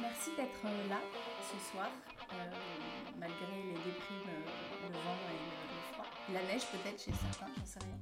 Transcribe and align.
Merci 0.00 0.30
d'être 0.36 0.64
là 0.88 1.00
ce 1.42 1.70
soir, 1.70 1.88
malgré 3.20 3.62
les 3.62 3.74
déprimes, 3.74 4.32
le 4.82 4.92
vent 4.92 5.20
et 5.30 5.38
le, 5.38 5.92
froid. 5.92 6.06
La 6.32 6.42
neige 6.42 6.66
peut-être 6.72 7.00
chez 7.00 7.12
certains, 7.12 7.52
j'en 7.56 7.64
sais 7.64 7.78
rien. 7.78 7.98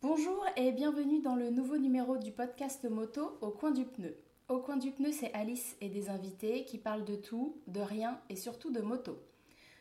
Bonjour 0.00 0.46
et 0.56 0.72
bienvenue 0.72 1.20
dans 1.20 1.36
le 1.36 1.50
nouveau 1.50 1.76
numéro 1.76 2.16
du 2.16 2.32
podcast 2.32 2.88
moto 2.88 3.36
Au 3.42 3.50
coin 3.50 3.72
du 3.72 3.84
pneu. 3.84 4.16
Au 4.48 4.60
coin 4.60 4.78
du 4.78 4.90
pneu, 4.90 5.12
c'est 5.12 5.34
Alice 5.34 5.76
et 5.82 5.90
des 5.90 6.08
invités 6.08 6.64
qui 6.64 6.78
parlent 6.78 7.04
de 7.04 7.16
tout, 7.16 7.60
de 7.66 7.80
rien 7.80 8.18
et 8.30 8.36
surtout 8.36 8.70
de 8.70 8.80
moto. 8.80 9.22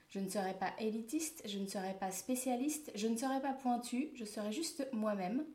Je 0.10 0.20
ne 0.20 0.28
serai 0.28 0.54
pas 0.54 0.74
élitiste, 0.80 1.44
je 1.46 1.60
ne 1.60 1.68
serai 1.68 1.94
pas 1.94 2.12
spécialiste, 2.12 2.92
je 2.94 3.08
ne 3.08 3.16
serai 3.16 3.42
pas 3.42 3.54
pointu, 3.54 4.10
je 4.16 4.26
serai 4.26 4.52
juste 4.52 4.86
moi-même 4.92 5.46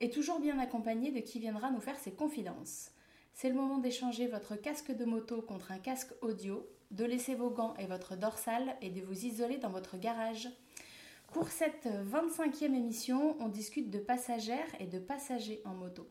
et 0.00 0.10
toujours 0.10 0.40
bien 0.40 0.58
accompagné 0.58 1.12
de 1.12 1.20
qui 1.20 1.38
viendra 1.38 1.70
nous 1.70 1.80
faire 1.80 1.98
ses 2.00 2.12
confidences. 2.12 2.90
C'est 3.38 3.50
le 3.50 3.54
moment 3.54 3.76
d'échanger 3.76 4.28
votre 4.28 4.56
casque 4.56 4.96
de 4.96 5.04
moto 5.04 5.42
contre 5.42 5.70
un 5.70 5.78
casque 5.78 6.10
audio, 6.22 6.66
de 6.90 7.04
laisser 7.04 7.34
vos 7.34 7.50
gants 7.50 7.74
et 7.78 7.84
votre 7.84 8.16
dorsale 8.16 8.74
et 8.80 8.88
de 8.88 9.02
vous 9.02 9.26
isoler 9.26 9.58
dans 9.58 9.68
votre 9.68 9.98
garage. 9.98 10.48
Pour 11.34 11.48
cette 11.48 11.86
25e 11.86 12.74
émission, 12.74 13.36
on 13.38 13.48
discute 13.48 13.90
de 13.90 13.98
passagères 13.98 14.66
et 14.80 14.86
de 14.86 14.98
passagers 14.98 15.60
en 15.66 15.74
moto. 15.74 16.08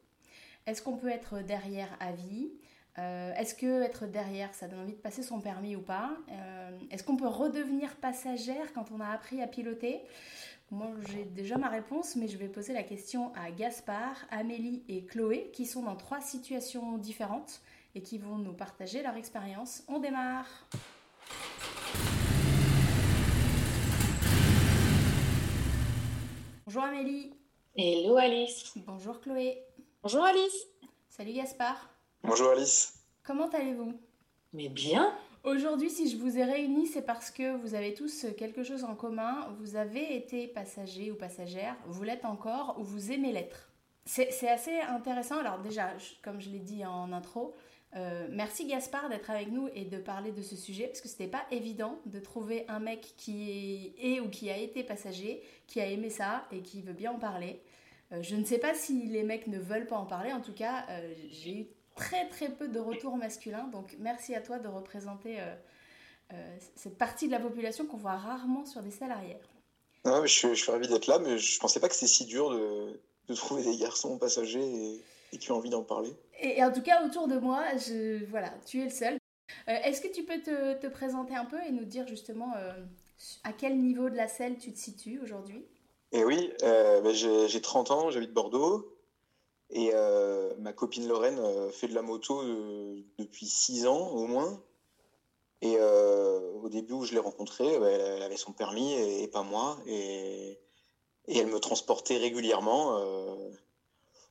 Est-ce 0.67 0.83
qu'on 0.83 0.97
peut 0.97 1.09
être 1.09 1.39
derrière 1.39 1.97
à 1.99 2.11
vie? 2.11 2.51
Euh, 2.99 3.33
Est-ce 3.33 3.55
que 3.55 3.81
être 3.81 4.05
derrière, 4.05 4.53
ça 4.53 4.67
donne 4.67 4.81
envie 4.81 4.93
de 4.93 5.01
passer 5.01 5.23
son 5.23 5.41
permis 5.41 5.75
ou 5.75 5.81
pas? 5.81 6.15
Euh, 6.29 6.77
Est-ce 6.91 7.03
qu'on 7.03 7.17
peut 7.17 7.27
redevenir 7.27 7.95
passagère 7.95 8.71
quand 8.73 8.91
on 8.91 8.99
a 8.99 9.07
appris 9.09 9.41
à 9.41 9.47
piloter? 9.47 10.03
Moi, 10.71 10.87
j'ai 11.09 11.25
déjà 11.25 11.57
ma 11.57 11.69
réponse, 11.69 12.15
mais 12.15 12.27
je 12.27 12.37
vais 12.37 12.47
poser 12.47 12.73
la 12.73 12.81
question 12.83 13.31
à 13.35 13.51
Gaspard, 13.51 14.17
Amélie 14.31 14.83
et 14.89 15.05
Chloé, 15.05 15.51
qui 15.53 15.65
sont 15.65 15.83
dans 15.83 15.95
trois 15.95 16.21
situations 16.21 16.97
différentes 16.97 17.61
et 17.93 18.01
qui 18.01 18.17
vont 18.17 18.37
nous 18.37 18.53
partager 18.53 19.03
leur 19.03 19.15
expérience. 19.15 19.83
On 19.87 19.99
démarre 19.99 20.47
Bonjour 26.65 26.83
Amélie. 26.83 27.31
Hello 27.77 28.17
Alice. 28.17 28.73
Bonjour 28.87 29.21
Chloé. 29.21 29.63
Bonjour 30.01 30.23
Alice. 30.23 30.65
Salut 31.09 31.33
Gaspard. 31.33 31.89
Bonjour 32.23 32.49
Alice. 32.49 32.93
Comment 33.23 33.49
allez-vous? 33.49 33.93
Mais 34.51 34.69
bien. 34.69 35.15
Aujourd'hui, 35.45 35.91
si 35.91 36.09
je 36.09 36.17
vous 36.17 36.39
ai 36.39 36.43
réunis, 36.43 36.87
c'est 36.87 37.03
parce 37.03 37.29
que 37.29 37.55
vous 37.57 37.75
avez 37.75 37.93
tous 37.93 38.25
quelque 38.35 38.63
chose 38.63 38.83
en 38.83 38.95
commun. 38.95 39.47
Vous 39.59 39.75
avez 39.75 40.15
été 40.15 40.47
passager 40.47 41.11
ou 41.11 41.15
passagère, 41.15 41.75
vous 41.85 42.01
l'êtes 42.01 42.25
encore 42.25 42.77
ou 42.79 42.83
vous 42.83 43.11
aimez 43.11 43.31
l'être. 43.31 43.69
C'est 44.05 44.49
assez 44.49 44.79
intéressant. 44.79 45.37
Alors 45.37 45.59
déjà, 45.59 45.93
comme 46.23 46.41
je 46.41 46.49
l'ai 46.49 46.59
dit 46.59 46.83
en 46.83 47.13
intro, 47.13 47.53
euh, 47.95 48.27
merci 48.31 48.65
Gaspard 48.65 49.07
d'être 49.07 49.29
avec 49.29 49.51
nous 49.51 49.69
et 49.75 49.85
de 49.85 49.97
parler 49.97 50.31
de 50.31 50.41
ce 50.41 50.55
sujet 50.55 50.87
parce 50.87 51.01
que 51.01 51.07
c'était 51.07 51.27
pas 51.27 51.45
évident 51.51 51.99
de 52.07 52.19
trouver 52.19 52.65
un 52.67 52.79
mec 52.79 53.13
qui 53.15 53.93
est, 54.01 54.19
ou 54.21 54.29
qui 54.29 54.49
a 54.49 54.57
été 54.57 54.83
passager, 54.83 55.43
qui 55.67 55.79
a 55.79 55.85
aimé 55.85 56.09
ça 56.09 56.47
et 56.51 56.61
qui 56.61 56.81
veut 56.81 56.93
bien 56.93 57.11
en 57.11 57.19
parler. 57.19 57.61
Euh, 58.11 58.23
je 58.23 58.35
ne 58.35 58.45
sais 58.45 58.57
pas 58.57 58.73
si 58.73 59.05
les 59.05 59.21
mecs 59.21 59.45
ne 59.45 59.59
veulent 59.59 59.87
pas 59.87 59.97
en 59.97 60.05
parler. 60.05 60.33
En 60.33 60.41
tout 60.41 60.53
cas, 60.53 60.85
euh, 60.89 61.13
j'ai 61.29 61.59
eu 61.59 61.65
très 61.95 62.27
très 62.27 62.49
peu 62.49 62.67
de 62.67 62.79
retours 62.79 63.17
masculins. 63.17 63.67
Donc 63.71 63.95
merci 63.99 64.35
à 64.35 64.41
toi 64.41 64.59
de 64.59 64.67
représenter 64.67 65.39
cette 66.75 66.97
partie 66.97 67.27
de 67.27 67.31
la 67.31 67.39
population 67.39 67.85
qu'on 67.85 67.97
voit 67.97 68.17
rarement 68.17 68.65
sur 68.65 68.81
des 68.81 68.91
salariés. 68.91 69.37
suis, 70.25 70.49
je 70.49 70.53
suis 70.53 70.71
ravi 70.71 70.87
d'être 70.87 71.07
là, 71.07 71.19
mais 71.19 71.37
je 71.37 71.59
pensais 71.59 71.79
pas 71.79 71.87
que 71.87 71.95
c'était 71.95 72.07
si 72.07 72.25
dur 72.25 72.49
de, 72.51 72.99
de 73.27 73.33
trouver 73.33 73.63
des 73.63 73.77
garçons 73.77 74.17
passagers 74.17 75.01
et, 75.31 75.37
qui 75.37 75.51
ont 75.51 75.57
envie 75.57 75.69
d'en 75.69 75.83
parler. 75.83 76.13
Et, 76.39 76.63
en 76.63 76.71
tout 76.71 76.81
cas, 76.81 77.05
autour 77.05 77.27
de 77.27 77.37
moi, 77.37 77.63
je, 77.77 78.23
voilà, 78.25 78.53
tu 78.65 78.81
es 78.81 78.85
le 78.85 78.89
seul. 78.89 79.17
Euh, 79.67 79.73
est-ce 79.83 80.01
que 80.01 80.07
tu 80.07 80.23
peux 80.23 80.41
te, 80.41 80.79
te, 80.79 80.87
présenter 80.87 81.35
un 81.35 81.45
peu 81.45 81.57
et 81.67 81.71
nous 81.71 81.85
dire 81.85 82.07
justement 82.07 82.53
euh, 82.57 82.71
à 83.43 83.51
quel 83.51 83.77
niveau 83.77 84.09
de 84.09 84.15
la 84.15 84.27
selle 84.27 84.57
tu 84.57 84.71
te 84.71 84.77
situes 84.77 85.19
aujourd'hui? 85.21 85.65
Et 86.11 86.19
eh 86.19 86.23
oui, 86.23 86.51
euh, 86.63 87.01
ben, 87.01 87.13
j'ai 87.13 87.61
30 87.61 87.91
ans, 87.91 88.09
j'habite 88.09 88.31
Bordeaux. 88.31 88.94
Et 89.71 89.91
ma 90.59 90.73
copine 90.73 91.07
Lorraine 91.07 91.41
fait 91.71 91.87
de 91.87 91.95
la 91.95 92.01
moto 92.01 92.43
depuis 93.17 93.47
6 93.47 93.87
ans 93.87 94.09
au 94.09 94.27
moins. 94.27 94.61
Et 95.61 95.79
au 95.79 96.69
début 96.69 96.93
où 96.93 97.03
je 97.03 97.13
l'ai 97.13 97.19
rencontrée, 97.19 97.79
ben, 97.79 97.99
elle 97.99 98.23
avait 98.23 98.37
son 98.37 98.53
permis 98.53 98.93
et, 98.93 99.23
et 99.23 99.27
pas 99.27 99.41
moi. 99.43 99.77
Et, 99.87 100.59
et 101.27 101.37
elle 101.37 101.47
me 101.47 101.59
transportait 101.59 102.17
régulièrement. 102.17 102.97
Euh, 102.99 103.49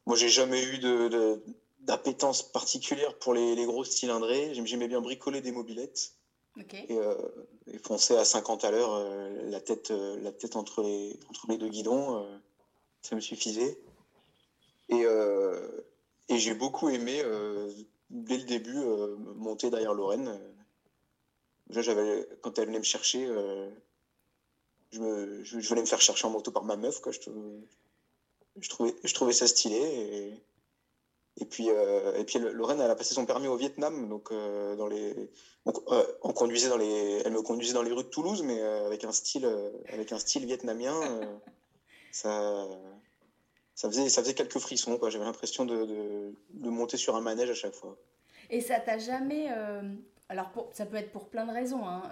moi, 0.07 0.17
j'ai 0.17 0.29
jamais 0.29 0.63
eu 0.63 0.79
de, 0.79 1.43
d'appétence 1.81 2.43
particulière 2.43 3.19
pour 3.19 3.35
les, 3.35 3.55
les 3.55 3.65
grosses 3.65 3.91
cylindrées. 3.91 4.53
J'aimais 4.55 4.89
bien 4.89 5.01
bricoler 5.01 5.41
des 5.41 5.53
mobilettes. 5.53 6.13
Et, 6.89 6.99
euh, 6.99 7.17
et, 7.67 7.79
foncer 7.79 8.17
à 8.17 8.25
50 8.25 8.65
à 8.65 8.71
l'heure, 8.71 8.95
euh, 8.95 9.51
la 9.51 9.61
tête, 9.61 9.91
la 9.91 10.31
tête 10.31 10.55
entre 10.55 10.83
les, 10.83 11.19
entre 11.29 11.47
les 11.49 11.59
deux 11.59 11.69
guidons, 11.69 12.25
ça 13.03 13.17
me 13.17 13.21
suffisait. 13.21 13.77
Et, 14.89 15.05
et 16.29 16.39
j'ai 16.39 16.55
beaucoup 16.55 16.89
aimé, 16.89 17.23
dès 18.11 18.39
le 18.39 18.45
début, 18.45 18.79
monter 19.37 19.71
derrière 19.71 19.95
Lorraine. 19.95 20.39
j'avais, 21.71 22.29
quand 22.43 22.59
elle 22.59 22.67
venait 22.67 22.79
me 22.79 22.85
chercher, 22.85 23.27
je, 24.95 25.43
je, 25.43 25.69
venais 25.69 25.81
me 25.81 25.87
faire 25.87 26.01
chercher 26.01 26.27
en 26.27 26.31
moto 26.31 26.51
par 26.51 26.65
ma 26.65 26.77
meuf, 26.77 27.01
quoi. 27.01 27.13
Je, 27.13 28.69
trouvais, 29.15 29.33
ça 29.33 29.47
stylé. 29.47 30.41
Et, 31.41 31.45
puis, 31.45 31.69
euh, 31.71 32.25
Lorraine, 32.53 32.81
elle 32.81 32.91
a 32.91 32.95
passé 32.95 33.15
son 33.15 33.27
permis 33.27 33.49
au 33.49 33.57
Vietnam, 33.57 34.09
donc 34.09 34.31
euh, 34.31 34.77
euh, 35.67 36.05
on, 36.23 36.33
conduisait 36.33 36.69
dans 36.69 36.77
les, 36.77 37.23
elle 37.25 37.33
me 37.33 37.43
conduisait 37.43 37.75
dans 37.75 37.83
les 37.83 37.91
rues 37.91 38.05
de 38.05 38.09
Toulouse, 38.09 38.43
mais 38.43 38.63
avec 38.63 39.03
un 39.05 39.13
style, 39.13 39.47
avec 39.89 40.13
un 40.13 40.19
style 40.19 40.47
vietnamien, 40.47 41.01
ça, 42.13 42.69
ça 43.75 43.89
faisait, 43.89 44.09
ça 44.09 44.23
faisait 44.23 44.35
quelques 44.35 44.59
frissons, 44.59 44.99
quoi. 44.99 45.11
J'avais 45.11 45.25
l'impression 45.25 45.65
de, 45.65 46.33
de, 46.51 46.69
monter 46.71 46.97
sur 46.97 47.17
un 47.17 47.21
manège 47.21 47.51
à 47.51 47.55
chaque 47.55 47.75
fois. 47.75 47.97
Et 48.51 48.61
ça 48.61 48.79
t'a 48.79 48.99
jamais, 48.99 49.49
alors 50.29 50.51
pour, 50.51 50.71
ça 50.73 50.87
peut 50.87 50.97
être 50.97 51.13
pour 51.13 51.29
plein 51.29 51.47
de 51.47 51.53
raisons, 51.53 51.87
hein, 51.87 52.03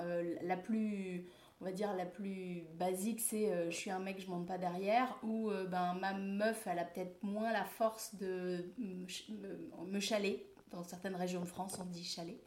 la 0.42 0.56
plus 0.56 1.26
on 1.62 1.64
va 1.64 1.70
dire 1.70 1.94
la 1.94 2.06
plus 2.06 2.64
basique, 2.74 3.20
c'est 3.20 3.52
euh, 3.52 3.70
je 3.70 3.76
suis 3.76 3.90
un 3.90 4.00
mec, 4.00 4.20
je 4.20 4.28
monte 4.28 4.46
pas 4.46 4.58
derrière, 4.58 5.16
ou 5.22 5.48
euh, 5.48 5.64
ben, 5.64 5.94
ma 6.00 6.12
meuf, 6.12 6.66
elle 6.66 6.80
a 6.80 6.84
peut-être 6.84 7.22
moins 7.22 7.52
la 7.52 7.64
force 7.64 8.16
de 8.16 8.72
me 8.78 10.00
chaler. 10.00 10.44
Dans 10.72 10.82
certaines 10.82 11.14
régions 11.14 11.40
de 11.40 11.46
France, 11.46 11.78
on 11.80 11.84
dit 11.84 12.02
chaler, 12.02 12.40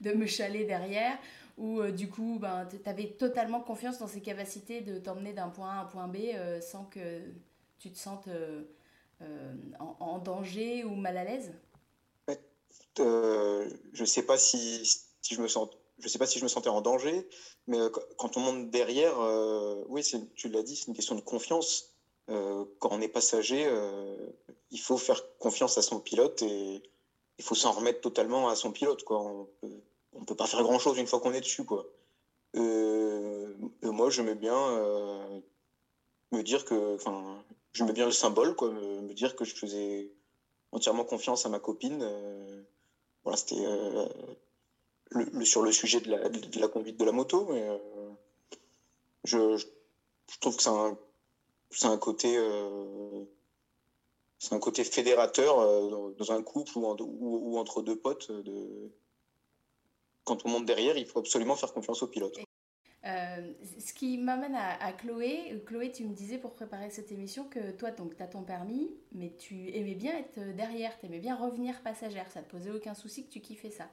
de 0.00 0.12
me 0.12 0.26
chaler 0.26 0.64
derrière, 0.64 1.16
ou 1.58 1.80
euh, 1.80 1.92
du 1.92 2.08
coup, 2.08 2.38
ben, 2.40 2.66
totalement 3.18 3.60
confiance 3.60 3.98
dans 3.98 4.08
ses 4.08 4.22
capacités 4.22 4.80
de 4.80 4.98
t'emmener 4.98 5.32
d'un 5.32 5.50
point 5.50 5.70
A 5.70 5.74
à 5.74 5.82
un 5.82 5.84
point 5.84 6.08
B 6.08 6.16
sans 6.60 6.86
que 6.86 7.20
tu 7.78 7.90
te 7.90 7.98
sentes 7.98 8.28
en, 9.78 9.96
en, 10.00 10.18
danger 10.18 10.84
ou 10.84 10.94
mal 10.94 11.16
à 11.16 11.24
l'aise? 11.24 11.52
Je 12.98 14.04
sais 14.04 14.22
pas 14.22 14.38
si, 14.38 14.84
je 15.22 15.40
me 15.40 15.48
sens 15.48 15.68
je 15.98 16.08
sais 16.08 16.18
pas 16.18 16.26
si 16.26 16.38
je 16.38 16.44
me 16.44 16.48
sentais 16.48 16.68
en 16.68 16.80
danger, 16.80 17.28
mais 17.66 17.78
euh, 17.78 17.88
quand 18.18 18.36
on 18.36 18.40
monte 18.40 18.70
derrière, 18.70 19.18
euh, 19.18 19.82
oui, 19.88 20.02
tu 20.34 20.48
l'as 20.48 20.62
dit, 20.62 20.76
c'est 20.76 20.88
une 20.88 20.94
question 20.94 21.14
de 21.14 21.20
confiance. 21.20 21.94
Euh, 22.28 22.64
quand 22.80 22.90
on 22.92 23.00
est 23.00 23.08
passager, 23.08 23.66
euh, 23.66 24.16
il 24.70 24.80
faut 24.80 24.98
faire 24.98 25.22
confiance 25.38 25.78
à 25.78 25.82
son 25.82 26.00
pilote 26.00 26.42
et 26.42 26.82
il 27.38 27.44
faut 27.44 27.54
s'en 27.54 27.72
remettre 27.72 28.00
totalement 28.00 28.48
à 28.48 28.56
son 28.56 28.72
pilote. 28.72 29.04
On 29.10 29.48
on 30.18 30.24
peut 30.24 30.34
pas 30.34 30.46
faire 30.46 30.62
grand 30.62 30.78
chose 30.78 30.96
une 30.98 31.06
fois 31.06 31.20
qu'on 31.20 31.34
est 31.34 31.42
dessus. 31.42 31.64
Quoi. 31.64 31.86
Euh, 32.56 33.54
moi, 33.82 34.08
mets 34.22 34.34
bien 34.34 34.56
me 36.32 36.42
dire 36.42 36.64
que, 36.64 36.96
mets 37.84 37.92
bien 37.92 38.06
le 38.06 38.12
symbole, 38.12 38.54
quoi, 38.56 38.70
me, 38.70 39.12
dire 39.14 39.36
que 39.36 39.44
je 39.44 39.54
faisais 39.54 40.12
entièrement 40.72 41.04
confiance 41.04 41.46
à 41.46 41.48
ma 41.48 41.60
copine. 41.60 42.04
voilà, 43.24 43.36
c'était 43.36 43.64
le, 45.10 45.44
sur 45.44 45.62
le 45.62 45.72
sujet 45.72 46.00
de 46.00 46.10
la, 46.10 46.68
conduite 46.68 46.98
de 46.98 47.04
la 47.04 47.12
moto, 47.12 47.46
mais 47.46 47.62
euh, 47.62 47.78
je, 49.24 49.64
trouve 50.40 50.56
que 50.56 50.62
c'est 50.62 50.70
un, 50.70 50.96
un 51.84 51.98
côté, 51.98 52.36
euh, 52.36 53.24
c'est 54.38 54.54
un 54.54 54.58
côté 54.58 54.84
fédérateur 54.84 55.58
euh, 55.60 56.14
dans 56.18 56.32
un 56.32 56.42
couple 56.42 56.78
ou, 56.78 56.86
ou, 56.86 57.54
ou, 57.54 57.58
entre 57.58 57.82
deux 57.82 57.98
potes. 57.98 58.30
De, 58.30 58.90
quand 60.24 60.44
on 60.44 60.48
monte 60.48 60.66
derrière, 60.66 60.96
il 60.96 61.06
faut 61.06 61.20
absolument 61.20 61.56
faire 61.56 61.72
confiance 61.72 62.02
au 62.02 62.08
pilote. 62.08 62.36
Euh, 63.06 63.52
ce 63.78 63.92
qui 63.92 64.18
m'amène 64.18 64.56
à, 64.56 64.92
Chloé. 64.92 65.62
Chloé, 65.66 65.92
tu 65.92 66.04
me 66.04 66.14
disais 66.14 66.38
pour 66.38 66.54
préparer 66.54 66.90
cette 66.90 67.12
émission 67.12 67.44
que 67.44 67.70
toi, 67.72 67.90
tu 67.92 68.22
as 68.22 68.26
ton 68.26 68.42
permis, 68.42 68.90
mais 69.12 69.32
tu 69.38 69.74
aimais 69.76 69.94
bien 69.94 70.18
être 70.18 70.40
derrière, 70.56 70.98
tu 70.98 71.06
aimais 71.06 71.20
bien 71.20 71.36
revenir 71.36 71.80
passagère. 71.82 72.28
Ça 72.30 72.42
te 72.42 72.50
posait 72.50 72.72
aucun 72.72 72.94
souci 72.94 73.26
que 73.26 73.32
tu 73.32 73.40
kiffais 73.40 73.70
ça? 73.70 73.84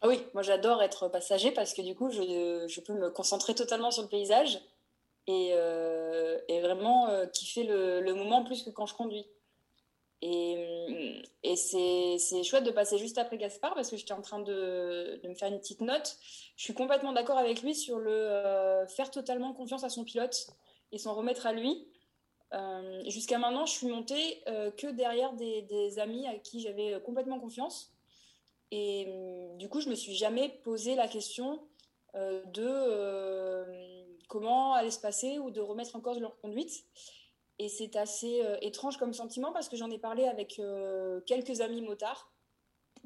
Ah 0.00 0.08
oui, 0.08 0.20
moi 0.32 0.42
j'adore 0.42 0.82
être 0.82 1.08
passager 1.08 1.50
parce 1.50 1.74
que 1.74 1.82
du 1.82 1.94
coup, 1.94 2.10
je, 2.10 2.80
peux 2.80 2.94
me 2.94 3.10
concentrer 3.10 3.54
totalement 3.54 3.90
sur 3.90 4.02
le 4.02 4.08
paysage 4.08 4.60
et, 5.26 5.50
euh, 5.54 6.38
vraiment 6.62 7.08
euh, 7.08 7.26
kiffer 7.26 7.64
le, 7.64 8.14
moment 8.14 8.44
plus 8.44 8.62
que 8.62 8.70
quand 8.70 8.86
je 8.86 8.94
conduis. 8.94 9.26
Et, 10.20 11.22
c'est 11.56 12.42
chouette 12.42 12.64
de 12.64 12.70
passer 12.70 12.98
juste 12.98 13.18
après 13.18 13.38
Gaspard 13.38 13.74
parce 13.74 13.90
que 13.90 13.96
j'étais 13.96 14.12
en 14.12 14.22
train 14.22 14.40
de, 14.40 15.20
me 15.24 15.34
faire 15.34 15.48
une 15.48 15.58
petite 15.58 15.80
note. 15.80 16.16
Je 16.56 16.64
suis 16.64 16.74
complètement 16.74 17.12
d'accord 17.12 17.38
avec 17.38 17.62
lui 17.62 17.74
sur 17.74 17.98
le 17.98 18.10
euh, 18.10 18.86
faire 18.86 19.10
totalement 19.10 19.52
confiance 19.52 19.84
à 19.84 19.88
son 19.88 20.04
pilote 20.04 20.48
et 20.92 20.98
s'en 20.98 21.14
remettre 21.14 21.46
à 21.46 21.52
lui. 21.52 21.86
Euh, 22.54 23.02
jusqu'à 23.08 23.38
maintenant, 23.38 23.66
je 23.66 23.72
suis 23.72 23.86
montée 23.86 24.42
euh, 24.48 24.70
que 24.70 24.86
derrière 24.88 25.34
des, 25.34 25.62
des, 25.62 25.98
amis 25.98 26.26
à 26.26 26.34
qui 26.38 26.60
j'avais 26.60 27.00
complètement 27.04 27.38
confiance. 27.38 27.92
Et 28.70 29.06
du 29.56 29.68
coup, 29.68 29.80
je 29.80 29.88
me 29.88 29.94
suis 29.94 30.14
jamais 30.14 30.48
posé 30.62 30.94
la 30.94 31.08
question 31.08 31.58
de 32.14 33.64
comment 34.28 34.74
allait 34.74 34.90
se 34.90 35.00
passer 35.00 35.38
ou 35.38 35.50
de 35.50 35.60
remettre 35.60 35.96
en 35.96 36.00
cause 36.00 36.20
leur 36.20 36.38
conduite. 36.38 36.84
Et 37.58 37.68
c'est 37.68 37.96
assez 37.96 38.44
euh, 38.44 38.56
étrange 38.60 38.98
comme 38.98 39.12
sentiment 39.12 39.52
parce 39.52 39.68
que 39.68 39.76
j'en 39.76 39.90
ai 39.90 39.98
parlé 39.98 40.24
avec 40.26 40.58
euh, 40.58 41.20
quelques 41.22 41.60
amis 41.60 41.82
motards 41.82 42.30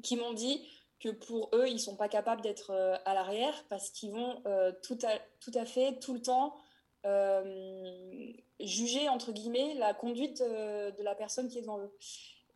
qui 0.03 0.15
m'ont 0.15 0.33
dit 0.33 0.67
que 0.99 1.09
pour 1.09 1.49
eux, 1.53 1.67
ils 1.67 1.79
sont 1.79 1.95
pas 1.95 2.07
capables 2.07 2.41
d'être 2.41 2.69
euh, 2.69 2.95
à 3.05 3.13
l'arrière 3.15 3.65
parce 3.69 3.89
qu'ils 3.89 4.11
vont 4.11 4.43
tout, 4.83 4.97
à, 5.03 5.19
tout 5.39 5.51
à 5.55 5.65
fait, 5.65 5.99
tout 5.99 6.13
le 6.13 6.21
temps, 6.21 6.55
juger, 8.59 9.09
entre 9.09 9.31
guillemets, 9.31 9.73
la 9.73 9.93
conduite 9.93 10.41
de 10.41 11.03
la 11.03 11.15
personne 11.15 11.49
qui 11.49 11.57
est 11.57 11.61
devant 11.61 11.79
eux. 11.79 11.91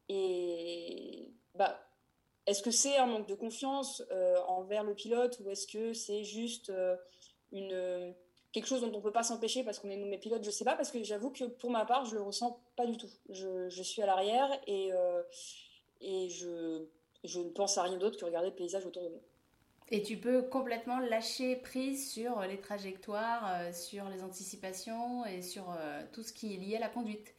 Et 0.07 1.33
bah, 1.55 1.77
est-ce 2.45 2.61
que 2.63 2.71
c'est 2.71 2.95
un 2.95 3.07
manque 3.07 3.27
de 3.27 3.35
confiance 3.35 4.03
envers 4.47 4.83
le 4.83 4.95
pilote 4.95 5.37
ou 5.43 5.49
est-ce 5.49 5.67
que 5.67 5.91
c'est 5.91 6.23
juste 6.23 6.71
une 7.51 8.15
quelque 8.51 8.67
chose 8.67 8.81
dont 8.81 8.91
on 8.93 8.97
ne 8.97 9.01
peut 9.01 9.11
pas 9.11 9.23
s'empêcher 9.23 9.63
parce 9.63 9.79
qu'on 9.79 9.89
est 9.89 9.97
nommé 9.97 10.17
pilote, 10.17 10.43
je 10.43 10.49
ne 10.49 10.53
sais 10.53 10.65
pas, 10.65 10.75
parce 10.75 10.91
que 10.91 11.03
j'avoue 11.03 11.31
que 11.31 11.45
pour 11.45 11.69
ma 11.69 11.85
part, 11.85 12.05
je 12.05 12.15
le 12.15 12.21
ressens 12.21 12.59
pas 12.75 12.85
du 12.85 12.97
tout. 12.97 13.09
Je, 13.29 13.69
je 13.69 13.83
suis 13.83 14.01
à 14.01 14.05
l'arrière 14.05 14.49
et, 14.67 14.91
euh, 14.93 15.21
et 16.01 16.29
je, 16.29 16.85
je 17.23 17.39
ne 17.39 17.49
pense 17.49 17.77
à 17.77 17.83
rien 17.83 17.97
d'autre 17.97 18.17
que 18.17 18.25
regarder 18.25 18.49
le 18.49 18.55
paysage 18.55 18.85
autour 18.85 19.03
de 19.03 19.09
nous. 19.09 19.21
Et 19.89 20.03
tu 20.03 20.17
peux 20.17 20.41
complètement 20.41 20.99
lâcher 20.99 21.55
prise 21.55 22.11
sur 22.11 22.41
les 22.41 22.59
trajectoires, 22.59 23.47
euh, 23.53 23.71
sur 23.71 24.09
les 24.09 24.21
anticipations 24.21 25.25
et 25.25 25.41
sur 25.41 25.71
euh, 25.71 26.01
tout 26.11 26.23
ce 26.23 26.33
qui 26.33 26.53
est 26.53 26.57
lié 26.57 26.75
à 26.75 26.79
la 26.79 26.89
conduite. 26.89 27.35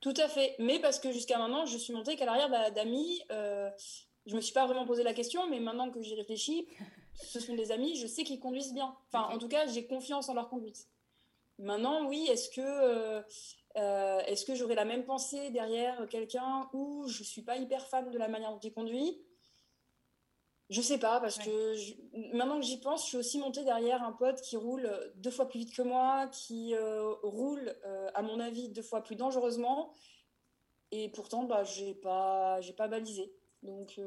Tout 0.00 0.14
à 0.16 0.28
fait. 0.28 0.56
Mais 0.58 0.78
parce 0.78 0.98
que 0.98 1.12
jusqu'à 1.12 1.36
maintenant, 1.36 1.66
je 1.66 1.76
suis 1.76 1.92
montée 1.92 2.16
qu'à 2.16 2.24
l'arrière 2.24 2.72
d'amis, 2.72 3.20
je 3.28 4.34
me 4.34 4.40
suis 4.40 4.54
pas 4.54 4.64
vraiment 4.64 4.86
posé 4.86 5.02
la 5.02 5.12
question, 5.12 5.46
mais 5.50 5.60
maintenant 5.60 5.90
que 5.90 6.00
j'y 6.00 6.14
réfléchis, 6.14 6.66
ce 7.14 7.40
sont 7.40 7.54
des 7.54 7.72
amis, 7.72 7.96
je 7.96 8.06
sais 8.06 8.24
qu'ils 8.24 8.40
conduisent 8.40 8.72
bien. 8.72 8.94
Enfin, 9.08 9.28
en 9.34 9.38
tout 9.38 9.48
cas, 9.48 9.66
j'ai 9.66 9.86
confiance 9.86 10.28
en 10.28 10.34
leur 10.34 10.48
conduite. 10.48 10.88
Maintenant, 11.60 12.06
oui, 12.06 12.26
est-ce 12.30 12.48
que, 12.48 12.60
euh, 12.60 13.22
euh, 13.76 14.20
est-ce 14.20 14.46
que 14.46 14.54
j'aurais 14.54 14.74
la 14.74 14.86
même 14.86 15.04
pensée 15.04 15.50
derrière 15.50 16.08
quelqu'un 16.08 16.68
où 16.72 17.06
je 17.06 17.22
suis 17.22 17.42
pas 17.42 17.58
hyper 17.58 17.86
fan 17.86 18.10
de 18.10 18.18
la 18.18 18.28
manière 18.28 18.50
dont 18.50 18.60
il 18.60 18.72
conduit? 18.72 19.20
Je 20.70 20.80
sais 20.80 20.98
pas, 20.98 21.20
parce 21.20 21.36
que 21.38 21.74
maintenant 22.32 22.60
que 22.60 22.64
j'y 22.64 22.78
pense, 22.78 23.02
je 23.02 23.08
suis 23.08 23.16
aussi 23.16 23.38
montée 23.38 23.64
derrière 23.64 24.04
un 24.04 24.12
pote 24.12 24.40
qui 24.40 24.56
roule 24.56 24.88
deux 25.16 25.32
fois 25.32 25.48
plus 25.48 25.58
vite 25.58 25.74
que 25.74 25.82
moi, 25.82 26.28
qui 26.28 26.74
euh, 26.76 27.12
roule, 27.24 27.76
à 28.14 28.22
mon 28.22 28.38
avis, 28.38 28.68
deux 28.68 28.82
fois 28.82 29.02
plus 29.02 29.16
dangereusement. 29.16 29.92
Et 30.92 31.08
pourtant, 31.08 31.42
bah, 31.42 31.64
j'ai 31.64 31.94
pas, 31.94 32.60
j'ai 32.60 32.72
pas 32.72 32.88
balisé. 32.88 33.32
Donc, 33.62 34.00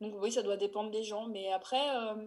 donc 0.00 0.14
oui, 0.20 0.32
ça 0.32 0.42
doit 0.42 0.56
dépendre 0.56 0.90
des 0.90 1.02
gens. 1.02 1.26
Mais 1.26 1.52
après, 1.52 1.96
euh, 1.96 2.26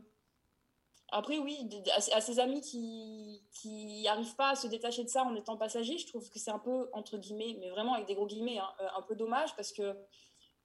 après 1.12 1.40
oui, 1.40 1.70
à, 1.96 2.22
ses 2.22 2.40
amis 2.40 2.62
qui 2.62 4.04
n'arrivent 4.04 4.36
pas 4.36 4.52
à 4.52 4.56
se 4.56 4.68
détacher 4.68 5.04
de 5.04 5.10
ça 5.10 5.24
en 5.24 5.36
étant 5.36 5.58
passager, 5.58 5.98
je 5.98 6.08
trouve 6.08 6.30
que 6.30 6.40
c'est 6.40 6.52
un 6.52 6.60
peu, 6.60 6.90
entre 6.94 7.18
guillemets, 7.18 7.58
mais 7.60 7.70
vraiment 7.70 7.94
avec 7.94 8.08
des 8.08 8.16
gros 8.16 8.28
guillemets, 8.28 8.60
hein, 8.60 8.70
euh, 8.80 8.88
un 8.96 9.02
peu 9.02 9.16
dommage 9.16 9.56
parce 9.56 9.72
que 9.72 9.96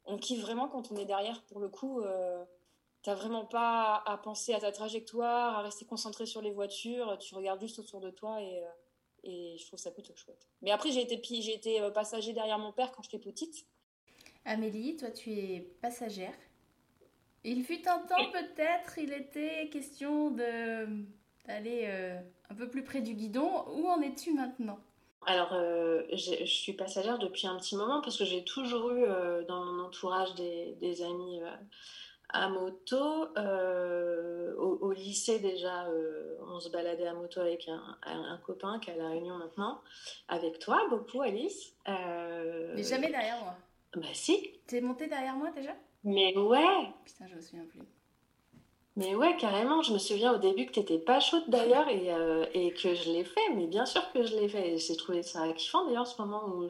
on 0.05 0.19
kiffe 0.19 0.41
vraiment 0.41 0.69
quand 0.69 0.93
on 0.93 0.97
est 0.97 1.05
derrière 1.05 1.43
pour 1.45 1.61
le 1.61 1.69
coup. 1.69 2.01
Euh, 2.01 2.45
T'as 3.03 3.15
vraiment 3.15 3.45
pas 3.45 4.03
à 4.05 4.19
penser 4.19 4.53
à 4.53 4.59
ta 4.59 4.73
trajectoire, 4.73 5.57
à 5.57 5.63
rester 5.63 5.85
concentré 5.85 6.27
sur 6.27 6.43
les 6.43 6.51
voitures. 6.51 7.17
Tu 7.19 7.37
regardes 7.37 7.61
juste 7.61 7.79
autour 7.79 8.01
de 8.01 8.11
toi 8.11 8.43
et, 8.43 8.59
euh, 8.59 8.69
et 9.23 9.57
je 9.59 9.65
trouve 9.65 9.79
ça 9.79 9.93
plutôt 9.93 10.13
chouette. 10.17 10.49
Mais 10.61 10.73
après, 10.73 10.91
j'ai 10.91 11.03
été, 11.03 11.23
j'ai 11.23 11.55
été 11.55 11.89
passager 11.95 12.33
derrière 12.33 12.59
mon 12.59 12.73
père 12.73 12.91
quand 12.91 13.03
j'étais 13.05 13.21
petite. 13.21 13.65
Amélie, 14.45 14.97
toi, 14.97 15.13
tu 15.13 15.31
es 15.31 15.61
passagère. 15.81 16.35
Il 17.49 17.63
fut 17.63 17.89
un 17.89 18.01
temps 18.01 18.31
peut-être, 18.33 18.99
il 18.99 19.13
était 19.13 19.69
question 19.69 20.33
d'aller 20.33 21.85
euh, 21.85 22.19
un 22.51 22.55
peu 22.57 22.69
plus 22.69 22.83
près 22.83 23.01
du 23.01 23.15
guidon. 23.15 23.65
Où 23.69 23.87
en 23.87 24.01
es-tu 24.01 24.35
maintenant? 24.35 24.81
Alors, 25.27 25.53
euh, 25.53 26.03
je 26.11 26.45
suis 26.45 26.73
passagère 26.73 27.19
depuis 27.19 27.47
un 27.47 27.57
petit 27.57 27.77
moment 27.77 28.01
parce 28.01 28.17
que 28.17 28.25
j'ai 28.25 28.43
toujours 28.43 28.91
eu 28.91 29.05
euh, 29.05 29.45
dans 29.45 29.65
mon 29.65 29.85
entourage 29.85 30.35
des, 30.35 31.03
amis 31.03 31.41
à 32.31 32.49
moto. 32.49 33.29
Au, 34.59 34.91
lycée, 34.91 35.39
déjà, 35.39 35.87
on 36.49 36.59
se 36.59 36.69
baladait 36.69 37.07
à 37.07 37.15
moto 37.15 37.41
avec 37.41 37.69
un, 37.69 38.41
copain 38.45 38.81
qui 38.81 38.91
est 38.91 38.95
à 38.95 38.97
La 38.97 39.09
Réunion 39.11 39.37
maintenant. 39.37 39.83
Avec 40.27 40.59
toi, 40.59 40.85
beaucoup, 40.91 41.23
Alice. 41.23 41.77
Mais 41.87 42.83
jamais 42.83 43.09
derrière 43.09 43.39
moi. 43.41 43.55
Bah, 43.95 44.09
si. 44.15 44.51
T'es 44.67 44.81
montée 44.81 45.07
derrière 45.07 45.37
moi 45.37 45.53
déjà? 45.53 45.77
Mais 46.07 46.37
ouais 46.39 46.89
Putain, 47.05 47.27
je 47.29 47.35
me 47.35 47.41
souviens 47.41 47.67
plus. 47.67 47.81
Mais 48.97 49.15
ouais, 49.15 49.37
carrément. 49.37 49.83
Je 49.83 49.93
me 49.93 49.99
souviens 49.99 50.33
au 50.33 50.39
début 50.39 50.67
que 50.67 50.73
t'étais 50.73 50.99
pas 50.99 51.21
chaude 51.21 51.45
d'ailleurs 51.49 51.89
et, 51.89 52.13
euh, 52.13 52.47
et, 52.55 52.73
que 52.73 52.95
je 52.95 53.11
l'ai 53.11 53.25
fait. 53.25 53.51
Mais 53.55 53.67
bien 53.67 53.85
sûr 53.85 54.11
que 54.13 54.25
je 54.25 54.35
l'ai 54.35 54.49
fait. 54.49 54.79
J'ai 54.79 54.97
trouvé 54.97 55.23
ça 55.23 55.47
kiffant 55.53 55.85
d'ailleurs 55.85 56.07
ce 56.07 56.21
moment 56.21 56.47
où, 56.47 56.69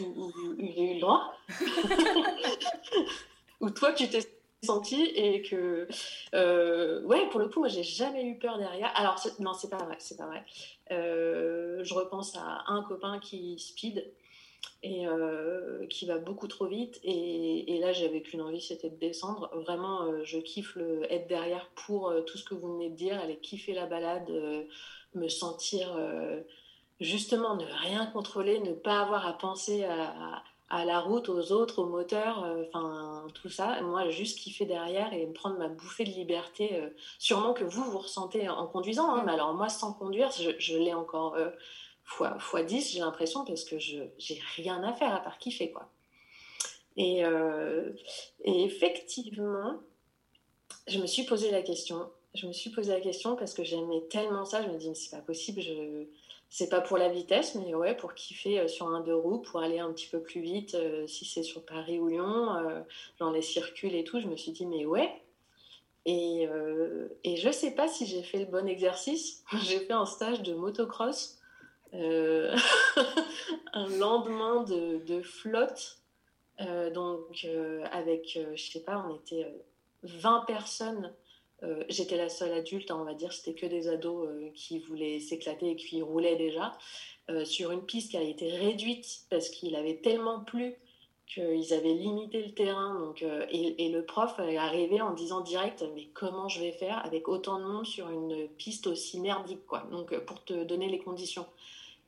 où, 0.00 0.32
j'ai 0.58 0.90
eu 0.90 0.94
le 0.94 1.00
droit. 1.00 1.32
où 3.60 3.70
toi, 3.70 3.92
tu 3.92 4.08
t'es 4.10 4.20
senti 4.62 5.02
et 5.02 5.42
que 5.42 5.88
euh, 6.34 7.02
ouais 7.02 7.28
pour 7.28 7.38
le 7.38 7.48
coup 7.48 7.60
moi 7.60 7.68
j'ai 7.68 7.82
jamais 7.82 8.24
eu 8.24 8.38
peur 8.38 8.56
derrière 8.56 8.90
alors 8.94 9.22
non 9.38 9.52
c'est 9.52 9.68
pas 9.68 9.76
vrai 9.76 9.96
c'est 9.98 10.16
pas 10.16 10.24
vrai 10.24 10.42
euh, 10.90 11.84
je 11.84 11.92
repense 11.92 12.34
à 12.34 12.64
un 12.68 12.82
copain 12.82 13.18
qui 13.18 13.58
speed 13.58 14.10
et 14.84 15.06
euh, 15.06 15.86
qui 15.86 16.06
va 16.06 16.18
beaucoup 16.18 16.46
trop 16.46 16.66
vite. 16.66 17.00
Et, 17.02 17.78
là, 17.80 17.92
j'avais 17.92 18.20
qu'une 18.20 18.42
envie, 18.42 18.60
c'était 18.60 18.90
de 18.90 18.96
descendre. 18.96 19.50
Vraiment, 19.54 20.02
euh, 20.02 20.22
je 20.24 20.38
kiffe 20.38 20.76
le, 20.76 21.10
être 21.10 21.26
derrière 21.26 21.70
pour 21.86 22.10
euh, 22.10 22.20
tout 22.20 22.36
ce 22.36 22.44
que 22.44 22.54
vous 22.54 22.74
venez 22.74 22.90
de 22.90 22.94
dire, 22.94 23.18
aller 23.18 23.38
kiffer 23.38 23.72
la 23.72 23.86
balade, 23.86 24.30
me 25.14 25.28
sentir 25.28 25.96
justement 27.00 27.56
ne 27.56 27.64
rien 27.64 28.06
contrôler, 28.06 28.58
ne 28.60 28.72
pas 28.72 29.00
avoir 29.00 29.26
à 29.26 29.32
penser 29.38 29.84
à, 29.84 30.42
à 30.70 30.84
la 30.84 31.00
route, 31.00 31.28
aux 31.28 31.52
autres, 31.52 31.82
au 31.82 31.86
moteur, 31.86 32.44
enfin 32.66 33.26
tout 33.34 33.48
ça. 33.48 33.80
Moi, 33.82 34.10
juste 34.10 34.38
kiffer 34.38 34.66
derrière 34.66 35.12
et 35.12 35.26
me 35.26 35.32
prendre 35.32 35.56
ma 35.56 35.68
bouffée 35.68 36.04
de 36.04 36.10
liberté. 36.10 36.82
sûrement 37.18 37.52
que 37.52 37.64
vous, 37.64 37.84
vous 37.84 37.98
ressentez 37.98 38.48
en 38.48 38.66
conduisant, 38.66 39.14
hein, 39.14 39.22
mais 39.24 39.32
alors 39.32 39.54
moi, 39.54 39.68
sans 39.68 39.92
conduire, 39.92 40.30
je, 40.32 40.50
je 40.58 40.76
l'ai 40.76 40.94
encore 40.94 41.36
fois, 42.04 42.38
fois 42.38 42.62
10, 42.62 42.92
j'ai 42.92 43.00
l'impression, 43.00 43.44
parce 43.44 43.64
que 43.64 43.78
je 43.78 44.02
j'ai 44.18 44.40
rien 44.56 44.82
à 44.82 44.92
faire 44.92 45.12
à 45.14 45.20
part 45.20 45.38
kiffer, 45.38 45.70
quoi. 45.70 45.88
Et, 46.96 47.24
euh, 47.24 47.90
et, 48.44 48.64
effectivement, 48.64 49.80
je 50.86 50.98
me 51.00 51.06
suis 51.06 51.24
posé 51.24 51.50
la 51.50 51.62
question. 51.62 52.08
Je 52.34 52.46
me 52.46 52.52
suis 52.52 52.70
posé 52.70 52.92
la 52.92 53.00
question 53.00 53.36
parce 53.36 53.54
que 53.54 53.64
j'aimais 53.64 54.02
tellement 54.10 54.44
ça. 54.44 54.62
Je 54.62 54.68
me 54.68 54.76
dis, 54.76 54.88
mais 54.88 54.94
c'est 54.94 55.10
pas 55.10 55.22
possible. 55.22 55.60
Je... 55.60 56.04
C'est 56.50 56.68
pas 56.68 56.80
pour 56.80 56.98
la 56.98 57.08
vitesse, 57.08 57.56
mais 57.56 57.74
ouais, 57.74 57.96
pour 57.96 58.14
kiffer 58.14 58.60
euh, 58.60 58.68
sur 58.68 58.86
un 58.86 59.00
deux 59.00 59.14
roues, 59.14 59.38
pour 59.38 59.60
aller 59.60 59.80
un 59.80 59.92
petit 59.92 60.06
peu 60.06 60.20
plus 60.20 60.40
vite, 60.40 60.76
euh, 60.76 61.04
si 61.08 61.24
c'est 61.24 61.42
sur 61.42 61.64
Paris 61.64 61.98
ou 61.98 62.06
Lyon, 62.06 62.84
dans 63.18 63.30
les 63.32 63.42
circules 63.42 63.94
et 63.96 64.04
tout. 64.04 64.20
Je 64.20 64.28
me 64.28 64.36
suis 64.36 64.52
dit, 64.52 64.66
mais 64.66 64.84
ouais. 64.86 65.10
Et, 66.06 66.46
et 67.24 67.36
je 67.36 67.50
sais 67.50 67.72
pas 67.72 67.88
si 67.88 68.06
j'ai 68.06 68.22
fait 68.22 68.38
le 68.38 68.44
bon 68.44 68.68
exercice. 68.68 69.42
j'ai 69.62 69.80
fait 69.80 69.94
un 69.94 70.06
stage 70.06 70.42
de 70.42 70.54
motocross 70.54 71.33
euh, 71.94 72.56
un 73.72 73.88
lendemain 73.98 74.64
de, 74.64 75.20
flotte. 75.22 75.98
Euh, 76.60 76.90
donc, 76.90 77.44
euh, 77.44 77.84
avec, 77.92 78.38
je 78.54 78.62
sais 78.62 78.82
pas, 78.82 79.04
on 79.08 79.16
était 79.16 79.46
20 80.02 80.44
personnes. 80.46 81.12
J'étais 81.88 82.18
la 82.18 82.28
seule 82.28 82.52
adulte, 82.52 82.90
hein, 82.90 82.98
on 83.00 83.04
va 83.04 83.14
dire, 83.14 83.32
c'était 83.32 83.58
que 83.58 83.64
des 83.64 83.88
ados 83.88 84.28
qui 84.54 84.80
voulaient 84.80 85.18
s'éclater 85.18 85.70
et 85.70 85.76
qui 85.76 86.02
roulaient 86.02 86.36
déjà. 86.36 86.76
sur 87.44 87.70
une 87.70 87.80
piste 87.80 88.10
qui 88.10 88.18
a 88.18 88.20
été 88.20 88.54
réduite 88.54 89.22
parce 89.30 89.48
qu'il 89.48 89.74
avait 89.74 89.96
tellement 89.96 90.40
plu 90.40 90.74
qu'ils 91.26 91.72
avaient 91.72 91.94
limité 91.94 92.42
le 92.42 92.52
terrain. 92.52 93.00
Donc, 93.00 93.22
et, 93.22 93.86
et, 93.86 93.88
le 93.88 94.04
prof 94.04 94.38
est 94.40 94.58
arrivé 94.58 95.00
en 95.00 95.14
disant 95.14 95.40
direct 95.40 95.82
Mais 95.94 96.10
comment 96.12 96.50
je 96.50 96.60
vais 96.60 96.72
faire 96.72 96.98
avec 97.06 97.28
autant 97.28 97.58
de 97.58 97.64
monde 97.64 97.86
sur 97.86 98.10
une 98.10 98.46
piste 98.58 98.86
aussi 98.86 99.18
merdique 99.18 99.64
quoi. 99.64 99.86
Donc, 99.90 100.14
pour 100.26 100.44
te 100.44 100.64
donner 100.64 100.90
les 100.90 100.98
conditions. 100.98 101.46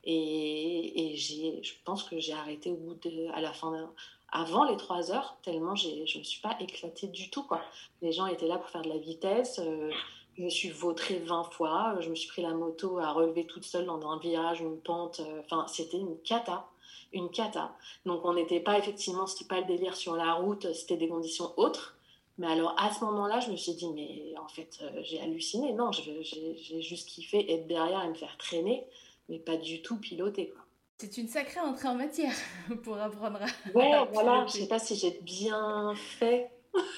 Et, 0.09 1.15
je 1.17 1.73
pense 1.83 2.03
que 2.03 2.17
j'ai 2.17 2.33
arrêté 2.33 2.71
au 2.71 2.75
bout 2.75 2.95
de, 2.95 3.29
à 3.33 3.41
la 3.41 3.51
fin, 3.51 3.91
avant 4.29 4.63
les 4.63 4.77
trois 4.77 5.11
heures, 5.11 5.37
tellement 5.41 5.75
je 5.75 5.89
ne 5.89 6.01
me 6.01 6.23
suis 6.23 6.41
pas 6.41 6.55
éclatée 6.59 7.07
du 7.07 7.29
tout. 7.29 7.43
Quoi. 7.43 7.61
Les 8.01 8.11
gens 8.11 8.25
étaient 8.27 8.47
là 8.47 8.57
pour 8.57 8.69
faire 8.69 8.81
de 8.81 8.89
la 8.89 8.97
vitesse. 8.97 9.59
Euh, 9.59 9.91
je 10.37 10.43
me 10.43 10.49
suis 10.49 10.69
vautrée 10.69 11.19
20 11.19 11.43
fois. 11.51 11.95
Je 11.99 12.09
me 12.09 12.15
suis 12.15 12.27
pris 12.29 12.41
la 12.41 12.53
moto 12.53 12.99
à 12.99 13.11
relever 13.11 13.45
toute 13.45 13.63
seule 13.63 13.85
dans 13.85 13.99
un 14.09 14.19
virage, 14.19 14.61
une 14.61 14.79
pente. 14.79 15.19
Euh, 15.21 15.41
enfin, 15.45 15.65
c'était 15.67 15.97
une 15.97 16.17
cata. 16.21 16.67
une 17.13 17.29
cata. 17.29 17.75
Donc 18.05 18.23
on 18.25 18.33
n'était 18.33 18.59
pas 18.59 18.77
effectivement, 18.77 19.27
c'était 19.27 19.47
pas 19.47 19.61
le 19.61 19.67
délire 19.67 19.95
sur 19.95 20.15
la 20.15 20.33
route, 20.33 20.73
c'était 20.73 20.97
des 20.97 21.07
conditions 21.07 21.51
autres. 21.57 21.97
Mais 22.37 22.47
alors 22.47 22.75
à 22.77 22.93
ce 22.93 23.03
moment-là, 23.05 23.39
je 23.39 23.49
me 23.51 23.55
suis 23.55 23.73
dit, 23.73 23.89
mais 23.89 24.35
en 24.37 24.47
fait, 24.47 24.79
euh, 24.81 25.01
j'ai 25.03 25.19
halluciné. 25.19 25.73
Non, 25.73 25.91
j'ai 25.91 26.81
juste 26.81 27.09
kiffé 27.09 27.51
être 27.51 27.67
derrière 27.67 28.03
et 28.03 28.09
me 28.09 28.13
faire 28.13 28.37
traîner, 28.37 28.85
mais 29.29 29.39
pas 29.39 29.57
du 29.57 29.81
tout 29.81 29.97
piloter. 29.97 30.49
Quoi. 30.49 30.65
C'est 30.97 31.17
une 31.17 31.27
sacrée 31.27 31.59
entrée 31.59 31.87
en 31.87 31.95
matière 31.95 32.33
pour 32.83 32.97
apprendre 32.97 33.39
à. 33.41 33.77
Ouais, 33.77 33.91
voilà, 34.13 34.45
je 34.47 34.53
sais 34.53 34.67
pas 34.67 34.79
si 34.79 34.95
j'ai 34.95 35.19
bien 35.21 35.93
fait 35.95 36.49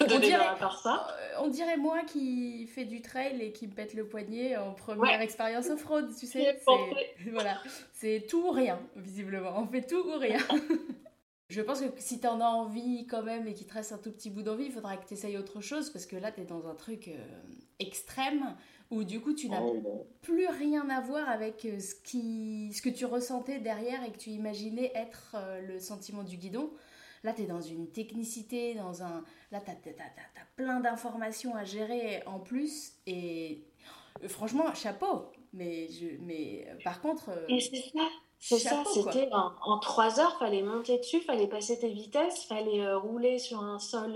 on, 0.02 0.06
dirait, 0.20 0.44
ça. 0.84 1.08
Euh, 1.10 1.36
on 1.40 1.48
dirait 1.48 1.78
moi 1.78 2.02
qui 2.04 2.68
fait 2.68 2.86
du 2.86 3.02
trail 3.02 3.42
et 3.42 3.52
qui 3.52 3.68
me 3.68 3.74
pète 3.74 3.94
le 3.94 4.08
poignet 4.08 4.58
en 4.58 4.74
première 4.74 5.22
expérience 5.22 5.70
off-road, 5.70 6.10
tu 6.18 6.26
sais. 6.26 6.60
Voilà, 7.32 7.62
c'est 7.94 8.26
tout 8.28 8.48
ou 8.48 8.52
rien, 8.52 8.80
visiblement. 8.96 9.54
On 9.58 9.68
fait 9.68 9.86
tout 9.86 10.04
ou 10.06 10.18
rien. 10.18 10.40
Je 11.50 11.62
pense 11.62 11.82
que 11.82 11.88
si 11.98 12.20
tu 12.20 12.28
en 12.28 12.42
as 12.42 12.46
envie 12.46 13.08
quand 13.08 13.24
même 13.24 13.48
et 13.48 13.54
qu'il 13.54 13.66
te 13.66 13.74
reste 13.74 13.92
un 13.92 13.98
tout 13.98 14.12
petit 14.12 14.30
bout 14.30 14.44
d'envie, 14.44 14.66
il 14.66 14.72
faudra 14.72 14.98
que 14.98 15.08
tu 15.08 15.16
essayes 15.16 15.38
autre 15.38 15.62
chose 15.62 15.90
parce 15.90 16.06
que 16.06 16.16
là, 16.16 16.32
tu 16.32 16.42
es 16.42 16.46
dans 16.46 16.68
un 16.68 16.76
truc 16.76 17.08
euh, 17.08 17.18
extrême 17.80 18.56
où 18.92 19.04
du 19.04 19.22
coup, 19.22 19.34
tu 19.34 19.50
n'as 19.50 19.62
ah 19.62 19.72
plus 20.22 20.48
rien 20.48 20.90
à 20.90 21.00
voir 21.02 21.30
avec 21.30 21.66
euh, 21.66 21.80
ce, 21.80 21.96
qui, 21.96 22.72
ce 22.74 22.82
que 22.82 22.90
tu 22.90 23.06
ressentais 23.06 23.60
derrière 23.60 24.04
et 24.04 24.12
que 24.12 24.18
tu 24.18 24.32
imaginais 24.32 24.92
être 24.96 25.36
le 25.68 25.80
sentiment 25.80 26.24
du 26.24 26.38
guidon. 26.38 26.72
Là, 27.24 27.34
tu 27.34 27.44
es 27.44 27.46
dans 27.46 27.62
une 27.62 27.92
technicité, 27.92 28.76
dans 28.76 29.04
un... 29.04 29.24
Là, 29.52 29.62
tu 29.62 29.72
as, 29.72 29.76
plein 30.56 30.80
d'informations 30.80 31.56
à 31.56 31.64
gérer 31.64 32.24
en 32.26 32.40
plus. 32.40 32.94
Et 33.08 33.66
euh, 34.24 34.28
franchement, 34.28 34.74
chapeau. 34.74 35.26
Mais, 35.54 35.88
je... 35.90 36.18
mais 36.22 36.68
euh, 36.68 36.76
par 36.84 37.02
contre... 37.02 37.30
Euh, 37.30 37.46
et 37.48 37.60
c'est 37.60 37.76
ça. 37.76 38.08
C'est 38.42 38.60
ça, 38.60 38.86
c'était 38.94 39.28
en, 39.34 39.80
trois 39.80 40.22
heures, 40.22 40.40
fallait 40.40 40.62
monter 40.62 40.98
dessus, 40.98 41.20
fallait 41.20 41.50
passer 41.50 41.78
tes 41.78 41.90
vitesses, 41.90 42.46
fallait 42.46 42.94
rouler 42.94 43.38
sur 43.38 43.62
un 43.62 43.80
sol 43.80 44.16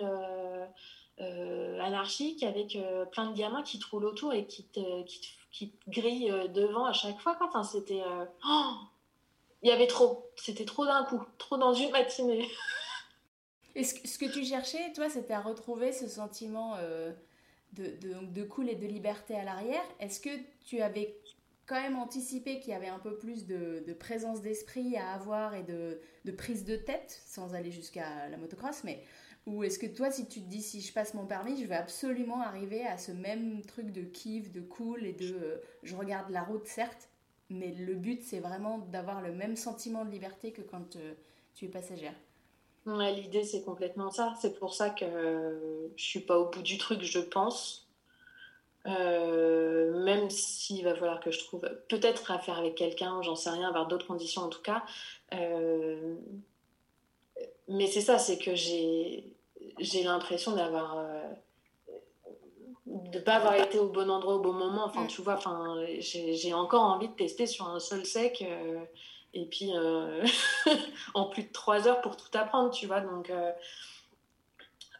anarchique 1.19 2.43
avec 2.43 2.77
plein 3.11 3.29
de 3.29 3.37
gamins 3.37 3.63
qui 3.63 3.79
te 3.79 3.85
roulent 3.89 4.05
autour 4.05 4.33
et 4.33 4.45
qui 4.45 4.63
te, 4.63 5.03
qui 5.03 5.69
te, 5.69 5.89
grillent 5.89 6.49
devant 6.49 6.85
à 6.85 6.93
chaque 6.93 7.19
fois. 7.19 7.37
C'était. 7.63 8.01
Oh 8.45 8.73
il 9.63 9.69
y 9.69 9.71
avait 9.71 9.87
trop. 9.87 10.29
C'était 10.35 10.65
trop 10.65 10.85
d'un 10.85 11.03
coup. 11.05 11.21
Trop 11.37 11.57
dans 11.57 11.73
une 11.73 11.91
matinée. 11.91 12.47
Et 13.75 13.83
ce, 13.83 14.19
que 14.19 14.31
tu 14.31 14.45
cherchais, 14.45 14.93
toi, 14.93 15.09
c'était 15.09 15.33
à 15.33 15.41
retrouver 15.41 15.93
ce 15.93 16.07
sentiment 16.07 16.75
euh, 16.77 17.11
de, 17.71 17.85
de, 17.85 18.25
de, 18.25 18.43
cool 18.43 18.69
et 18.69 18.75
de 18.75 18.85
liberté 18.85 19.35
à 19.35 19.43
l'arrière. 19.43 19.83
Est-ce 19.99 20.19
que 20.19 20.29
tu 20.63 20.79
avais 20.79 21.17
quand 21.65 21.81
même 21.81 21.97
anticipé 21.97 22.59
qu'il 22.59 22.69
y 22.69 22.75
avait 22.75 22.89
un 22.89 22.99
peu 22.99 23.17
plus 23.17 23.47
de, 23.47 23.83
de 23.87 23.93
présence 23.93 24.41
d'esprit 24.41 24.95
à 24.95 25.13
avoir 25.13 25.55
et 25.55 25.63
de, 25.63 25.99
de, 26.25 26.31
prise 26.31 26.65
de 26.65 26.75
tête, 26.75 27.23
sans 27.25 27.55
aller 27.55 27.71
jusqu'à 27.71 28.29
la 28.29 28.37
motocross, 28.37 28.83
mais 28.83 29.03
ou 29.45 29.63
est-ce 29.63 29.77
que 29.77 29.85
toi, 29.85 30.11
si 30.11 30.27
tu 30.27 30.41
te 30.41 30.49
dis 30.49 30.61
si 30.61 30.81
je 30.81 30.93
passe 30.93 31.13
mon 31.13 31.25
permis, 31.25 31.61
je 31.61 31.67
vais 31.67 31.75
absolument 31.75 32.41
arriver 32.41 32.85
à 32.85 32.97
ce 32.97 33.11
même 33.11 33.61
truc 33.65 33.91
de 33.91 34.01
kiff, 34.01 34.51
de 34.51 34.61
cool 34.61 35.05
et 35.05 35.13
de 35.13 35.33
euh, 35.33 35.57
je 35.83 35.95
regarde 35.95 36.29
la 36.29 36.43
route, 36.43 36.65
certes, 36.65 37.09
mais 37.49 37.73
le 37.73 37.95
but 37.95 38.23
c'est 38.23 38.39
vraiment 38.39 38.77
d'avoir 38.77 39.21
le 39.21 39.31
même 39.31 39.55
sentiment 39.55 40.05
de 40.05 40.11
liberté 40.11 40.51
que 40.51 40.61
quand 40.61 40.95
euh, 40.95 41.13
tu 41.55 41.65
es 41.65 41.67
passagère 41.67 42.15
L'idée, 42.85 43.45
c'est 43.45 43.63
complètement 43.63 44.11
ça. 44.11 44.33
C'est 44.41 44.59
pour 44.59 44.73
ça 44.73 44.89
que 44.89 45.05
je 45.95 46.03
suis 46.03 46.19
pas 46.19 46.37
au 46.37 46.49
bout 46.49 46.61
du 46.61 46.77
truc, 46.77 47.01
je 47.01 47.19
pense. 47.19 47.83
Euh, 48.85 50.03
même 50.03 50.29
s'il 50.29 50.83
va 50.83 50.93
falloir 50.93 51.21
que 51.21 51.31
je 51.31 51.39
trouve 51.39 51.61
peut-être 51.87 52.31
à 52.31 52.39
faire 52.39 52.57
avec 52.57 52.75
quelqu'un, 52.75 53.21
j'en 53.21 53.35
sais 53.35 53.49
rien, 53.49 53.69
avoir 53.69 53.87
d'autres 53.87 54.07
conditions 54.07 54.41
en 54.41 54.49
tout 54.49 54.61
cas. 54.61 54.83
Euh, 55.33 56.15
mais 57.69 57.87
c'est 57.87 58.01
ça, 58.01 58.17
c'est 58.19 58.37
que 58.37 58.55
j'ai 58.55 59.32
j'ai 59.79 60.03
l'impression 60.03 60.55
d'avoir 60.55 60.97
euh, 60.97 61.23
de 62.85 63.19
pas 63.19 63.35
avoir 63.35 63.55
été 63.55 63.79
au 63.79 63.89
bon 63.89 64.09
endroit 64.09 64.35
au 64.35 64.39
bon 64.39 64.53
moment. 64.53 64.85
Enfin, 64.85 65.03
mm. 65.03 65.07
tu 65.07 65.21
vois, 65.21 65.35
enfin, 65.35 65.83
j'ai 65.99 66.53
encore 66.53 66.83
envie 66.83 67.07
de 67.07 67.13
tester 67.13 67.45
sur 67.45 67.67
un 67.67 67.79
sol 67.79 68.05
sec 68.05 68.43
et 69.33 69.45
puis 69.45 69.71
euh, 69.73 70.25
en 71.13 71.25
plus 71.25 71.43
de 71.43 71.51
trois 71.51 71.87
heures 71.87 72.01
pour 72.01 72.17
tout 72.17 72.35
apprendre, 72.37 72.71
tu 72.71 72.85
vois. 72.85 73.01
Donc, 73.01 73.29
euh, 73.29 73.51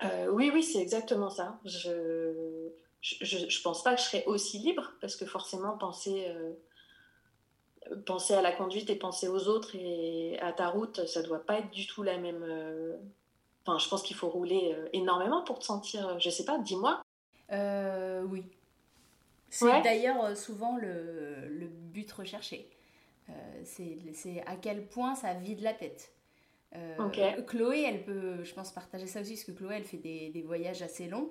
euh, 0.04 0.28
oui, 0.32 0.52
oui, 0.54 0.64
c'est 0.64 0.80
exactement 0.80 1.30
ça. 1.30 1.60
Je, 1.66 2.70
je, 3.02 3.50
je, 3.50 3.62
pense 3.62 3.84
pas 3.84 3.96
que 3.96 4.02
je 4.02 4.06
serais 4.06 4.26
aussi 4.26 4.60
libre 4.60 4.94
parce 5.02 5.16
que 5.16 5.26
forcément, 5.26 5.78
penser, 5.78 6.28
penser 8.06 8.34
à 8.34 8.42
la 8.42 8.52
conduite 8.52 8.90
et 8.90 8.96
penser 8.96 9.28
aux 9.28 9.48
autres 9.48 9.76
et 9.76 10.40
à 10.40 10.52
ta 10.52 10.70
route, 10.70 11.06
ça 11.06 11.22
doit 11.22 11.46
pas 11.46 11.60
être 11.60 11.70
du 11.72 11.86
tout 11.86 12.04
la 12.04 12.18
même. 12.18 12.44
Enfin, 13.66 13.78
je 13.80 13.88
pense 13.88 14.04
qu'il 14.04 14.16
faut 14.16 14.30
rouler 14.30 14.76
énormément 14.92 15.44
pour 15.44 15.60
te 15.60 15.64
sentir, 15.64 16.20
je 16.20 16.30
sais 16.30 16.46
pas, 16.46 16.58
dis-moi. 16.60 17.02
oui. 17.52 18.44
C'est 19.50 19.82
d'ailleurs 19.84 20.36
souvent 20.36 20.78
le, 20.78 21.48
le 21.48 21.68
but 21.68 22.12
recherché. 22.12 22.70
Euh, 23.30 23.62
c'est 23.64 24.44
à 24.46 24.56
quel 24.56 24.88
point 24.88 25.16
ça 25.16 25.34
vide 25.34 25.62
la 25.62 25.74
tête. 25.74 26.14
Euh, 26.76 27.42
Chloé, 27.48 27.84
elle 27.84 28.04
peut, 28.04 28.44
je 28.44 28.54
pense, 28.54 28.72
partager 28.72 29.08
ça 29.08 29.22
aussi, 29.22 29.34
parce 29.34 29.46
que 29.46 29.52
Chloé, 29.52 29.76
elle 29.78 29.84
fait 29.84 29.98
des, 29.98 30.30
des 30.30 30.42
voyages 30.42 30.82
assez 30.82 31.08
longs. 31.08 31.30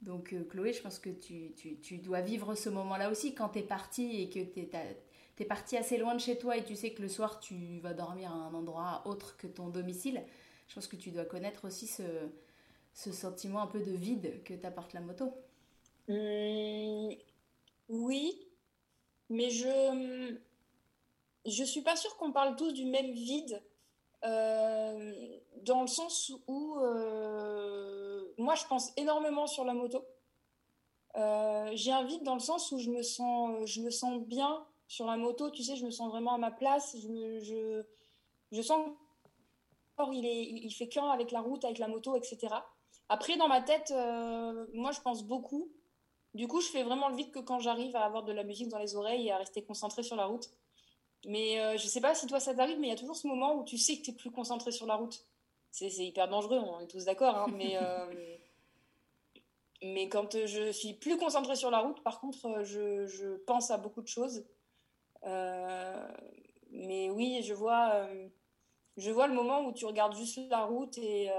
Donc, 0.00 0.32
euh, 0.32 0.44
Chloé, 0.44 0.72
je 0.72 0.80
pense 0.80 0.98
que 0.98 1.10
tu, 1.10 1.52
tu, 1.56 1.78
tu 1.80 1.98
dois 1.98 2.20
vivre 2.20 2.54
ce 2.54 2.70
moment-là 2.70 3.10
aussi 3.10 3.34
quand 3.34 3.50
tu 3.50 3.58
es 3.58 3.62
parti 3.62 4.22
et 4.22 4.30
que 4.30 4.38
tu 4.40 4.60
es, 4.60 4.70
es, 5.38 5.44
parti 5.44 5.76
assez 5.76 5.98
loin 5.98 6.14
de 6.14 6.20
chez 6.20 6.38
toi 6.38 6.56
et 6.56 6.64
tu 6.64 6.74
sais 6.74 6.92
que 6.92 7.02
le 7.02 7.08
soir, 7.08 7.38
tu 7.40 7.80
vas 7.80 7.92
dormir 7.92 8.30
à 8.32 8.34
un 8.34 8.54
endroit 8.54 9.02
autre 9.04 9.36
que 9.36 9.46
ton 9.46 9.68
domicile. 9.68 10.22
Je 10.68 10.74
pense 10.74 10.86
que 10.86 10.96
tu 10.96 11.10
dois 11.10 11.24
connaître 11.24 11.66
aussi 11.66 11.86
ce, 11.86 12.02
sentiment 12.92 13.62
un 13.62 13.66
peu 13.66 13.80
de 13.80 13.92
vide 13.92 14.42
que 14.44 14.54
t'apporte 14.54 14.92
la 14.92 15.00
moto. 15.00 15.32
Mmh, 16.08 17.14
oui, 17.88 18.46
mais 19.30 19.50
je 19.50 20.36
je 21.46 21.64
suis 21.64 21.80
pas 21.80 21.96
sûre 21.96 22.16
qu'on 22.16 22.32
parle 22.32 22.56
tous 22.56 22.72
du 22.72 22.84
même 22.84 23.12
vide, 23.12 23.62
euh, 24.24 25.38
dans 25.62 25.80
le 25.82 25.86
sens 25.86 26.32
où 26.46 26.76
euh, 26.80 28.24
moi 28.36 28.54
je 28.54 28.66
pense 28.66 28.92
énormément 28.96 29.46
sur 29.46 29.64
la 29.64 29.74
moto. 29.74 30.04
Euh, 31.16 31.70
j'ai 31.74 31.92
un 31.92 32.04
vide 32.04 32.22
dans 32.24 32.34
le 32.34 32.40
sens 32.40 32.70
où 32.72 32.78
je 32.78 32.90
me 32.90 33.02
sens, 33.02 33.64
je 33.64 33.80
me 33.80 33.90
sens 33.90 34.20
bien 34.20 34.64
sur 34.86 35.06
la 35.06 35.16
moto, 35.16 35.50
tu 35.50 35.62
sais, 35.62 35.76
je 35.76 35.84
me 35.84 35.90
sens 35.90 36.10
vraiment 36.10 36.34
à 36.34 36.38
ma 36.38 36.50
place, 36.50 36.96
je, 36.96 37.40
je, 37.40 37.82
je 38.52 38.62
sens 38.62 38.90
il, 40.12 40.26
est, 40.26 40.44
il 40.44 40.70
fait 40.72 40.88
qu'un 40.88 41.08
avec 41.10 41.30
la 41.30 41.40
route, 41.40 41.64
avec 41.64 41.78
la 41.78 41.88
moto, 41.88 42.16
etc. 42.16 42.54
Après, 43.08 43.36
dans 43.36 43.48
ma 43.48 43.62
tête, 43.62 43.92
moi 44.72 44.92
je 44.92 45.00
pense 45.00 45.24
beaucoup. 45.24 45.70
Du 46.34 46.46
coup, 46.46 46.60
je 46.60 46.68
fais 46.68 46.82
vraiment 46.82 47.08
le 47.08 47.16
vide 47.16 47.30
que 47.30 47.38
quand 47.38 47.58
j'arrive 47.58 47.96
à 47.96 48.04
avoir 48.04 48.22
de 48.22 48.32
la 48.32 48.44
musique 48.44 48.68
dans 48.68 48.78
les 48.78 48.94
oreilles 48.96 49.28
et 49.28 49.32
à 49.32 49.38
rester 49.38 49.62
concentrée 49.64 50.02
sur 50.02 50.16
la 50.16 50.26
route. 50.26 50.50
Mais 51.26 51.60
euh, 51.60 51.76
je 51.76 51.86
sais 51.86 52.00
pas 52.00 52.14
si 52.14 52.26
toi 52.26 52.38
ça 52.38 52.54
t'arrive, 52.54 52.78
mais 52.78 52.88
il 52.88 52.90
y 52.90 52.92
a 52.92 52.96
toujours 52.96 53.16
ce 53.16 53.26
moment 53.26 53.56
où 53.56 53.64
tu 53.64 53.76
sais 53.76 53.96
que 53.96 54.02
tu 54.02 54.10
es 54.10 54.14
plus 54.14 54.30
concentré 54.30 54.70
sur 54.70 54.86
la 54.86 54.94
route. 54.94 55.24
C'est 55.70 55.88
hyper 55.88 56.28
dangereux, 56.28 56.58
on 56.58 56.80
est 56.80 56.86
tous 56.86 57.04
d'accord, 57.04 57.36
hein, 57.36 57.46
mais, 57.54 57.76
euh, 57.76 58.36
mais 59.82 60.08
quand 60.08 60.46
je 60.46 60.72
suis 60.72 60.94
plus 60.94 61.18
concentré 61.18 61.56
sur 61.56 61.70
la 61.70 61.80
route, 61.80 62.02
par 62.02 62.20
contre, 62.20 62.62
je, 62.62 63.36
pense 63.44 63.70
à 63.70 63.76
beaucoup 63.76 64.00
de 64.00 64.08
choses. 64.08 64.46
Euh, 65.24 66.08
mais 66.70 67.10
oui, 67.10 67.42
je 67.42 67.52
vois, 67.52 68.08
je 68.98 69.10
vois 69.10 69.26
le 69.26 69.34
moment 69.34 69.64
où 69.64 69.72
tu 69.72 69.86
regardes 69.86 70.14
juste 70.14 70.38
la 70.50 70.64
route 70.64 70.98
et, 70.98 71.30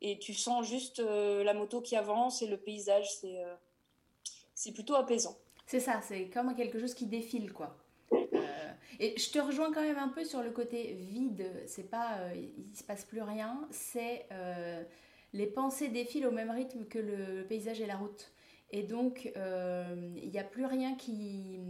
et 0.00 0.18
tu 0.18 0.34
sens 0.34 0.66
juste 0.66 1.00
la 1.00 1.54
moto 1.54 1.80
qui 1.80 1.96
avance 1.96 2.42
et 2.42 2.46
le 2.46 2.56
paysage, 2.58 3.08
c'est 4.54 4.72
plutôt 4.72 4.96
apaisant. 4.96 5.38
C'est 5.66 5.80
ça, 5.80 6.00
c'est 6.02 6.28
comme 6.28 6.54
quelque 6.54 6.78
chose 6.78 6.94
qui 6.94 7.06
défile, 7.06 7.52
quoi. 7.52 7.76
Et 9.00 9.16
je 9.16 9.30
te 9.30 9.38
rejoins 9.38 9.72
quand 9.72 9.82
même 9.82 9.98
un 9.98 10.08
peu 10.08 10.24
sur 10.24 10.42
le 10.42 10.50
côté 10.50 10.94
vide. 10.94 11.46
C'est 11.66 11.88
pas, 11.88 12.18
euh, 12.18 12.34
il 12.34 12.76
se 12.76 12.82
passe 12.82 13.04
plus 13.04 13.22
rien. 13.22 13.66
C'est 13.70 14.26
euh, 14.32 14.82
les 15.32 15.46
pensées 15.46 15.88
défilent 15.88 16.26
au 16.26 16.32
même 16.32 16.50
rythme 16.50 16.84
que 16.86 16.98
le, 16.98 17.44
paysage 17.46 17.80
et 17.80 17.86
la 17.86 17.96
route. 17.96 18.32
Et 18.70 18.82
donc, 18.82 19.30
euh, 19.36 20.10
il 20.16 20.30
n'y 20.30 20.38
a 20.38 20.44
plus 20.44 20.66
rien 20.66 20.94
qui, 20.94 21.60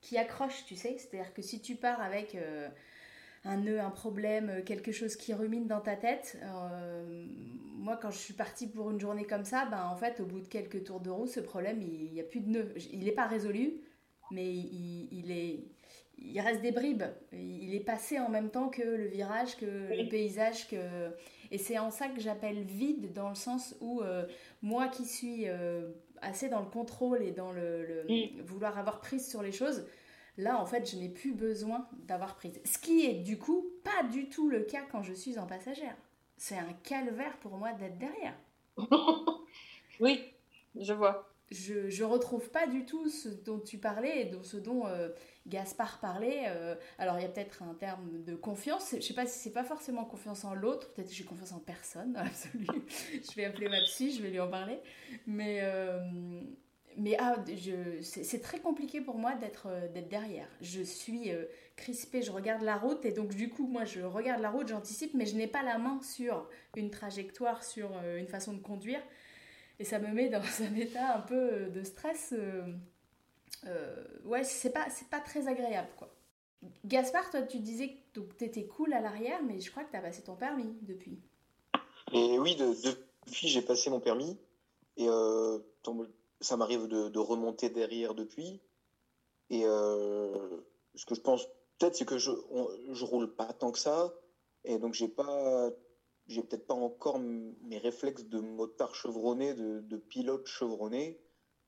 qui 0.00 0.18
accroche, 0.18 0.64
tu 0.66 0.76
sais. 0.76 0.96
C'est-à-dire 0.98 1.34
que 1.34 1.42
si 1.42 1.60
tu 1.60 1.74
pars 1.74 2.00
avec 2.00 2.36
un 3.46 3.56
nœud, 3.58 3.80
un 3.80 3.90
problème, 3.90 4.62
quelque 4.64 4.92
chose 4.92 5.16
qui 5.16 5.32
rumine 5.32 5.66
dans 5.66 5.80
ta 5.80 5.96
tête. 5.96 6.38
moi, 7.78 7.96
quand 7.96 8.10
je 8.10 8.18
suis 8.18 8.34
partie 8.34 8.66
pour 8.66 8.90
une 8.90 9.00
journée 9.00 9.24
comme 9.24 9.44
ça, 9.44 9.66
ben, 9.70 9.84
en 9.84 9.96
fait, 9.96 10.20
au 10.20 10.24
bout 10.24 10.40
de 10.40 10.48
quelques 10.48 10.84
tours 10.84 11.00
de 11.00 11.10
roue, 11.10 11.26
ce 11.26 11.40
problème, 11.40 11.80
il 11.80 12.12
n'y 12.12 12.20
a 12.20 12.24
plus 12.24 12.40
de 12.40 12.50
nœud. 12.50 12.74
Il 12.92 13.04
n'est 13.04 13.12
pas 13.12 13.26
résolu, 13.26 13.80
mais 14.30 14.52
il, 14.52 15.08
il, 15.12 15.30
est, 15.30 15.60
il 16.18 16.40
reste 16.40 16.62
des 16.62 16.72
bribes. 16.72 17.04
Il 17.32 17.74
est 17.74 17.84
passé 17.84 18.18
en 18.18 18.28
même 18.28 18.50
temps 18.50 18.68
que 18.68 18.82
le 18.82 19.06
virage, 19.06 19.56
que 19.56 19.66
le 19.66 20.08
paysage, 20.08 20.68
que 20.68 20.76
et 21.50 21.58
c'est 21.58 21.78
en 21.78 21.90
ça 21.90 22.08
que 22.08 22.20
j'appelle 22.20 22.62
vide 22.62 23.12
dans 23.12 23.28
le 23.28 23.34
sens 23.34 23.76
où 23.80 24.00
euh, 24.00 24.24
moi 24.62 24.88
qui 24.88 25.04
suis 25.04 25.48
euh, 25.48 25.88
assez 26.20 26.48
dans 26.48 26.60
le 26.60 26.66
contrôle 26.66 27.22
et 27.22 27.32
dans 27.32 27.52
le, 27.52 28.06
vouloir 28.44 28.78
avoir 28.78 29.00
prise 29.00 29.28
sur 29.28 29.42
les 29.42 29.52
choses, 29.52 29.86
Là, 30.38 30.60
en 30.60 30.66
fait, 30.66 30.90
je 30.90 30.96
n'ai 30.96 31.08
plus 31.08 31.32
besoin 31.32 31.88
d'avoir 32.06 32.36
prise. 32.36 32.60
Ce 32.64 32.78
qui 32.78 33.06
est 33.06 33.14
du 33.14 33.38
coup 33.38 33.66
pas 33.84 34.06
du 34.08 34.28
tout 34.28 34.48
le 34.48 34.60
cas 34.60 34.82
quand 34.90 35.02
je 35.02 35.12
suis 35.12 35.38
en 35.38 35.46
passagère. 35.46 35.96
C'est 36.36 36.58
un 36.58 36.72
calvaire 36.82 37.36
pour 37.38 37.56
moi 37.56 37.72
d'être 37.72 37.98
derrière. 37.98 38.34
oui, 40.00 40.22
je 40.78 40.92
vois. 40.92 41.30
Je, 41.50 41.88
je 41.88 42.02
retrouve 42.02 42.50
pas 42.50 42.66
du 42.66 42.84
tout 42.84 43.08
ce 43.08 43.28
dont 43.28 43.60
tu 43.60 43.78
parlais 43.78 44.22
et 44.22 44.32
ce 44.42 44.56
dont 44.56 44.86
euh, 44.86 45.08
Gaspard 45.46 46.00
parlait. 46.00 46.44
Euh, 46.48 46.74
alors, 46.98 47.18
il 47.18 47.22
y 47.22 47.24
a 47.24 47.28
peut-être 47.28 47.62
un 47.62 47.74
terme 47.74 48.24
de 48.24 48.34
confiance. 48.34 48.94
Je 48.96 49.00
sais 49.00 49.14
pas 49.14 49.26
si 49.26 49.38
c'est 49.38 49.52
pas 49.52 49.64
forcément 49.64 50.04
confiance 50.04 50.44
en 50.44 50.54
l'autre. 50.54 50.92
Peut-être 50.92 51.08
que 51.08 51.14
j'ai 51.14 51.24
confiance 51.24 51.52
en 51.52 51.60
personne, 51.60 52.12
dans 52.14 52.24
l'absolu. 52.24 52.66
je 53.00 53.34
vais 53.36 53.44
appeler 53.44 53.68
ma 53.68 53.80
psy, 53.82 54.12
je 54.12 54.22
vais 54.22 54.30
lui 54.30 54.40
en 54.40 54.50
parler. 54.50 54.78
Mais, 55.26 55.60
euh, 55.62 56.00
mais 56.96 57.16
ah, 57.18 57.36
c'est 58.02 58.40
très 58.40 58.58
compliqué 58.58 59.00
pour 59.00 59.16
moi 59.16 59.34
d'être 59.34 59.68
d'être 59.92 60.08
derrière. 60.08 60.48
Je 60.60 60.82
suis 60.82 61.30
crispée, 61.76 62.22
je 62.22 62.30
regarde 62.30 62.62
la 62.62 62.76
route 62.76 63.04
et 63.04 63.12
donc 63.12 63.34
du 63.34 63.50
coup, 63.50 63.66
moi, 63.66 63.84
je 63.84 64.00
regarde 64.00 64.40
la 64.40 64.50
route, 64.50 64.68
j'anticipe, 64.68 65.14
mais 65.14 65.26
je 65.26 65.36
n'ai 65.36 65.46
pas 65.46 65.62
la 65.62 65.78
main 65.78 66.00
sur 66.02 66.48
une 66.76 66.90
trajectoire, 66.90 67.62
sur 67.64 67.90
une 68.16 68.28
façon 68.28 68.52
de 68.54 68.60
conduire. 68.60 69.00
Et 69.78 69.84
ça 69.84 69.98
me 69.98 70.08
met 70.08 70.28
dans 70.28 70.40
un 70.60 70.74
état 70.74 71.16
un 71.16 71.20
peu 71.20 71.66
de 71.66 71.82
stress. 71.82 72.32
Euh, 72.32 72.62
euh, 73.66 74.04
ouais, 74.24 74.44
c'est 74.44 74.70
pas, 74.70 74.86
pas 75.10 75.20
très 75.20 75.48
agréable, 75.48 75.88
quoi. 75.96 76.12
Gaspard, 76.84 77.30
toi, 77.30 77.42
tu 77.42 77.58
disais 77.58 77.96
que 78.12 78.20
tu 78.38 78.44
étais 78.44 78.66
cool 78.66 78.92
à 78.92 79.00
l'arrière, 79.00 79.40
mais 79.42 79.60
je 79.60 79.70
crois 79.70 79.84
que 79.84 79.90
tu 79.90 79.96
as 79.96 80.00
passé 80.00 80.22
ton 80.22 80.34
permis 80.34 80.74
depuis. 80.82 81.20
Et 82.12 82.38
oui, 82.38 82.56
depuis, 82.56 83.48
j'ai 83.48 83.62
passé 83.62 83.90
mon 83.90 84.00
permis. 84.00 84.36
Et 84.96 85.06
euh, 85.08 85.58
ça 86.40 86.56
m'arrive 86.56 86.86
de, 86.86 87.18
remonter 87.18 87.70
derrière 87.70 88.14
depuis. 88.14 88.60
Et 89.50 89.62
ce 89.62 91.06
que 91.06 91.14
je 91.14 91.20
pense 91.20 91.46
peut-être, 91.78 91.96
c'est 91.96 92.04
que 92.04 92.18
je, 92.18 92.30
je 92.92 93.04
roule 93.04 93.34
pas 93.34 93.52
tant 93.52 93.72
que 93.72 93.78
ça. 93.78 94.14
Et 94.64 94.78
donc, 94.78 94.94
j'ai 94.94 95.08
pas 95.08 95.70
j'ai 96.28 96.42
peut-être 96.42 96.66
pas 96.66 96.74
encore 96.74 97.18
mes 97.18 97.78
réflexes 97.78 98.24
de 98.24 98.40
motard 98.40 98.94
chevronné, 98.94 99.54
de, 99.54 99.96
pilote 99.96 100.46
chevronné. 100.46 101.20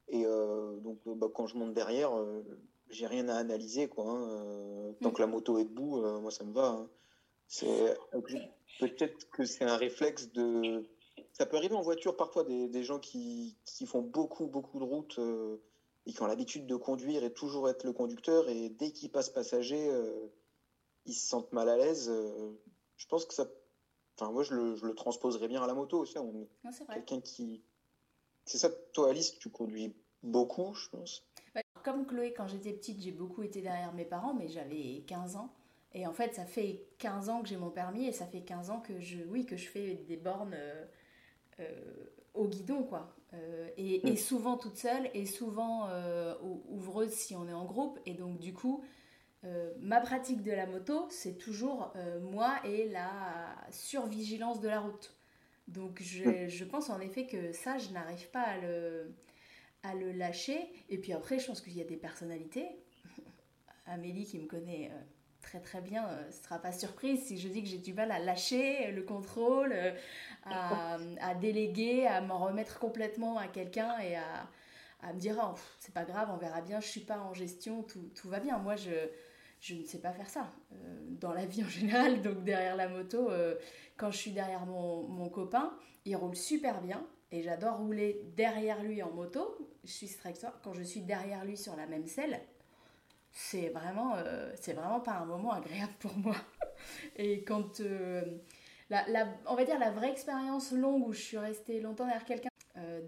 Et 0.09 0.25
euh, 0.25 0.79
donc, 0.79 0.99
euh, 1.07 1.15
bah, 1.15 1.29
quand 1.33 1.47
je 1.47 1.57
monte 1.57 1.75
derrière, 1.75 2.17
euh, 2.17 2.43
j'ai 2.91 3.07
rien 3.07 3.29
à 3.29 3.37
analyser. 3.37 3.89
Quoi, 3.89 4.05
hein. 4.09 4.95
Tant 5.01 5.11
que 5.11 5.21
la 5.21 5.27
moto 5.27 5.59
est 5.59 5.65
debout, 5.65 6.01
moi, 6.21 6.31
ça 6.31 6.45
me 6.45 6.53
va. 6.53 6.69
Hein. 6.69 6.89
C'est 7.47 7.97
peut-être 8.81 9.29
que 9.31 9.45
c'est 9.45 9.65
un 9.65 9.77
réflexe 9.77 10.33
de. 10.33 10.83
Ça 11.39 11.47
peut 11.47 11.57
arriver 11.57 11.75
en 11.75 11.83
voiture 11.83 12.17
parfois 12.17 12.45
des, 12.45 12.83
gens 12.83 12.99
qui, 12.99 13.57
qui, 13.65 13.87
font 13.87 14.03
beaucoup, 14.03 14.47
beaucoup 14.47 14.79
de 14.79 14.85
routes 14.85 15.21
et 16.05 16.13
qui 16.13 16.23
ont 16.23 16.27
l'habitude 16.27 16.67
de 16.67 16.75
conduire 16.75 17.23
et 17.23 17.33
toujours 17.33 17.69
être 17.69 17.85
le 17.85 17.93
conducteur. 17.93 18.49
Et 18.49 18.71
dès 18.71 18.91
qu'ils 18.91 19.11
passent 19.11 19.31
passager, 19.31 19.89
ils 21.07 21.15
se 21.15 21.29
sentent 21.29 21.53
mal 21.53 21.69
à 21.69 21.77
l'aise. 21.77 22.11
je 22.97 23.07
pense 23.07 23.25
que 23.25 23.35
ça 23.35 23.47
Enfin, 24.21 24.33
moi, 24.33 24.43
je 24.43 24.55
le, 24.55 24.75
je 24.75 24.85
le 24.85 24.95
transposerais 24.95 25.47
bien 25.47 25.63
à 25.63 25.67
la 25.67 25.75
moto 25.75 26.01
aussi. 26.01 26.19
On 26.19 26.49
quelqu'un 26.93 27.21
qui. 27.21 27.63
C'est 28.45 28.59
ça, 28.59 28.69
toi, 28.93 29.11
Alice, 29.11 29.39
tu 29.39 29.51
conduis 29.51 29.95
beaucoup, 30.23 30.75
je 30.75 30.89
pense. 30.89 31.25
Comme 31.85 32.07
Chloé, 32.07 32.33
quand 32.33 32.49
j'étais 32.49 32.73
petite, 32.73 33.01
j'ai 33.01 33.13
beaucoup 33.13 33.43
été 33.43 33.61
derrière 33.61 33.93
mes 33.93 34.05
parents, 34.05 34.35
mais 34.35 34.49
j'avais 34.49 35.05
15 35.07 35.37
ans. 35.37 35.55
Et 35.93 36.07
en 36.07 36.13
fait, 36.13 36.35
ça 36.35 36.45
fait 36.45 36.89
15 36.99 37.29
ans 37.29 37.43
que 37.43 37.49
j'ai 37.49 37.57
mon 37.57 37.71
permis 37.71 38.07
et 38.07 38.13
ça 38.13 38.27
fait 38.27 38.43
15 38.43 38.71
ans 38.71 38.81
que 38.81 38.99
je, 39.01 39.19
oui, 39.25 39.47
que 39.47 39.57
je 39.57 39.69
fais 39.69 39.95
des 39.95 40.17
bornes 40.17 40.55
euh, 40.55 40.85
euh, 40.85 40.87
au 42.35 42.47
guidon, 42.49 42.83
quoi. 42.83 43.15
Euh, 43.35 43.69
et, 43.77 44.09
et, 44.09 44.13
mm. 44.13 44.17
souvent 44.17 44.57
toute 44.57 44.77
seule 44.77 45.11
et 45.15 45.27
souvent 45.27 45.89
ouvreuse 46.69 47.11
si 47.11 47.35
on 47.35 47.49
est 47.49 47.53
en 47.53 47.65
groupe. 47.65 47.99
Et 48.07 48.15
donc, 48.15 48.39
du 48.39 48.55
coup, 48.55 48.83
euh, 49.45 49.73
ma 49.81 50.01
pratique 50.01 50.43
de 50.43 50.51
la 50.51 50.67
moto, 50.67 51.07
c'est 51.11 51.39
toujours 51.39 51.93
euh, 51.95 52.19
moi 52.21 52.59
et 52.65 52.89
la 52.89 53.57
survigilance 53.71 54.61
de 54.61 54.69
la 54.69 54.81
route. 54.81 55.15
Donc 55.69 56.03
je, 56.03 56.49
je 56.49 56.65
pense 56.65 56.91
en 56.91 56.99
effet 57.01 57.27
que 57.27 57.53
ça, 57.53 57.79
je 57.79 57.91
n'arrive 57.91 58.31
pas 58.31 58.41
à 58.41 58.59
le, 58.59 59.15
à 59.83 59.95
le 59.95 60.13
lâcher. 60.13 60.59
Et 60.89 60.99
puis 60.99 61.13
après, 61.13 61.39
je 61.39 61.47
pense 61.47 61.61
qu'il 61.61 61.77
y 61.77 61.81
a 61.81 61.85
des 61.85 61.97
personnalités. 61.97 62.69
Amélie 63.87 64.25
qui 64.25 64.39
me 64.39 64.47
connaît 64.47 64.91
euh, 64.93 65.01
très 65.43 65.61
très 65.61 65.81
bien, 65.81 66.07
ce 66.31 66.39
ne 66.39 66.43
sera 66.43 66.59
pas 66.59 66.73
surprise 66.73 67.25
si 67.25 67.39
je 67.39 67.49
dis 67.49 67.63
que 67.63 67.69
j'ai 67.69 67.79
du 67.79 67.95
mal 67.95 68.11
à 68.11 68.19
lâcher 68.19 68.91
le 68.93 69.03
contrôle, 69.03 69.75
à, 70.45 70.99
à, 71.21 71.35
déléguer, 71.35 72.07
à 72.07 72.21
m'en 72.21 72.39
remettre 72.39 72.79
complètement 72.79 73.39
à 73.39 73.49
quelqu'un 73.49 73.99
et 73.99 74.17
à, 74.17 74.49
à 75.03 75.13
me 75.13 75.19
dire 75.19 75.37
oh, 75.43 75.55
c'est 75.79 75.95
pas 75.95 76.05
grave, 76.05 76.29
on 76.33 76.37
verra 76.37 76.61
bien, 76.61 76.81
je 76.81 76.89
suis 76.89 77.01
pas 77.01 77.19
en 77.19 77.35
gestion, 77.35 77.83
tout, 77.83 78.11
tout 78.15 78.29
va 78.29 78.41
bien. 78.41 78.59
Moi, 78.59 78.77
je, 78.77 78.91
je 79.61 79.75
ne 79.75 79.85
sais 79.85 79.99
pas 79.99 80.13
faire 80.13 80.29
ça 80.29 80.53
euh, 80.73 80.77
dans 81.21 81.33
la 81.33 81.47
vie 81.47 81.65
en 81.65 81.69
général. 81.69 82.23
Donc 82.23 82.45
derrière 82.45 82.77
la 82.77 82.89
moto, 82.89 83.31
euh, 83.31 83.55
quand 83.97 84.11
je 84.11 84.17
suis 84.17 84.33
derrière 84.33 84.67
mon, 84.67 85.05
mon, 85.05 85.29
copain, 85.29 85.73
il 86.05 86.17
roule 86.17 86.37
super 86.37 86.81
bien 86.81 87.05
et 87.31 87.43
j'adore 87.43 87.79
rouler 87.79 88.23
derrière 88.37 88.83
lui 88.83 89.03
en 89.03 89.11
moto. 89.11 89.57
Je 89.85 89.93
suis 89.93 90.09
strike 90.09 90.39
quand 90.63 90.75
je 90.75 90.83
suis 90.83 91.01
derrière 91.01 91.45
lui 91.45 91.57
sur 91.57 91.77
la 91.77 91.87
même 91.87 92.07
selle, 92.07 92.41
c'est 93.33 93.69
vraiment, 93.69 94.15
euh, 94.17 94.53
vraiment 94.69 95.01
pas 95.01 95.13
un 95.13 95.25
moment 95.25 95.53
agréable 95.53 95.93
pour 96.01 96.17
moi. 96.17 96.37
et 97.17 97.45
quand 97.45 97.81
la, 98.91 99.09
la, 99.09 99.29
on 99.47 99.55
va 99.55 99.65
dire 99.65 99.79
la 99.79 99.91
vraie 99.91 100.11
expérience 100.11 100.73
longue 100.73 101.07
où 101.07 101.13
je 101.13 101.21
suis 101.21 101.39
restée 101.39 101.81
longtemps 101.81 102.05
derrière 102.05 102.25
quelqu'un, 102.25 102.49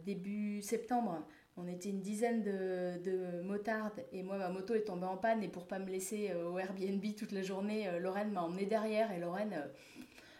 début 0.04 0.62
septembre, 0.62 1.24
on 1.56 1.68
était 1.68 1.90
une 1.90 2.00
dizaine 2.00 2.42
de, 2.42 3.42
motardes 3.42 4.04
et 4.12 4.22
moi 4.22 4.38
ma 4.38 4.48
moto 4.48 4.74
est 4.74 4.84
tombée 4.84 5.06
en 5.06 5.16
panne 5.16 5.42
et 5.42 5.48
pour 5.48 5.66
pas 5.66 5.78
me 5.78 5.90
laisser 5.90 6.30
euh, 6.30 6.50
au 6.50 6.58
Airbnb 6.58 7.04
toute 7.16 7.32
la 7.32 7.42
journée, 7.42 7.88
euh, 7.88 7.98
Lorraine 7.98 8.30
m'a 8.30 8.42
emmené 8.42 8.66
derrière 8.66 9.12
et 9.12 9.18
Lorraine, 9.18 9.52
euh, 9.52 9.68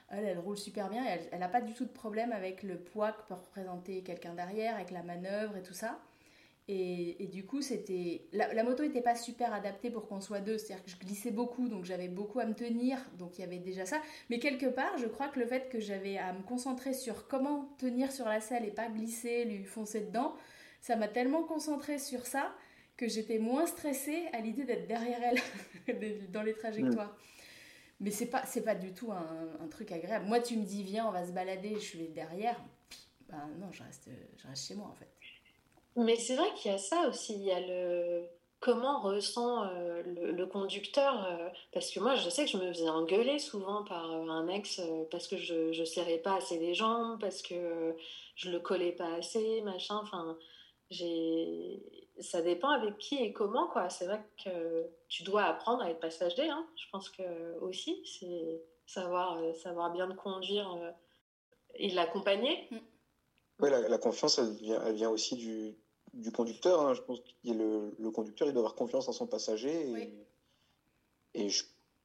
elle, 0.09 0.25
elle 0.25 0.38
roule 0.38 0.57
super 0.57 0.88
bien 0.88 1.05
et 1.05 1.21
elle 1.31 1.40
n'a 1.40 1.49
pas 1.49 1.61
du 1.61 1.75
tout 1.75 1.85
de 1.85 1.90
problème 1.90 2.33
avec 2.33 2.62
le 2.62 2.79
poids 2.79 3.12
que 3.12 3.23
peut 3.29 3.35
représenter 3.35 4.03
quelqu'un 4.03 4.35
derrière, 4.35 4.77
avec 4.77 4.90
la 4.90 5.03
manœuvre 5.03 5.57
et 5.57 5.62
tout 5.62 5.75
ça. 5.75 5.99
Et, 6.73 7.27
du 7.27 7.45
coup, 7.45 7.63
c'était 7.63 8.29
la, 8.33 8.63
moto 8.63 8.85
n'était 8.85 9.01
pas 9.01 9.17
super 9.17 9.53
adaptée 9.53 9.91
pour 9.91 10.07
qu'on 10.07 10.21
soit 10.21 10.39
deux, 10.39 10.57
c'est-à-dire 10.57 10.85
que 10.85 10.91
je 10.93 10.97
glissais 10.99 11.33
beaucoup, 11.33 11.69
donc 11.69 11.85
j'avais 11.85 12.07
beaucoup 12.07 12.39
à 12.39 12.47
me 12.47 12.55
tenir, 12.55 12.97
donc 13.19 13.39
il 13.39 13.41
y 13.41 13.45
avait 13.45 13.59
déjà 13.59 13.87
ça. 13.87 14.01
Mais 14.29 14.39
quelque 14.39 14.67
part, 14.67 14.97
je 14.97 15.07
crois 15.07 15.27
que 15.27 15.41
le 15.41 15.47
fait 15.47 15.69
que 15.69 15.81
j'avais 15.81 16.17
à 16.17 16.33
me 16.33 16.43
concentrer 16.45 16.95
sur 16.95 17.27
comment 17.27 17.75
tenir 17.79 18.13
sur 18.13 18.27
la 18.27 18.41
selle 18.41 18.65
et 18.65 18.71
pas 18.71 18.89
glisser, 18.89 19.45
lui 19.47 19.65
foncer 19.65 20.03
dedans, 20.03 20.37
ça 20.81 20.95
m'a 20.95 21.09
tellement 21.09 21.43
concentrée 21.43 21.99
sur 21.99 22.25
ça 22.25 22.55
que 22.97 23.09
j'étais 23.09 23.39
moins 23.39 23.67
stressée 23.67 24.29
à 24.33 24.39
l'idée 24.39 24.63
d'être 24.63 24.87
derrière 24.87 25.19
elle 25.25 26.29
dans 26.33 26.43
les 26.43 26.55
trajectoires. 26.55 27.17
Mais 27.99 28.13
c'est 28.13 28.27
pas, 28.27 28.47
c'est 28.47 28.63
pas 28.63 28.77
du 28.77 28.95
tout 28.95 29.11
un, 29.11 29.67
truc 29.71 29.91
agréable. 29.91 30.27
Moi, 30.27 30.39
tu 30.39 30.57
me 30.57 30.65
dis, 30.65 30.85
viens, 30.85 31.09
on 31.09 31.11
va 31.11 31.27
se 31.27 31.33
balader, 31.33 31.81
je 31.81 31.99
vais 31.99 32.07
derrière. 32.07 32.63
Ben 33.29 33.51
non, 33.59 33.73
je 33.73 33.83
reste, 33.83 34.09
je 34.37 34.47
reste 34.47 34.69
chez 34.69 34.75
moi 34.77 34.87
en 34.87 34.95
fait. 34.95 35.09
Mais 35.96 36.16
c'est 36.16 36.37
vrai 36.37 36.48
qu'il 36.57 36.70
y 36.70 36.74
a 36.74 36.79
ça 36.79 37.09
aussi. 37.09 37.35
Il 37.35 37.44
y 37.44 37.53
a 37.53 37.61
le 37.61 38.29
comment 38.61 39.00
ressent 39.00 39.64
euh, 39.64 40.03
le, 40.05 40.46
conducteur. 40.46 41.26
Euh, 41.26 41.48
parce 41.72 41.90
que 41.90 41.98
moi, 41.98 42.14
je 42.14 42.29
sais 42.29 42.44
que 42.44 42.50
je 42.50 42.59
me 42.59 42.72
faisais 42.72 42.88
engueuler 42.88 43.38
souvent 43.38 43.83
par 43.85 44.12
euh, 44.12 44.29
un 44.29 44.48
ex 44.48 44.81
parce 45.11 45.26
que 45.26 45.37
je 45.37 45.79
ne 45.79 45.85
serrais 45.85 46.18
pas 46.18 46.37
assez 46.37 46.59
les 46.59 46.74
jambes, 46.74 47.18
parce 47.20 47.42
que 47.42 47.96
je 48.37 48.50
le 48.50 48.61
collais 48.61 48.92
pas 48.92 49.14
assez, 49.14 49.62
machin. 49.62 49.98
Enfin, 50.03 50.37
ça 52.20 52.42
dépend 52.42 52.70
avec 52.70 52.98
qui 52.98 53.16
et 53.16 53.33
comment 53.33 53.68
quoi 53.68 53.88
c'est 53.88 54.07
vrai 54.07 54.20
que 54.44 54.87
tu 55.09 55.22
dois 55.22 55.44
apprendre 55.44 55.83
à 55.83 55.90
être 55.90 56.00
passager 56.00 56.50
hein. 56.50 56.66
je 56.74 56.85
pense 56.90 57.09
que 57.09 57.22
aussi 57.61 58.03
c'est 58.05 58.61
savoir 58.87 59.38
savoir 59.55 59.92
bien 59.92 60.12
conduire 60.16 60.68
et 61.76 61.90
l'accompagner 61.90 62.66
mm. 62.72 62.79
Oui 63.62 63.70
la, 63.70 63.99
confiance 63.99 64.38
elle 64.38 64.53
vient, 64.53 64.83
elle 64.85 64.94
vient 64.94 65.11
aussi 65.11 65.37
du, 65.37 65.77
du 66.14 66.33
conducteur 66.33 66.81
hein. 66.81 66.94
je 66.94 67.03
pense 67.03 67.20
que 67.20 67.25
le, 67.44 67.94
le, 67.99 68.11
conducteur 68.11 68.49
il 68.49 68.53
doit 68.53 68.61
avoir 68.61 68.75
confiance 68.75 69.09
en 69.09 69.12
son 69.12 69.27
passager 69.27 69.90
et, 71.35 71.44
et 71.46 71.49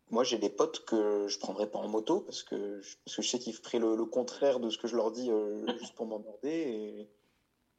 moi 0.09 0.23
j'ai 0.23 0.37
des 0.37 0.49
potes 0.49 0.85
que 0.85 1.27
je 1.27 1.39
prendrais 1.39 1.69
pas 1.69 1.79
en 1.79 1.87
moto 1.87 2.21
parce 2.21 2.43
que 2.43 2.81
je, 2.81 2.95
parce 3.05 3.15
que 3.17 3.21
je 3.21 3.29
sais 3.29 3.39
qu'ils 3.39 3.53
feraient 3.53 3.79
le, 3.79 4.05
contraire 4.05 4.59
de 4.59 4.69
ce 4.69 4.77
que 4.77 4.87
je 4.87 4.95
leur 4.95 5.11
dis 5.11 5.29
euh, 5.29 5.65
juste 5.79 5.95
pour 5.95 6.05
m'emmerder 6.05 6.49
et 6.49 7.09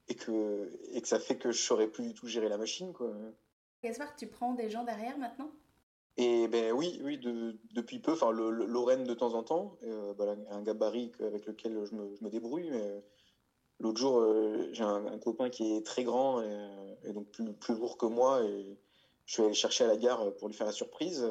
et 0.09 0.15
que, 0.15 0.71
et 0.93 1.01
que 1.01 1.09
ça 1.09 1.19
fait 1.19 1.37
que 1.37 1.53
je 1.53 1.61
saurais 1.61 1.89
plus 1.89 2.05
du 2.09 2.15
tout 2.15 2.27
gérer 2.27 2.49
la 2.49 2.59
machine. 2.59 2.93
Quoi. 2.93 3.13
Gaspard, 3.83 4.15
tu 4.17 4.27
prends 4.27 4.55
des 4.55 4.71
gens 4.71 4.85
derrière 4.85 5.19
maintenant? 5.19 5.51
Et 6.17 6.49
ben 6.49 6.73
oui, 6.73 6.99
oui, 7.03 7.19
de, 7.19 7.59
depuis 7.73 7.99
peu, 7.99 8.13
enfin 8.13 8.31
le, 8.31 8.51
Lorraine 8.51 9.05
de 9.05 9.15
temps 9.15 9.35
en 9.35 9.43
temps, 9.43 9.77
euh, 9.83 10.15
bah, 10.15 10.35
un 10.51 10.63
gabarit 10.63 11.13
avec 11.21 11.45
lequel 11.45 11.85
je 11.85 11.95
me, 11.95 12.15
je 12.17 12.25
me 12.25 12.31
débrouille. 12.31 12.71
Mais 12.71 13.05
l'autre 13.81 13.99
jour, 13.99 14.19
euh, 14.21 14.69
j'ai 14.73 14.83
un, 14.83 15.19
copain 15.19 15.51
qui 15.51 15.77
est 15.77 15.85
très 15.85 16.05
grand 16.05 16.43
et, 17.05 17.13
donc 17.13 17.29
plus, 17.31 17.53
plus, 17.53 17.75
lourd 17.75 17.97
que 17.99 18.07
moi, 18.07 18.43
et 18.45 18.77
je 19.27 19.33
suis 19.33 19.43
allé 19.43 19.55
chercher 19.55 19.85
à 19.85 19.89
la 19.89 19.97
gare 19.97 20.35
pour 20.37 20.49
lui 20.49 20.55
faire 20.55 20.67
la 20.67 20.73
surprise. 20.73 21.27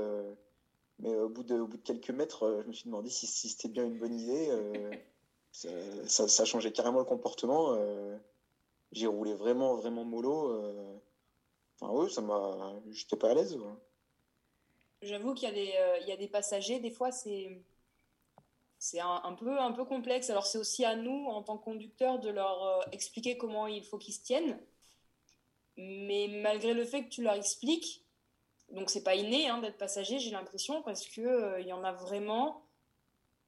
mais 0.99 1.15
au 1.15 1.29
bout, 1.29 1.43
de, 1.43 1.59
au 1.59 1.67
bout 1.67 1.77
de 1.77 1.83
quelques 1.83 2.11
mètres, 2.11 2.61
je 2.63 2.67
me 2.67 2.73
suis 2.73 2.85
demandé 2.85 3.09
si, 3.09 3.27
si 3.27 3.49
c'était 3.49 3.69
bien 3.69 3.85
une 3.85 3.99
bonne 3.99 4.19
idée. 4.19 4.49
Ça, 5.51 5.69
ça, 6.05 6.27
ça, 6.27 6.43
changeait 6.43 6.73
carrément 6.73 6.99
le 6.99 7.05
comportement 7.05 7.77
j'ai 8.95 9.07
roulé 9.07 9.33
vraiment, 9.33 9.75
vraiment 9.75 10.05
mollo. 10.05 10.51
Euh. 10.51 10.97
Enfin, 11.79 11.93
oui, 11.93 12.11
ça 12.11 12.21
m'a. 12.21 12.73
J'étais 12.91 13.17
pas 13.17 13.31
à 13.31 13.33
l'aise. 13.33 13.57
J'avoue 15.01 15.33
qu'il 15.33 15.49
y, 15.49 15.51
a 15.51 15.53
des, 15.53 15.73
euh, 15.77 15.97
il 16.01 16.07
y 16.07 16.11
a 16.11 16.17
des 16.17 16.29
passagers, 16.29 16.79
des 16.79 16.89
fois, 16.89 17.11
c'est 17.11 17.61
c'est 18.79 18.99
un, 18.99 19.33
peu, 19.33 19.59
un 19.59 19.71
peu 19.71 19.85
complexe. 19.85 20.29
Alors, 20.29 20.45
c'est 20.45 20.57
aussi 20.57 20.85
à 20.85 20.95
nous, 20.95 21.25
en 21.25 21.41
tant 21.41 21.57
que 21.57 21.63
conducteurs, 21.63 22.19
de 22.19 22.29
leur 22.29 22.63
euh, 22.63 22.81
expliquer 22.91 23.37
comment 23.37 23.67
il 23.67 23.83
faut 23.83 23.97
qu'ils 23.97 24.13
se 24.13 24.23
tiennent. 24.23 24.59
Mais 25.77 26.27
malgré 26.41 26.73
le 26.73 26.85
fait 26.85 27.03
que 27.05 27.09
tu 27.09 27.23
leur 27.23 27.33
expliques, 27.33 28.05
donc 28.69 28.89
c'est 28.89 29.03
pas 29.03 29.15
inné 29.15 29.47
hein, 29.47 29.59
d'être 29.59 29.77
passager, 29.77 30.19
j'ai 30.19 30.31
l'impression, 30.31 30.81
parce 30.83 31.07
que 31.07 31.21
euh, 31.21 31.59
il 31.61 31.67
y 31.67 31.73
en 31.73 31.83
a 31.83 31.93
vraiment, 31.93 32.65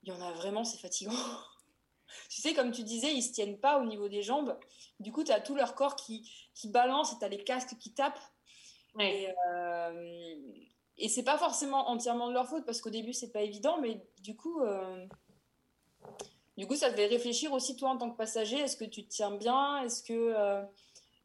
il 0.03 0.09
y 0.09 0.11
en 0.11 0.21
a 0.21 0.31
vraiment, 0.33 0.63
c'est 0.63 0.79
fatigant. 0.79 1.11
tu 2.29 2.41
sais, 2.41 2.53
comme 2.53 2.71
tu 2.71 2.83
disais, 2.83 3.13
ils 3.13 3.23
se 3.23 3.33
tiennent 3.33 3.59
pas 3.59 3.79
au 3.79 3.85
niveau 3.85 4.09
des 4.09 4.23
jambes. 4.23 4.57
Du 4.99 5.11
coup, 5.11 5.23
tu 5.23 5.31
as 5.31 5.41
tout 5.41 5.55
leur 5.55 5.75
corps 5.75 5.95
qui, 5.95 6.31
qui 6.53 6.69
balance 6.69 7.13
et 7.13 7.19
tu 7.19 7.25
as 7.25 7.29
les 7.29 7.43
casques 7.43 7.77
qui 7.77 7.93
tapent. 7.93 8.19
Et, 8.99 9.27
euh, 9.49 10.41
et 10.97 11.10
c'est 11.10 11.23
pas 11.23 11.38
forcément 11.38 11.89
entièrement 11.89 12.27
de 12.27 12.33
leur 12.33 12.47
faute 12.47 12.65
parce 12.65 12.81
qu'au 12.81 12.89
début, 12.89 13.13
c'est 13.13 13.31
pas 13.31 13.41
évident, 13.41 13.79
mais 13.81 14.01
du 14.21 14.36
coup, 14.36 14.62
euh, 14.62 15.05
du 16.57 16.65
coup, 16.65 16.75
ça 16.75 16.89
te 16.89 16.95
fait 16.95 17.07
réfléchir 17.07 17.53
aussi, 17.53 17.75
toi, 17.75 17.89
en 17.89 17.97
tant 17.97 18.10
que 18.10 18.17
passager. 18.17 18.57
Est-ce 18.57 18.77
que 18.77 18.86
tu 18.86 19.03
te 19.03 19.10
tiens 19.10 19.31
bien? 19.31 19.83
Est-ce 19.83 20.01
que 20.01 20.13
euh, 20.13 20.63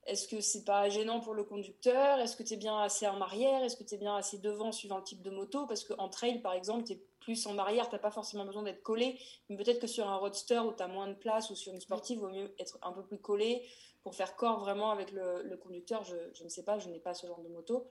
est-ce 0.05 0.27
que 0.27 0.41
c'est 0.41 0.65
pas 0.65 0.89
gênant 0.89 1.21
pour 1.21 1.33
le 1.33 1.45
conducteur? 1.45 2.19
Est-ce 2.19 2.37
que 2.37 2.43
tu 2.43 2.55
es 2.55 2.57
bien 2.57 2.79
assez 2.79 3.07
en 3.07 3.21
arrière? 3.21 3.63
Est-ce 3.63 3.77
que 3.77 3.85
tu 3.85 3.95
es 3.95 3.99
bien 3.99 4.17
assez 4.17 4.39
devant 4.39 4.73
suivant 4.73 4.99
le 4.99 5.05
type 5.05 5.23
de 5.23 5.31
moto? 5.31 5.67
Parce 5.67 5.85
qu'en 5.85 6.09
trail, 6.09 6.41
par 6.41 6.55
exemple, 6.55 6.85
tu 6.85 6.95
es 6.95 7.03
plus 7.21 7.47
en 7.47 7.57
arrière, 7.57 7.89
tu 7.89 7.97
pas 7.99 8.11
forcément 8.11 8.45
besoin 8.45 8.65
d'être 8.65 8.83
collé. 8.83 9.19
Mais 9.49 9.57
peut-être 9.57 9.79
que 9.79 9.87
sur 9.87 10.09
un 10.09 10.17
roadster 10.17 10.59
où 10.59 10.73
tu 10.73 10.83
as 10.83 10.89
moins 10.89 11.07
de 11.07 11.15
place 11.15 11.51
ou 11.51 11.55
sur 11.55 11.73
une 11.73 11.81
sportive, 11.81 12.19
il 12.19 12.21
vaut 12.21 12.31
mieux 12.31 12.53
être 12.59 12.79
un 12.83 12.93
peu 12.93 13.05
plus 13.05 13.19
collé 13.19 13.65
pour 14.03 14.17
faire 14.17 14.35
corps 14.35 14.59
vraiment 14.59 14.91
avec 14.91 15.13
le, 15.13 15.57
conducteur. 15.57 16.03
Je, 16.05 16.43
ne 16.43 16.49
sais 16.49 16.65
pas, 16.65 16.81
je 16.81 16.89
n'ai 16.89 16.99
pas 16.99 17.15
ce 17.15 17.29
genre 17.29 17.41
de 17.41 17.49
moto. 17.49 17.87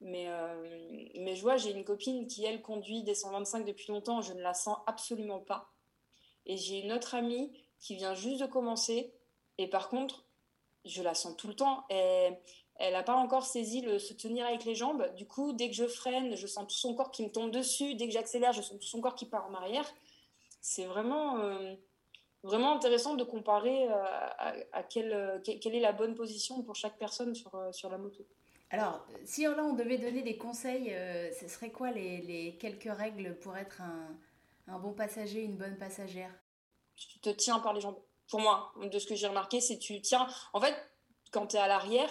Mais, 0.00 0.26
euh, 0.28 1.08
mais 1.16 1.34
je 1.34 1.42
vois, 1.42 1.56
j'ai 1.56 1.72
une 1.72 1.84
copine 1.84 2.26
qui, 2.26 2.44
elle, 2.44 2.62
conduit 2.62 3.02
des 3.02 3.14
125 3.14 3.64
depuis 3.64 3.88
longtemps. 3.88 4.20
Je 4.20 4.32
ne 4.32 4.40
la 4.40 4.54
sens 4.54 4.78
absolument 4.86 5.40
pas. 5.40 5.72
Et 6.46 6.56
j'ai 6.56 6.80
une 6.80 6.92
autre 6.92 7.14
amie 7.14 7.52
qui 7.80 7.96
vient 7.96 8.14
juste 8.14 8.40
de 8.40 8.46
commencer. 8.46 9.12
Et 9.58 9.68
par 9.68 9.88
contre, 9.88 10.24
je 10.84 11.02
la 11.02 11.14
sens 11.14 11.36
tout 11.36 11.48
le 11.48 11.54
temps. 11.54 11.84
Et 11.90 12.30
elle 12.76 12.92
n'a 12.92 13.02
pas 13.02 13.16
encore 13.16 13.44
saisi 13.44 13.80
le 13.80 13.98
se 13.98 14.14
tenir 14.14 14.46
avec 14.46 14.64
les 14.64 14.76
jambes. 14.76 15.12
Du 15.16 15.26
coup, 15.26 15.52
dès 15.52 15.68
que 15.68 15.74
je 15.74 15.86
freine, 15.86 16.36
je 16.36 16.46
sens 16.46 16.66
tout 16.68 16.76
son 16.76 16.94
corps 16.94 17.10
qui 17.10 17.24
me 17.24 17.30
tombe 17.30 17.50
dessus. 17.50 17.94
Dès 17.94 18.06
que 18.06 18.12
j'accélère, 18.12 18.52
je 18.52 18.62
sens 18.62 18.78
tout 18.78 18.86
son 18.86 19.00
corps 19.00 19.16
qui 19.16 19.26
part 19.26 19.46
en 19.50 19.54
arrière. 19.54 19.92
C'est 20.60 20.84
vraiment, 20.84 21.38
euh, 21.38 21.74
vraiment 22.44 22.72
intéressant 22.72 23.14
de 23.14 23.24
comparer 23.24 23.88
euh, 23.88 24.04
à, 24.72 24.82
quelle, 24.84 25.42
quelle, 25.44 25.74
est 25.74 25.80
la 25.80 25.92
bonne 25.92 26.14
position 26.14 26.62
pour 26.62 26.76
chaque 26.76 26.98
personne 26.98 27.34
sur, 27.34 27.50
sur 27.72 27.90
la 27.90 27.98
moto. 27.98 28.24
Alors, 28.70 29.06
si 29.24 29.44
là 29.44 29.64
on 29.64 29.72
devait 29.72 29.98
donner 29.98 30.22
des 30.22 30.36
conseils, 30.36 30.94
ce 31.40 31.48
serait 31.48 31.70
quoi 31.70 31.90
les, 31.90 32.56
quelques 32.60 32.92
règles 32.92 33.38
pour 33.38 33.56
être 33.56 33.80
un, 33.80 34.78
bon 34.78 34.92
passager, 34.92 35.42
une 35.42 35.56
bonne 35.56 35.78
passagère? 35.78 36.30
Tu 36.96 37.18
te 37.20 37.30
tiens 37.30 37.60
par 37.60 37.72
les 37.72 37.80
jambes 37.80 37.98
pour 38.28 38.40
moi, 38.40 38.72
de 38.82 38.98
ce 38.98 39.06
que 39.06 39.14
j'ai 39.14 39.26
remarqué, 39.26 39.60
c'est 39.60 39.78
tu 39.78 40.00
tiens. 40.02 40.26
En 40.52 40.60
fait, 40.60 40.74
quand 41.30 41.46
tu 41.46 41.56
es 41.56 41.58
à 41.58 41.66
l'arrière, 41.66 42.10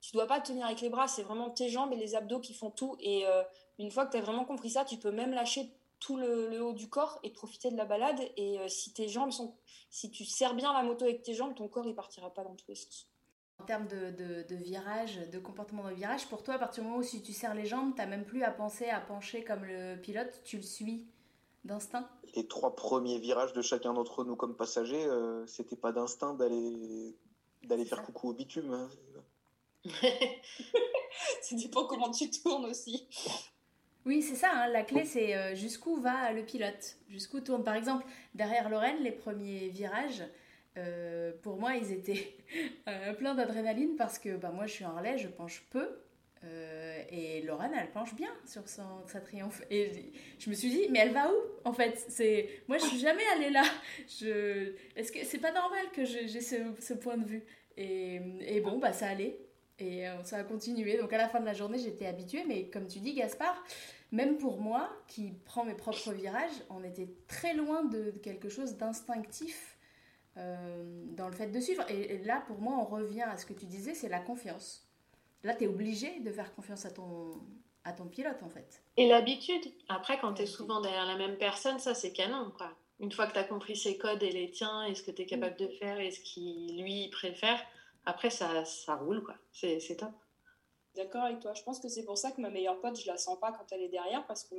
tu 0.00 0.12
dois 0.12 0.26
pas 0.26 0.40
tenir 0.40 0.66
avec 0.66 0.82
les 0.82 0.90
bras, 0.90 1.08
c'est 1.08 1.22
vraiment 1.22 1.48
tes 1.48 1.70
jambes 1.70 1.92
et 1.92 1.96
les 1.96 2.14
abdos 2.14 2.40
qui 2.40 2.52
font 2.52 2.70
tout. 2.70 2.96
Et 3.00 3.26
euh, 3.26 3.42
une 3.78 3.90
fois 3.90 4.04
que 4.04 4.12
tu 4.12 4.18
as 4.18 4.20
vraiment 4.20 4.44
compris 4.44 4.70
ça, 4.70 4.84
tu 4.84 4.98
peux 4.98 5.10
même 5.10 5.32
lâcher 5.32 5.72
tout 5.98 6.18
le, 6.18 6.62
haut 6.62 6.74
du 6.74 6.90
corps 6.90 7.18
et 7.22 7.30
profiter 7.30 7.70
de 7.70 7.76
la 7.76 7.86
balade. 7.86 8.20
Et 8.36 8.58
euh, 8.58 8.68
si 8.68 8.92
tes 8.92 9.08
jambes 9.08 9.32
sont, 9.32 9.56
si 9.88 10.10
tu 10.10 10.26
serres 10.26 10.54
bien 10.54 10.74
la 10.74 10.82
moto 10.82 11.06
avec 11.06 11.22
tes 11.22 11.32
jambes, 11.32 11.54
ton 11.54 11.68
corps 11.68 11.86
il 11.86 11.94
partira 11.94 12.32
pas 12.32 12.44
dans 12.44 12.54
tous 12.54 12.68
les 12.68 12.74
sens. 12.74 13.08
En 13.60 13.64
termes 13.64 13.86
de, 13.86 14.10
de, 14.48 14.54
virage, 14.56 15.20
de 15.30 15.38
comportement 15.38 15.88
de 15.88 15.94
virage, 15.94 16.28
pour 16.28 16.42
toi, 16.42 16.54
à 16.54 16.58
partir 16.58 16.82
du 16.82 16.88
moment 16.88 17.00
où 17.00 17.04
si 17.04 17.22
tu 17.22 17.32
serres 17.32 17.54
les 17.54 17.66
jambes, 17.66 17.94
tu 17.94 17.98
n'as 17.98 18.06
même 18.06 18.24
plus 18.24 18.42
à 18.42 18.50
penser 18.50 18.88
à 18.88 19.00
pencher 19.00 19.44
comme 19.44 19.64
le 19.64 19.96
pilote, 19.96 20.40
tu 20.44 20.56
le 20.56 20.62
suis 20.62 21.06
d'instinct? 21.64 22.08
Les 22.34 22.46
trois 22.46 22.74
premiers 22.74 23.18
virages 23.18 23.52
de 23.52 23.62
chacun 23.62 23.94
d'entre 23.94 24.24
nous 24.24 24.36
comme 24.36 24.56
passagers, 24.56 25.04
euh, 25.06 25.46
c'était 25.46 25.76
pas 25.76 25.92
d'instinct 25.92 26.34
d'aller 26.34 27.16
d'aller 27.62 27.84
faire 27.84 28.02
coucou 28.02 28.28
au 28.28 28.32
bitume. 28.34 28.72
Hein. 28.72 28.90
ça 31.42 31.56
dépend 31.56 31.86
comment 31.86 32.10
tu 32.10 32.30
tournes 32.30 32.66
aussi. 32.66 33.06
Oui, 34.06 34.22
c'est 34.22 34.34
ça. 34.34 34.50
Hein. 34.52 34.68
La 34.68 34.82
clé, 34.82 35.04
c'est 35.04 35.34
euh, 35.34 35.54
jusqu'où 35.54 35.96
va 35.96 36.32
le 36.32 36.44
pilote, 36.44 36.96
jusqu'où 37.08 37.40
tourne? 37.40 37.64
Par 37.64 37.74
exemple, 37.74 38.04
derrière 38.34 38.68
Lorraine, 38.68 39.02
les 39.02 39.12
premiers 39.12 39.68
virages, 39.68 40.22
euh, 40.76 41.32
pour 41.42 41.58
moi, 41.58 41.76
ils 41.76 41.92
étaient 41.92 42.36
plein 43.18 43.34
d'adrénaline 43.34 43.96
parce 43.96 44.18
que 44.18 44.36
bah, 44.36 44.50
moi, 44.50 44.66
je 44.66 44.72
suis 44.72 44.84
en 44.84 44.96
relais, 44.96 45.18
je 45.18 45.28
penche 45.28 45.64
peu. 45.70 45.88
Euh, 46.46 47.02
et 47.10 47.42
Lorraine, 47.42 47.72
elle 47.78 47.90
penche 47.90 48.14
bien 48.14 48.32
sur 48.44 48.68
son, 48.68 48.82
sa 49.06 49.20
triomphe. 49.20 49.62
Et 49.70 50.12
je 50.38 50.50
me 50.50 50.54
suis 50.54 50.68
dit, 50.68 50.86
mais 50.90 51.00
elle 51.00 51.12
va 51.12 51.30
où 51.30 51.36
en 51.64 51.72
fait? 51.72 52.04
C'est 52.08 52.48
Moi, 52.68 52.78
je 52.78 52.84
suis 52.84 52.98
jamais 52.98 53.22
allée 53.34 53.50
là. 53.50 53.62
Est-ce 54.96 55.12
que 55.12 55.24
c'est 55.24 55.38
pas 55.38 55.52
normal 55.52 55.86
que 55.92 56.04
j'ai 56.04 56.40
ce, 56.40 56.94
point 56.94 57.16
de 57.16 57.24
vue 57.24 57.44
et, 57.76 58.60
bon, 58.62 58.78
bah 58.78 58.92
ça 58.92 59.08
allait. 59.08 59.38
Et 59.78 60.06
euh, 60.06 60.22
ça 60.22 60.38
a 60.38 60.44
continué. 60.44 60.96
Donc 60.98 61.12
à 61.12 61.18
la 61.18 61.28
fin 61.28 61.40
de 61.40 61.46
la 61.46 61.54
journée, 61.54 61.78
j'étais 61.78 62.06
habituée. 62.06 62.44
Mais 62.46 62.66
comme 62.66 62.86
tu 62.86 63.00
dis, 63.00 63.14
Gaspard, 63.14 63.64
même 64.12 64.36
pour 64.36 64.60
moi, 64.60 64.90
qui 65.08 65.32
prends 65.44 65.64
mes 65.64 65.74
propres 65.74 66.12
virages, 66.12 66.62
on 66.70 66.84
était 66.84 67.08
très 67.26 67.54
loin 67.54 67.84
de 67.84 68.12
quelque 68.22 68.48
chose 68.48 68.76
d'instinctif 68.76 69.73
euh, 69.73 69.73
dans 70.36 71.28
le 71.28 71.34
fait 71.34 71.46
de 71.46 71.60
suivre. 71.60 71.84
et 71.88 72.18
là, 72.18 72.42
pour 72.46 72.58
moi, 72.58 72.74
on 72.78 72.84
revient 72.84 73.22
à 73.22 73.36
ce 73.36 73.46
que 73.46 73.52
tu 73.52 73.66
disais, 73.66 73.94
c'est 73.94 74.08
la 74.08 74.20
confiance 74.20 74.84
Là, 75.44 75.54
tu 75.54 75.64
es 75.64 75.66
obligé 75.66 76.20
de 76.20 76.32
faire 76.32 76.54
confiance 76.54 76.86
à 76.86 76.90
ton, 76.90 77.38
à 77.84 77.92
ton 77.92 78.06
pilote, 78.06 78.42
en 78.42 78.48
fait. 78.48 78.82
Et 78.96 79.06
l'habitude. 79.06 79.62
Après, 79.88 80.18
quand 80.18 80.32
tu 80.32 80.42
es 80.42 80.46
souvent 80.46 80.80
derrière 80.80 81.04
la 81.04 81.16
même 81.16 81.36
personne, 81.36 81.78
ça, 81.78 81.94
c'est 81.94 82.12
canon, 82.12 82.50
quoi. 82.56 82.72
Une 82.98 83.12
fois 83.12 83.26
que 83.26 83.34
tu 83.34 83.38
as 83.38 83.44
compris 83.44 83.76
ses 83.76 83.98
codes 83.98 84.22
et 84.22 84.30
les 84.30 84.50
tiens, 84.50 84.84
et 84.84 84.94
ce 84.94 85.02
que 85.02 85.10
tu 85.10 85.22
es 85.22 85.26
capable 85.26 85.56
de 85.58 85.68
faire, 85.68 86.00
et 86.00 86.10
ce 86.10 86.20
qu'il, 86.20 86.82
lui, 86.82 87.08
préfère, 87.10 87.60
après, 88.06 88.30
ça, 88.30 88.64
ça 88.64 88.96
roule, 88.96 89.22
quoi. 89.22 89.34
C'est, 89.52 89.80
c'est 89.80 89.96
top. 89.96 90.12
D'accord 90.94 91.24
avec 91.24 91.40
toi. 91.40 91.54
Je 91.54 91.62
pense 91.62 91.80
que 91.80 91.88
c'est 91.88 92.04
pour 92.04 92.16
ça 92.16 92.30
que 92.30 92.40
ma 92.40 92.50
meilleure 92.50 92.80
pote, 92.80 93.00
je 93.00 93.06
la 93.06 93.16
sens 93.16 93.38
pas 93.40 93.50
quand 93.52 93.66
elle 93.72 93.82
est 93.82 93.88
derrière, 93.88 94.24
parce 94.26 94.44
que 94.44 94.54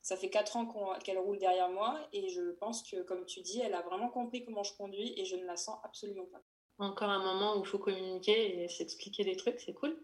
ça 0.00 0.16
fait 0.16 0.30
4 0.30 0.56
ans 0.56 0.98
qu'elle 1.02 1.18
roule 1.18 1.38
derrière 1.38 1.70
moi, 1.70 1.98
et 2.12 2.28
je 2.28 2.52
pense 2.52 2.88
que, 2.88 3.02
comme 3.02 3.24
tu 3.26 3.40
dis, 3.40 3.60
elle 3.60 3.74
a 3.74 3.82
vraiment 3.82 4.08
compris 4.08 4.44
comment 4.44 4.62
je 4.62 4.76
conduis, 4.76 5.12
et 5.18 5.24
je 5.24 5.34
ne 5.34 5.44
la 5.44 5.56
sens 5.56 5.78
absolument 5.82 6.26
pas. 6.26 6.40
Encore 6.78 7.10
un 7.10 7.22
moment 7.22 7.56
où 7.56 7.60
il 7.60 7.66
faut 7.66 7.78
communiquer 7.78 8.62
et 8.62 8.68
s'expliquer 8.68 9.24
des 9.24 9.36
trucs, 9.36 9.60
c'est 9.60 9.74
cool. 9.74 9.96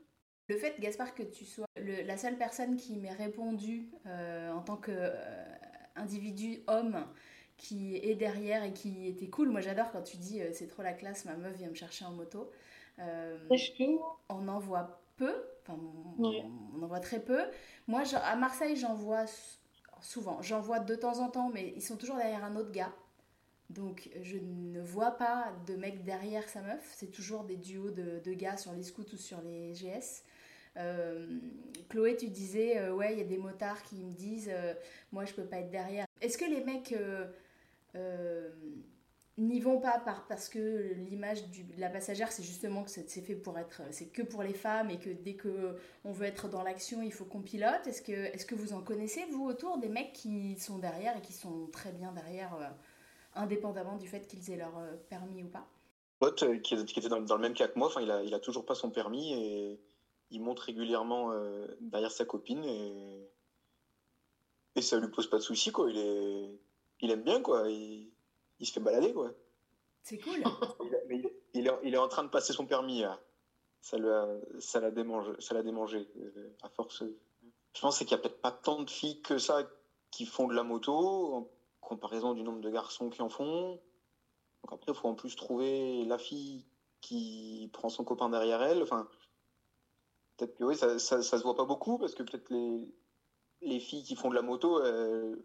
Le 0.49 0.57
fait, 0.57 0.81
Gaspard, 0.81 1.15
que 1.15 1.23
tu 1.23 1.45
sois 1.45 1.67
la 1.77 2.17
seule 2.17 2.39
personne 2.39 2.77
qui 2.77 2.97
m'ait 2.97 3.13
répondu 3.13 3.91
euh, 4.07 4.51
en 4.51 4.63
tant 4.63 4.77
qu'individu 4.77 6.63
euh, 6.69 6.73
homme 6.73 7.07
qui 7.59 7.97
est 7.97 8.15
derrière 8.15 8.65
et 8.65 8.73
qui 8.73 9.09
était 9.09 9.29
cool. 9.29 9.51
Moi, 9.51 9.61
j'adore 9.61 9.91
quand 9.91 10.03
tu 10.03 10.17
dis 10.17 10.41
euh, 10.41 10.51
c'est 10.53 10.69
trop 10.69 10.83
la 10.83 10.95
classe, 10.95 11.27
ma 11.27 11.37
meuf 11.37 11.55
vient 11.57 11.69
me 11.69 11.75
chercher 11.75 12.07
en 12.07 12.13
moto. 12.13 12.51
on 12.99 14.49
en 14.49 14.59
voit 14.59 14.98
peu, 15.19 15.35
enfin, 15.63 15.79
on, 16.19 16.83
en 16.83 16.87
voit 16.87 17.01
très 17.01 17.21
peu. 17.21 17.43
Moi, 17.87 18.03
à 18.15 18.37
Marseille, 18.37 18.77
j'en 18.77 18.95
vois 18.95 19.27
souvent. 20.01 20.41
J'en 20.43 20.61
vois 20.61 20.81
de 20.81 20.95
temps 20.95 21.19
en 21.19 21.29
temps, 21.29 21.51
mais 21.53 21.73
ils 21.77 21.83
sont 21.83 21.97
toujours 21.97 22.17
derrière 22.17 22.45
un 22.45 22.57
autre 22.57 22.73
gars. 22.73 22.93
Donc 23.71 24.09
je 24.23 24.39
ne 24.39 24.81
vois 24.81 25.11
pas 25.11 25.53
de 25.67 25.75
mec 25.77 26.03
derrière 26.03 26.49
sa 26.49 26.63
meuf, 26.63 26.91
c'est 26.97 27.11
toujours 27.11 27.45
des 27.45 27.57
duos 27.57 27.91
de, 27.91 28.19
de, 28.25 28.33
gars 28.33 28.57
sur 28.57 28.73
les 28.73 28.83
scouts 28.83 29.13
ou 29.13 29.19
sur 29.19 29.43
les 29.43 29.75
GS. 29.75 30.23
Euh, 30.79 31.39
Chloé, 31.91 32.17
tu 32.17 32.29
disais, 32.29 32.79
euh, 32.79 32.95
ouais, 32.95 33.13
il 33.13 33.19
y 33.19 33.21
a 33.21 33.27
des 33.27 33.37
motards 33.37 33.83
qui 33.83 33.97
me 33.97 34.13
disent, 34.13 34.51
euh, 34.51 34.73
moi 35.13 35.27
je 35.27 35.35
peux 35.35 35.45
pas 35.45 35.59
être 35.59 35.71
derrière. 35.71 36.07
Est-ce 36.23 36.39
que 36.39 36.47
les 36.47 36.65
mecs 36.65 36.95
n'y 39.47 39.61
vont 39.61 39.81
pas 39.81 39.99
par, 40.01 40.27
parce 40.27 40.49
que 40.49 40.95
l'image 41.09 41.43
de 41.51 41.81
la 41.81 41.89
passagère, 41.89 42.33
c'est 42.33 42.43
justement 42.43 42.85
que 42.85 42.91
c'est 42.91 43.21
fait 43.21 43.35
pour 43.35 43.59
être, 43.59 43.83
c'est 43.91 44.07
que 44.07 44.23
pour 44.23 44.43
les 44.43 44.55
femmes 44.55 44.91
et 44.91 44.99
que 44.99 45.11
dès 45.11 45.35
que 45.35 45.77
on 46.05 46.13
veut 46.13 46.27
être 46.27 46.49
dans 46.49 46.63
l'action, 46.63 47.03
il 47.03 47.13
faut 47.13 47.25
qu'on 47.25 47.43
pilote. 47.43 47.87
Est-ce 47.87 48.03
que, 48.03 48.13
est-ce 48.13 48.47
que 48.47 48.55
vous 48.55 48.73
en 48.73 48.83
connaissez 48.83 49.25
vous 49.31 49.47
autour 49.47 49.79
des 49.79 49.89
mecs 49.89 50.13
qui 50.13 50.59
sont 50.59 50.79
derrière 50.79 51.17
et 51.17 51.21
qui 51.21 51.33
sont 51.33 51.69
très 51.73 51.93
bien 51.93 52.13
derrière, 52.13 52.57
indépendamment 53.35 53.97
du 53.97 54.09
fait 54.09 54.27
qu'ils 54.27 54.51
aient 54.51 54.57
leur 54.57 54.73
permis 55.09 55.43
ou 55.43 55.49
pas? 55.49 55.67
Pote 56.19 56.63
qui, 56.63 56.75
était 56.75 57.09
dans, 57.09 57.21
le 57.21 57.39
même 57.39 57.55
cas 57.55 57.69
que 57.69 57.79
moi, 57.79 57.91
il 58.01 58.11
a, 58.11 58.23
il 58.25 58.35
a 58.35 58.41
toujours 58.41 58.67
pas 58.67 58.75
son 58.75 58.91
permis 58.91 59.35
et 59.35 59.81
il 60.31 60.43
monte 60.43 60.59
régulièrement 60.61 61.33
euh, 61.33 61.67
derrière 61.81 62.11
sa 62.11 62.25
copine 62.25 62.65
et, 62.65 63.31
et 64.75 64.83
ça 64.83 64.99
lui 64.99 65.09
pose 65.09 65.31
pas 65.31 65.39
de 65.39 65.43
soucis 65.43 65.71
quoi. 65.71 65.91
Il 65.91 65.99
est, 65.99 66.61
il 67.01 67.11
aime 67.11 67.23
bien 67.23 67.41
quoi. 67.41 67.69
Il 68.59 68.67
se 68.67 68.73
fait 68.73 68.81
balader 68.81 69.13
quoi. 69.13 69.33
C'est 70.03 70.19
cool. 70.19 70.43
il, 71.11 71.31
il, 71.55 71.67
est, 71.67 71.79
il, 71.83 71.95
est, 71.95 71.99
en 71.99 72.09
train 72.09 72.25
de 72.25 72.29
passer 72.29 72.53
son 72.53 72.67
permis. 72.67 73.03
Ça 73.81 73.99
l'a, 73.99 74.27
ça 74.59 74.81
l'a 74.81 74.91
démangé, 74.91 75.33
ça 75.39 75.55
l'a 75.55 75.63
démangé 75.63 76.09
euh, 76.17 76.57
à 76.63 76.69
force. 76.69 77.05
Je 77.75 77.81
pense 77.81 77.99
qu'il 77.99 78.11
y 78.11 78.15
a 78.15 78.19
peut-être 78.19 78.41
pas 78.41 78.51
tant 78.53 78.83
de 78.83 78.91
filles 78.91 79.23
que 79.23 79.39
ça 79.39 79.69
qui 80.11 80.25
font 80.27 80.49
de 80.49 80.55
la 80.55 80.63
moto 80.63 81.35
en 81.35 81.51
comparaison 81.81 82.35
du 82.35 82.43
nombre 82.43 82.61
de 82.61 82.71
garçons 82.71 83.11
qui 83.11 83.23
en 83.23 83.29
font. 83.29 83.81
Donc 84.63 84.73
après, 84.73 84.93
il 84.93 84.95
faut 84.95 85.09
en 85.09 85.15
plus 85.15 85.37
trouver 85.37 86.05
la 86.05 86.19
fille 86.19 86.67
qui 87.01 87.71
prend 87.73 87.89
son 87.89 88.05
copain 88.05 88.29
derrière 88.29 88.63
elle. 88.63 88.83
Enfin, 88.83 89.09
Peut-être 90.39 90.55
que 90.55 90.65
oui, 90.65 90.77
ça, 90.77 90.99
ça, 91.01 91.21
se 91.23 91.43
voit 91.43 91.57
pas 91.57 91.65
beaucoup 91.65 91.99
parce 91.99 92.15
que 92.15 92.23
peut-être 92.23 92.49
les, 92.51 92.89
les 93.61 93.81
filles 93.81 94.05
qui 94.05 94.15
font 94.15 94.31
de 94.31 94.37
la 94.37 94.43
moto, 94.43 94.83
elles, 94.85 95.37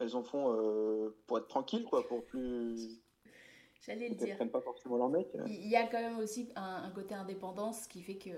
en 0.00 0.22
font 0.22 1.12
pour 1.26 1.38
être 1.38 1.48
tranquilles, 1.48 1.84
quoi, 1.84 2.06
pour 2.06 2.24
plus. 2.24 3.00
J'allais 3.86 4.08
le 4.08 4.14
dire. 4.16 4.36
pas 4.50 4.60
forcément 4.60 4.96
leur 4.96 5.08
mec. 5.08 5.28
Il 5.46 5.68
y 5.68 5.76
a 5.76 5.86
quand 5.86 6.00
même 6.00 6.18
aussi 6.18 6.48
un, 6.56 6.90
côté 6.90 7.14
indépendance 7.14 7.86
qui 7.86 8.02
fait 8.02 8.16
que. 8.16 8.30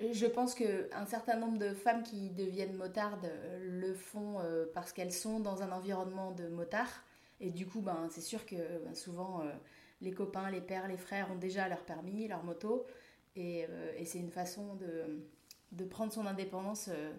je 0.00 0.26
pense 0.26 0.54
qu'un 0.54 1.06
certain 1.06 1.36
nombre 1.36 1.58
de 1.58 1.74
femmes 1.74 2.02
qui 2.02 2.30
deviennent 2.30 2.76
motardes 2.76 3.30
le 3.60 3.94
font 3.94 4.36
parce 4.74 4.92
qu'elles 4.92 5.12
sont 5.12 5.40
dans 5.40 5.62
un 5.62 5.72
environnement 5.72 6.32
de 6.32 6.48
motards. 6.48 7.04
Et 7.40 7.50
du 7.50 7.66
coup, 7.66 7.80
ben, 7.80 8.08
c'est 8.10 8.20
sûr 8.20 8.46
que 8.46 8.56
ben, 8.84 8.94
souvent, 8.94 9.42
les 10.00 10.12
copains, 10.12 10.50
les 10.50 10.60
pères, 10.60 10.88
les 10.88 10.96
frères 10.96 11.30
ont 11.30 11.36
déjà 11.36 11.68
leur 11.68 11.84
permis, 11.84 12.28
leur 12.28 12.44
moto. 12.44 12.86
Et, 13.36 13.66
euh, 13.68 13.92
et 13.96 14.04
c'est 14.04 14.18
une 14.18 14.30
façon 14.30 14.74
de, 14.74 15.24
de, 15.72 15.84
prendre 15.84 16.12
son 16.12 16.26
indépendance 16.26 16.88
euh, 16.88 17.12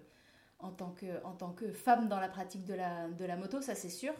en, 0.60 0.72
tant 0.72 0.92
que, 0.92 1.24
en 1.24 1.34
tant 1.34 1.52
que 1.52 1.72
femme 1.72 2.08
dans 2.08 2.20
la 2.20 2.30
pratique 2.30 2.66
de 2.66 2.74
la, 2.74 3.08
de 3.10 3.26
la 3.26 3.36
moto, 3.36 3.62
ça 3.62 3.76
c'est 3.76 3.90
sûr. 3.90 4.14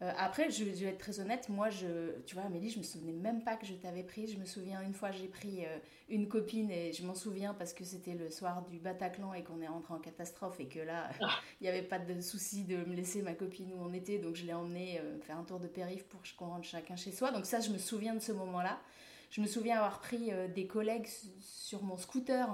Euh, 0.00 0.12
après, 0.16 0.48
je, 0.48 0.62
vais 0.62 0.86
être 0.86 0.98
très 0.98 1.18
honnête, 1.18 1.48
moi, 1.48 1.70
je, 1.70 2.20
tu 2.24 2.36
vois, 2.36 2.44
Amélie, 2.44 2.70
je 2.70 2.78
me 2.78 2.84
souvenais 2.84 3.12
même 3.12 3.42
pas 3.42 3.56
que 3.56 3.66
je 3.66 3.74
t'avais 3.74 4.04
prise. 4.04 4.32
Je 4.32 4.38
me 4.38 4.44
souviens 4.44 4.80
une 4.80 4.94
fois, 4.94 5.10
j'ai 5.10 5.26
pris 5.26 5.64
une 6.08 6.28
copine 6.28 6.70
et 6.70 6.92
je 6.92 7.04
m'en 7.04 7.16
souviens 7.16 7.52
parce 7.52 7.72
que 7.72 7.82
c'était 7.82 8.14
le 8.14 8.30
soir 8.30 8.62
du 8.62 8.78
Bataclan 8.78 9.34
et 9.34 9.42
qu'on 9.42 9.60
est 9.60 9.66
rentré 9.66 9.94
en 9.94 9.98
catastrophe 9.98 10.60
et 10.60 10.68
que 10.68 10.78
là, 10.78 11.10
ah. 11.20 11.30
il 11.60 11.64
n'y 11.64 11.68
avait 11.68 11.82
pas 11.82 11.98
de 11.98 12.20
souci 12.20 12.62
de 12.62 12.76
me 12.76 12.94
laisser 12.94 13.22
ma 13.22 13.34
copine 13.34 13.72
où 13.72 13.82
on 13.82 13.92
était. 13.92 14.18
Donc, 14.18 14.36
je 14.36 14.46
l'ai 14.46 14.54
emmenée 14.54 15.00
faire 15.22 15.36
un 15.36 15.42
tour 15.42 15.58
de 15.58 15.66
périph 15.66 16.04
pour 16.04 16.20
qu'on 16.36 16.46
rentre 16.46 16.68
chacun 16.68 16.94
chez 16.94 17.10
soi. 17.10 17.32
Donc, 17.32 17.44
ça, 17.44 17.58
je 17.58 17.70
me 17.70 17.78
souviens 17.78 18.14
de 18.14 18.20
ce 18.20 18.30
moment-là. 18.30 18.78
Je 19.30 19.40
me 19.40 19.46
souviens 19.46 19.76
avoir 19.76 20.00
pris 20.00 20.32
euh, 20.32 20.48
des 20.48 20.66
collègues 20.66 21.08
sur 21.40 21.82
mon 21.82 21.96
scooter 21.96 22.48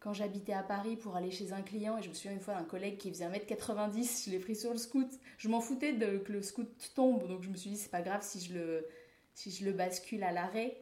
quand 0.00 0.14
j'habitais 0.14 0.54
à 0.54 0.62
Paris 0.62 0.96
pour 0.96 1.14
aller 1.14 1.30
chez 1.30 1.52
un 1.52 1.60
client 1.60 1.98
et 1.98 2.02
je 2.02 2.08
me 2.08 2.14
souviens 2.14 2.32
une 2.32 2.40
fois 2.40 2.54
d'un 2.54 2.64
collègue 2.64 2.96
qui 2.96 3.10
faisait 3.10 3.28
1m90, 3.28 4.24
je 4.24 4.30
l'ai 4.30 4.38
pris 4.38 4.56
sur 4.56 4.72
le 4.72 4.78
scoot. 4.78 5.08
Je 5.36 5.48
m'en 5.48 5.60
foutais 5.60 5.92
de 5.92 6.18
que 6.18 6.32
le 6.32 6.42
scoot 6.42 6.68
tombe, 6.94 7.28
donc 7.28 7.42
je 7.42 7.50
me 7.50 7.56
suis 7.56 7.70
dit 7.70 7.76
c'est 7.76 7.90
pas 7.90 8.00
grave 8.00 8.22
si 8.22 8.40
je 8.40 8.54
le, 8.54 8.86
si 9.34 9.50
je 9.50 9.64
le 9.64 9.72
bascule 9.72 10.24
à 10.24 10.32
l'arrêt. 10.32 10.78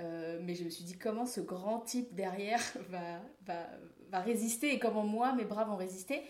Euh, 0.00 0.38
mais 0.42 0.54
je 0.54 0.62
me 0.62 0.70
suis 0.70 0.84
dit 0.84 0.96
comment 0.96 1.26
ce 1.26 1.40
grand 1.40 1.80
type 1.80 2.14
derrière 2.14 2.60
va, 2.90 3.20
va, 3.46 3.66
va, 4.10 4.20
résister 4.20 4.72
et 4.72 4.78
comment 4.78 5.04
moi, 5.04 5.32
mes 5.32 5.44
bras 5.44 5.64
vont 5.64 5.76
résister? 5.76 6.22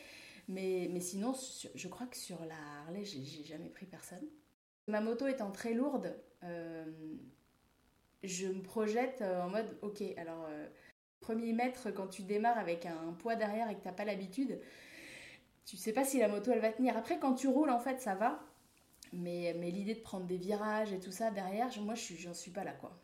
Mais, 0.48 0.88
mais 0.92 1.00
sinon, 1.00 1.34
je 1.74 1.88
crois 1.88 2.06
que 2.06 2.16
sur 2.16 2.38
la 2.44 2.54
Harley, 2.86 3.04
j'ai 3.04 3.44
jamais 3.44 3.68
pris 3.68 3.84
personne. 3.84 4.24
Ma 4.86 5.00
moto 5.00 5.26
étant 5.26 5.50
très 5.50 5.74
lourde, 5.74 6.16
euh, 6.44 6.84
je 8.22 8.46
me 8.46 8.62
projette 8.62 9.20
euh, 9.20 9.42
en 9.42 9.48
mode, 9.50 9.76
ok, 9.82 10.02
alors, 10.16 10.48
premier 11.20 11.52
mètre, 11.52 11.90
quand 11.90 12.08
tu 12.08 12.22
démarres 12.22 12.58
avec 12.58 12.86
un 12.86 13.12
poids 13.18 13.36
derrière 13.36 13.68
et 13.70 13.74
que 13.74 13.80
tu 13.82 13.88
n'as 13.88 13.94
pas 13.94 14.04
l'habitude, 14.04 14.60
tu 15.64 15.76
sais 15.76 15.92
pas 15.92 16.04
si 16.04 16.18
la 16.18 16.28
moto 16.28 16.52
elle 16.52 16.60
va 16.60 16.72
tenir. 16.72 16.96
Après, 16.96 17.18
quand 17.18 17.34
tu 17.34 17.48
roules, 17.48 17.70
en 17.70 17.80
fait, 17.80 18.00
ça 18.00 18.14
va. 18.14 18.40
Mais, 19.12 19.54
mais 19.58 19.70
l'idée 19.70 19.94
de 19.94 20.00
prendre 20.00 20.26
des 20.26 20.36
virages 20.36 20.92
et 20.92 21.00
tout 21.00 21.12
ça 21.12 21.30
derrière, 21.30 21.68
moi, 21.80 21.94
je 21.94 22.14
j'en 22.14 22.34
suis 22.34 22.50
pas 22.50 22.64
là, 22.64 22.72
quoi. 22.72 22.98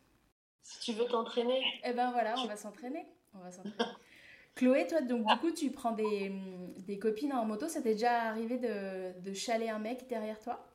Si 0.62 0.78
tu 0.80 0.92
veux 0.92 1.06
t'entraîner. 1.06 1.60
Eh 1.84 1.92
ben 1.92 2.12
voilà, 2.12 2.34
on 2.38 2.46
va 2.46 2.56
s'entraîner. 2.56 3.06
On 3.34 3.38
va 3.38 3.50
s'entraîner. 3.50 3.74
Chloé, 4.54 4.86
toi, 4.86 5.00
donc 5.00 5.26
du 5.26 5.36
coup, 5.38 5.50
tu 5.50 5.70
prends 5.70 5.92
des, 5.92 6.30
des 6.78 6.98
copines 6.98 7.32
en 7.32 7.44
moto. 7.44 7.68
Ça 7.68 7.80
t'est 7.80 7.94
déjà 7.94 8.22
arrivé 8.22 8.58
de, 8.58 9.18
de 9.20 9.32
chaler 9.32 9.68
un 9.70 9.78
mec 9.78 10.06
derrière 10.08 10.38
toi? 10.40 10.68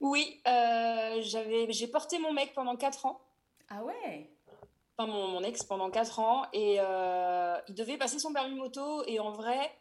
Oui, 0.00 0.40
euh, 0.46 1.22
j'avais, 1.22 1.72
j'ai 1.72 1.88
porté 1.88 2.18
mon 2.18 2.32
mec 2.32 2.52
pendant 2.54 2.76
4 2.76 3.06
ans. 3.06 3.20
Ah 3.68 3.82
ouais? 3.84 4.30
Enfin, 4.98 5.10
mon, 5.10 5.42
ex 5.42 5.62
pendant 5.62 5.90
4 5.90 6.20
ans. 6.20 6.46
Et 6.52 6.76
euh, 6.80 7.58
il 7.68 7.74
devait 7.74 7.98
passer 7.98 8.18
son 8.18 8.32
permis 8.32 8.54
moto. 8.54 9.04
Et 9.06 9.20
en 9.20 9.30
vrai, 9.30 9.76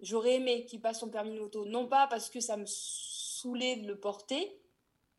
j'aurais 0.00 0.34
aimé 0.34 0.64
qu'il 0.64 0.80
passe 0.80 1.00
son 1.00 1.10
permis 1.10 1.38
moto. 1.38 1.64
Non 1.66 1.86
pas 1.86 2.06
parce 2.06 2.30
que 2.30 2.40
ça 2.40 2.56
me 2.56 2.64
saoulait 2.66 3.76
de 3.76 3.86
le 3.86 3.98
porter. 3.98 4.58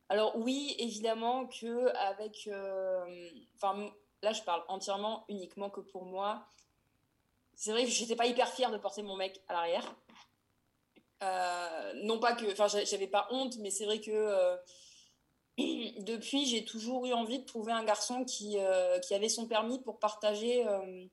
Alors 0.10 0.36
oui, 0.38 0.76
évidemment 0.80 1.48
que 1.48 1.88
avec... 1.96 2.48
Euh, 2.48 3.30
enfin, 3.56 3.92
là, 4.24 4.34
je 4.34 4.42
parle 4.42 4.64
entièrement, 4.68 5.26
uniquement 5.30 5.70
que 5.70 5.82
pour 5.82 6.06
moi. 6.06 6.48
C'est 7.54 7.72
vrai 7.72 7.84
que 7.84 7.92
j'étais 7.92 8.16
pas 8.16 8.26
hyper 8.26 8.48
fière 8.48 8.72
de 8.72 8.78
porter 8.78 9.04
mon 9.04 9.16
mec 9.16 9.40
à 9.48 9.54
l'arrière. 9.54 9.96
Euh, 11.22 11.94
non 12.04 12.20
pas 12.20 12.34
que... 12.34 12.52
Enfin, 12.52 12.68
j'avais 12.68 13.08
pas 13.08 13.28
honte, 13.30 13.58
mais 13.60 13.70
c'est 13.70 13.86
vrai 13.86 14.02
que 14.02 14.58
depuis, 16.00 16.46
j'ai 16.46 16.66
toujours 16.66 17.06
eu 17.06 17.14
envie 17.14 17.40
de 17.40 17.46
trouver 17.46 17.72
un 17.72 17.84
garçon 17.84 18.24
qui, 18.26 18.58
euh, 18.58 19.00
avait 19.12 19.30
son 19.30 19.48
permis 19.48 19.80
pour 19.80 20.00
partager 20.00 20.68
euh, 20.68 21.06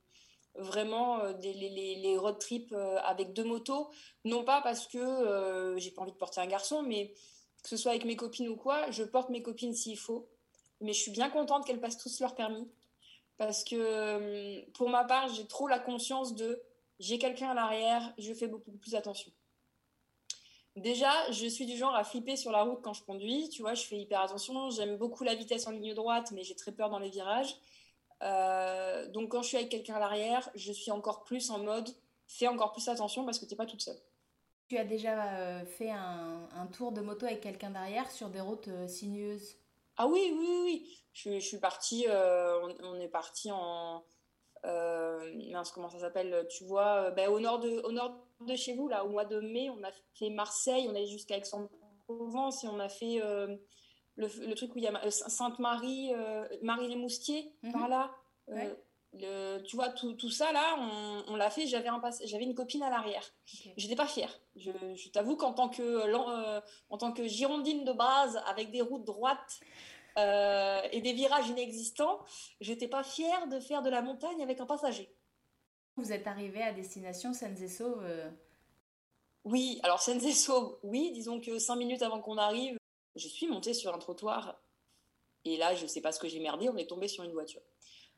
vraiment 0.55 1.21
euh, 1.21 1.33
les, 1.41 1.53
les, 1.97 2.17
road 2.17 2.39
trips 2.39 2.75
avec 3.05 3.33
deux 3.33 3.45
motos. 3.45 3.91
Non 4.25 4.45
pas 4.45 4.61
parce 4.63 4.87
que 4.87 5.75
j'ai 5.79 5.91
pas 5.91 6.03
envie 6.03 6.13
de 6.13 6.17
porter 6.17 6.41
un 6.41 6.47
garçon, 6.47 6.83
mais 6.83 7.13
que 7.63 7.69
ce 7.69 7.77
soit 7.77 7.93
avec 7.93 8.05
mes 8.05 8.17
copines 8.17 8.49
ou 8.49 8.57
quoi, 8.57 8.91
je 8.91 9.03
porte 9.03 9.31
mes 9.31 9.43
copines 9.43 9.75
s'il 9.75 9.99
faut. 9.99 10.29
Mais 10.81 10.93
je 10.93 11.01
suis 11.01 11.11
bien 11.11 11.29
contente 11.29 11.67
qu'elles 11.67 11.81
passent 11.81 11.99
tous 11.99 12.21
leur 12.21 12.35
permis. 12.35 12.69
Parce 13.37 13.63
que 13.63 14.69
pour 14.73 14.89
ma 14.89 15.05
part, 15.05 15.29
j'ai 15.33 15.47
trop 15.47 15.69
la 15.69 15.79
conscience 15.79 16.35
de 16.35 16.61
j'ai 16.99 17.19
quelqu'un 17.19 17.51
à 17.51 17.55
l'arrière, 17.55 18.13
je 18.19 18.33
fais 18.33 18.49
beaucoup 18.49 18.73
plus 18.73 18.95
attention. 18.97 19.31
Déjà, 20.81 21.11
je 21.31 21.47
suis 21.47 21.67
du 21.67 21.77
genre 21.77 21.95
à 21.95 22.05
flipper 22.05 22.37
sur 22.37 22.51
la 22.51 22.63
route 22.63 22.81
quand 22.83 22.93
je 22.93 23.03
conduis. 23.03 23.49
Tu 23.51 23.63
vois, 23.63 23.75
je 23.75 23.85
fais 23.85 23.97
hyper 23.97 24.21
attention. 24.21 24.71
J'aime 24.71 24.97
beaucoup 24.97 25.25
la 25.25 25.35
vitesse 25.35 25.67
en 25.67 25.71
ligne 25.71 25.95
droite, 25.95 26.31
mais 26.33 26.43
j'ai 26.43 26.55
très 26.55 26.73
peur 26.73 26.91
dans 26.91 26.99
les 26.99 27.11
virages. 27.11 27.57
Euh, 28.23 29.07
donc, 29.09 29.31
quand 29.31 29.43
je 29.43 29.49
suis 29.49 29.57
avec 29.57 29.69
quelqu'un 29.71 29.95
à 29.95 30.01
l'arrière, 30.01 30.49
je 30.55 30.73
suis 30.73 30.91
encore 30.91 31.25
plus 31.25 31.51
en 31.51 31.59
mode 31.59 31.89
fais 32.27 32.47
encore 32.47 32.73
plus 32.73 32.87
attention 32.89 33.25
parce 33.25 33.39
que 33.39 33.47
tu 33.47 33.53
n'es 33.53 33.57
pas 33.57 33.67
toute 33.67 33.81
seule. 33.81 33.99
Tu 34.69 34.77
as 34.77 34.85
déjà 34.85 35.33
euh, 35.35 35.65
fait 35.65 35.91
un, 35.91 36.67
tour 36.73 36.93
de 36.93 37.01
moto 37.01 37.25
avec 37.25 37.41
quelqu'un 37.41 37.71
derrière 37.71 38.11
sur 38.11 38.29
des 38.29 38.41
routes 38.41 38.69
euh, 38.69 38.87
sinueuses? 38.87 39.57
Ah 39.97 40.07
oui, 40.07 40.35
oui, 40.39 40.61
oui. 40.65 41.03
Je, 41.15 41.41
suis 41.41 41.59
partie, 41.59 42.07
on, 42.09 43.01
est 43.01 43.09
parti 43.09 43.51
en. 43.51 44.05
comment 44.63 45.89
ça 45.89 45.99
s'appelle? 45.99 46.47
Tu 46.51 46.65
vois, 46.65 47.11
ben, 47.11 47.29
au 47.31 47.41
nord 47.41 47.59
de. 47.59 47.81
Au 47.85 47.91
nord 47.91 48.28
de 48.47 48.57
chez 48.57 48.75
vous, 48.75 48.89
là, 48.89 49.05
au 49.05 49.09
mois 49.09 49.25
de 49.25 49.41
mai, 49.41 49.71
on 49.71 49.83
a 49.83 49.91
fait 50.15 50.31
Marseille, 50.31 50.87
on 50.89 50.95
est 50.95 51.07
jusqu'à 51.07 51.37
Aix-en-Provence 51.37 52.65
et 52.65 52.69
on 52.69 52.79
a 52.79 52.89
fait 52.89 53.21
euh, 53.23 53.57
le, 54.17 54.55
truc 54.55 54.75
où 54.75 54.79
il 54.79 54.85
y 54.85 54.87
a 54.87 55.05
euh, 55.05 55.11
Sainte-Marie, 55.11 56.13
euh, 56.15 56.47
Marie-les-Moustiers, 56.63 57.53
mhm. 57.63 57.73
par 57.73 57.89
là. 57.89 58.11
Le, 59.15 59.63
tu 59.63 59.75
vois, 59.77 59.89
tout, 59.89 60.13
tout 60.15 60.31
ça, 60.31 60.53
là, 60.53 60.77
on, 61.29 61.35
l'a 61.35 61.49
fait. 61.49 61.67
J'avais, 61.67 61.89
un 61.89 62.01
j'avais 62.27 62.45
une 62.45 62.55
copine 62.55 62.83
à 62.83 62.91
l'arrière. 62.91 63.25
Je 63.47 63.71
J'étais 63.79 63.97
pas 63.97 64.07
fière. 64.07 64.39
Je, 64.55 64.71
je 64.95 65.09
t'avoue 65.09 65.35
qu'en 65.35 65.55
tant 65.55 65.71
que, 65.71 66.15
en 66.91 66.99
tant 66.99 67.13
que 67.13 67.27
girondine 67.27 67.85
de 67.85 67.93
base, 67.93 68.39
avec 68.47 68.71
des 68.71 68.83
routes 68.83 69.07
droites 69.07 69.61
et 70.17 71.01
des 71.01 71.15
virages 71.15 71.49
inexistants, 71.49 72.19
j'étais 72.61 72.89
pas 72.89 73.03
fière 73.03 73.49
de 73.49 73.59
faire 73.61 73.81
de 73.81 73.89
la 73.89 74.03
montagne 74.03 74.43
avec 74.43 74.61
un 74.61 74.67
passager. 74.67 75.11
Vous 75.99 76.13
êtes 76.13 76.29
arrivé 76.29 76.63
à 76.63 76.73
destination 76.73 77.35
Senzesauve 77.35 78.05
euh 78.05 78.31
Oui, 79.45 79.81
alors 79.83 80.01
Senzesauve, 80.01 80.79
oui, 80.85 81.11
disons 81.13 81.41
que 81.41 81.59
cinq 81.59 81.75
minutes 81.75 82.03
avant 82.03 82.21
qu'on 82.21 82.39
arrive, 82.39 82.77
je 83.17 83.27
suis 83.27 83.49
montée 83.49 83.75
sur 83.75 83.93
un 83.93 83.99
trottoir 83.99 84.61
et 85.45 85.57
là, 85.57 85.75
je 85.75 85.83
ne 85.83 85.89
sais 85.89 86.01
pas 86.01 86.13
ce 86.13 86.21
que 86.21 86.29
j'ai 86.29 86.39
merdé, 86.39 86.69
on 86.69 86.77
est 86.77 86.89
tombé 86.89 87.09
sur 87.09 87.25
une 87.25 87.33
voiture. 87.33 87.63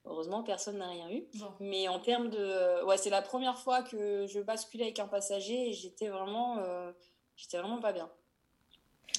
Heureusement, 0.04 0.42
personne 0.42 0.78
n'a 0.78 0.88
rien 0.88 1.10
eu. 1.10 1.24
Mais 1.58 1.88
en 1.88 2.00
termes 2.00 2.28
de. 2.28 2.84
Ouais, 2.84 2.98
c'est 2.98 3.10
la 3.10 3.22
première 3.22 3.58
fois 3.58 3.82
que 3.82 4.26
je 4.26 4.40
basculais 4.40 4.84
avec 4.84 4.98
un 4.98 5.08
passager 5.08 5.70
et 5.70 5.72
j'étais 5.72 6.08
vraiment, 6.08 6.58
euh, 6.58 6.92
j'étais 7.36 7.58
vraiment 7.58 7.80
pas 7.80 7.92
bien. 7.92 8.10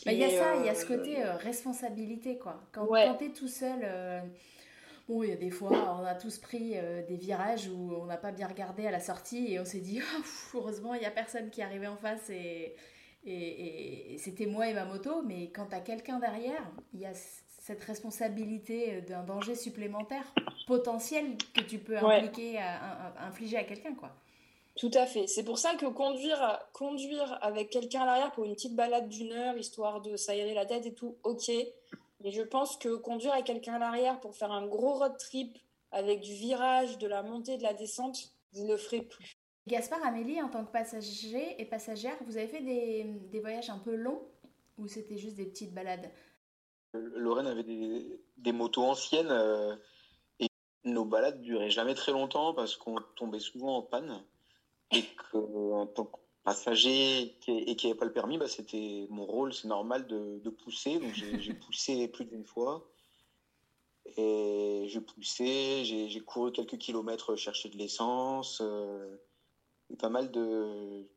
Bah, 0.06 0.14
il 0.14 0.20
y 0.20 0.24
a 0.24 0.30
ça, 0.30 0.56
il 0.58 0.66
y 0.66 0.70
a 0.70 0.76
ce 0.76 0.86
euh, 0.86 0.98
côté 0.98 1.24
responsabilité, 1.24 2.38
quoi. 2.38 2.62
Quand, 2.72 2.86
quand 2.86 3.16
tu 3.16 3.26
es 3.26 3.30
tout 3.30 3.48
seul 3.48 3.84
Bon, 5.12 5.24
il 5.24 5.30
y 5.30 5.34
a 5.34 5.36
des 5.36 5.50
fois, 5.50 6.00
on 6.00 6.06
a 6.06 6.16
tous 6.16 6.38
pris 6.38 6.72
euh, 6.76 7.06
des 7.06 7.18
virages 7.18 7.68
où 7.68 7.94
on 7.96 8.06
n'a 8.06 8.16
pas 8.16 8.32
bien 8.32 8.48
regardé 8.48 8.88
à 8.88 8.92
la 8.92 9.02
sortie 9.02 9.52
et 9.52 9.60
on 9.60 9.66
s'est 9.66 9.82
dit, 9.82 10.00
oh, 10.18 10.22
heureusement, 10.54 10.94
il 10.94 11.02
n'y 11.02 11.06
a 11.06 11.12
personne 11.12 11.50
qui 11.50 11.60
est 11.60 11.66
arrivé 11.66 11.86
en 11.86 11.98
face 11.98 12.30
et, 12.30 12.78
et, 13.26 14.16
c'était 14.20 14.46
moi 14.46 14.70
et 14.70 14.74
ma 14.74 14.86
moto. 14.86 15.22
Mais 15.24 15.50
quand 15.50 15.66
tu 15.66 15.76
as 15.76 15.82
quelqu'un 15.82 16.18
derrière, 16.20 16.64
il 16.94 17.02
y 17.02 17.06
a 17.06 17.12
cette 17.14 17.84
responsabilité 17.84 19.02
d'un 19.02 19.24
danger 19.24 19.56
supplémentaire 19.56 20.34
potentiel 20.66 21.36
que 21.54 21.60
tu 21.60 21.78
peux 21.78 21.98
impliquer, 21.98 22.60
à, 22.60 23.14
infliger 23.28 23.58
à 23.58 23.66
quelqu'un, 23.66 23.94
quoi. 23.94 24.16
Tout 24.78 24.92
à 24.94 25.06
fait. 25.06 25.28
C'est 25.28 25.44
pour 25.44 25.60
ça 25.60 25.76
que 25.76 25.88
conduire, 25.88 26.58
conduire 26.72 27.38
avec 27.42 27.70
quelqu'un 27.70 28.04
à 28.04 28.06
l'arrière 28.06 28.32
pour 28.32 28.46
une 28.46 28.54
petite 28.54 28.78
balade 28.78 29.10
d'une 29.10 29.34
heure, 29.34 29.58
histoire 29.58 30.00
de 30.00 30.16
s'aérer 30.16 30.54
la 30.54 30.66
tête 30.66 30.86
et 30.86 30.94
tout, 30.94 31.18
ok. 31.24 31.52
Mais 32.24 32.32
je 32.32 32.42
pense 32.42 32.78
que 32.78 32.96
conduire 32.96 33.34
avec 33.34 33.46
quelqu'un 33.46 33.74
à 33.76 33.80
l'arrière 33.80 34.20
pour 34.20 34.36
faire 34.36 34.52
un 34.52 34.68
gros 34.68 34.94
road 34.94 35.18
trip 35.18 35.58
avec 35.92 36.22
du 36.22 36.34
virage, 36.34 36.98
de 36.98 37.08
la 37.08 37.24
montée, 37.24 37.58
de 37.58 37.64
la 37.64 37.74
descente, 37.74 38.34
je 38.54 38.62
ne 38.62 38.68
le 38.68 38.78
ferai 38.78 39.02
plus. 39.02 39.38
Gaspard, 39.68 40.04
Amélie, 40.06 40.42
en 40.42 40.50
tant 40.50 40.66
que 40.66 40.72
passager 40.72 41.62
et 41.62 41.66
passagère, 41.66 42.16
vous 42.26 42.38
avez 42.38 42.48
fait 42.48 42.62
des, 42.62 43.04
des 43.04 43.40
voyages 43.40 43.70
un 43.70 43.80
peu 43.80 43.96
longs 43.96 44.22
ou 44.78 44.88
c'était 44.88 45.18
juste 45.18 45.36
des 45.36 45.46
petites 45.46 45.74
balades? 45.74 46.10
Lorraine 46.94 47.48
avait 47.48 47.64
des, 47.64 48.22
des 48.38 48.52
motos 48.52 48.84
anciennes 48.84 49.32
euh, 49.32 49.76
et 50.40 50.48
nos 50.84 51.06
balades 51.06 51.42
duraient 51.42 51.70
jamais 51.70 51.94
très 51.94 52.12
longtemps 52.12 52.54
parce 52.54 52.76
qu'on 52.76 52.96
tombait 53.16 53.40
souvent 53.40 53.78
en 53.78 53.82
panne. 53.82 54.24
Et 54.94 55.04
qu'en 55.32 55.88
tant 55.88 56.06
que 56.06 56.18
passager 56.44 57.38
et 57.48 57.76
qui 57.76 57.88
n'avait 57.88 57.98
pas 57.98 58.06
le 58.06 58.14
permis, 58.14 58.38
bah, 58.38 58.48
c'était 58.48 59.08
mon 59.10 59.26
rôle, 59.26 59.54
c'est 59.54 59.68
normal 59.68 60.08
de, 60.08 60.50
pousser. 60.50 61.00
Donc 61.00 61.14
j'ai 61.14 61.54
poussé 61.54 62.08
plus 62.14 62.26
d'une 62.26 62.46
fois. 62.46 62.88
Et 64.18 64.86
j'ai 64.88 65.00
poussé, 65.00 65.84
j'ai 65.86 66.20
couru 66.22 66.52
quelques 66.52 66.78
kilomètres 66.78 67.36
chercher 67.36 67.70
de 67.70 67.78
l'essence. 67.78 68.62
Euh, 68.62 69.16
pas 70.00 70.10
mal 70.10 70.32
de. 70.32 71.08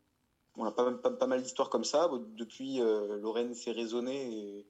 On 0.57 0.65
a 0.65 0.71
pas, 0.71 1.27
mal 1.27 1.43
d'histoires 1.43 1.71
comme 1.71 1.85
ça. 1.85 2.09
Depuis, 2.37 2.81
euh, 2.81 3.17
Lorraine 3.17 3.55
s'est 3.55 3.73
raisonnée 3.73 4.33
et, 4.33 4.67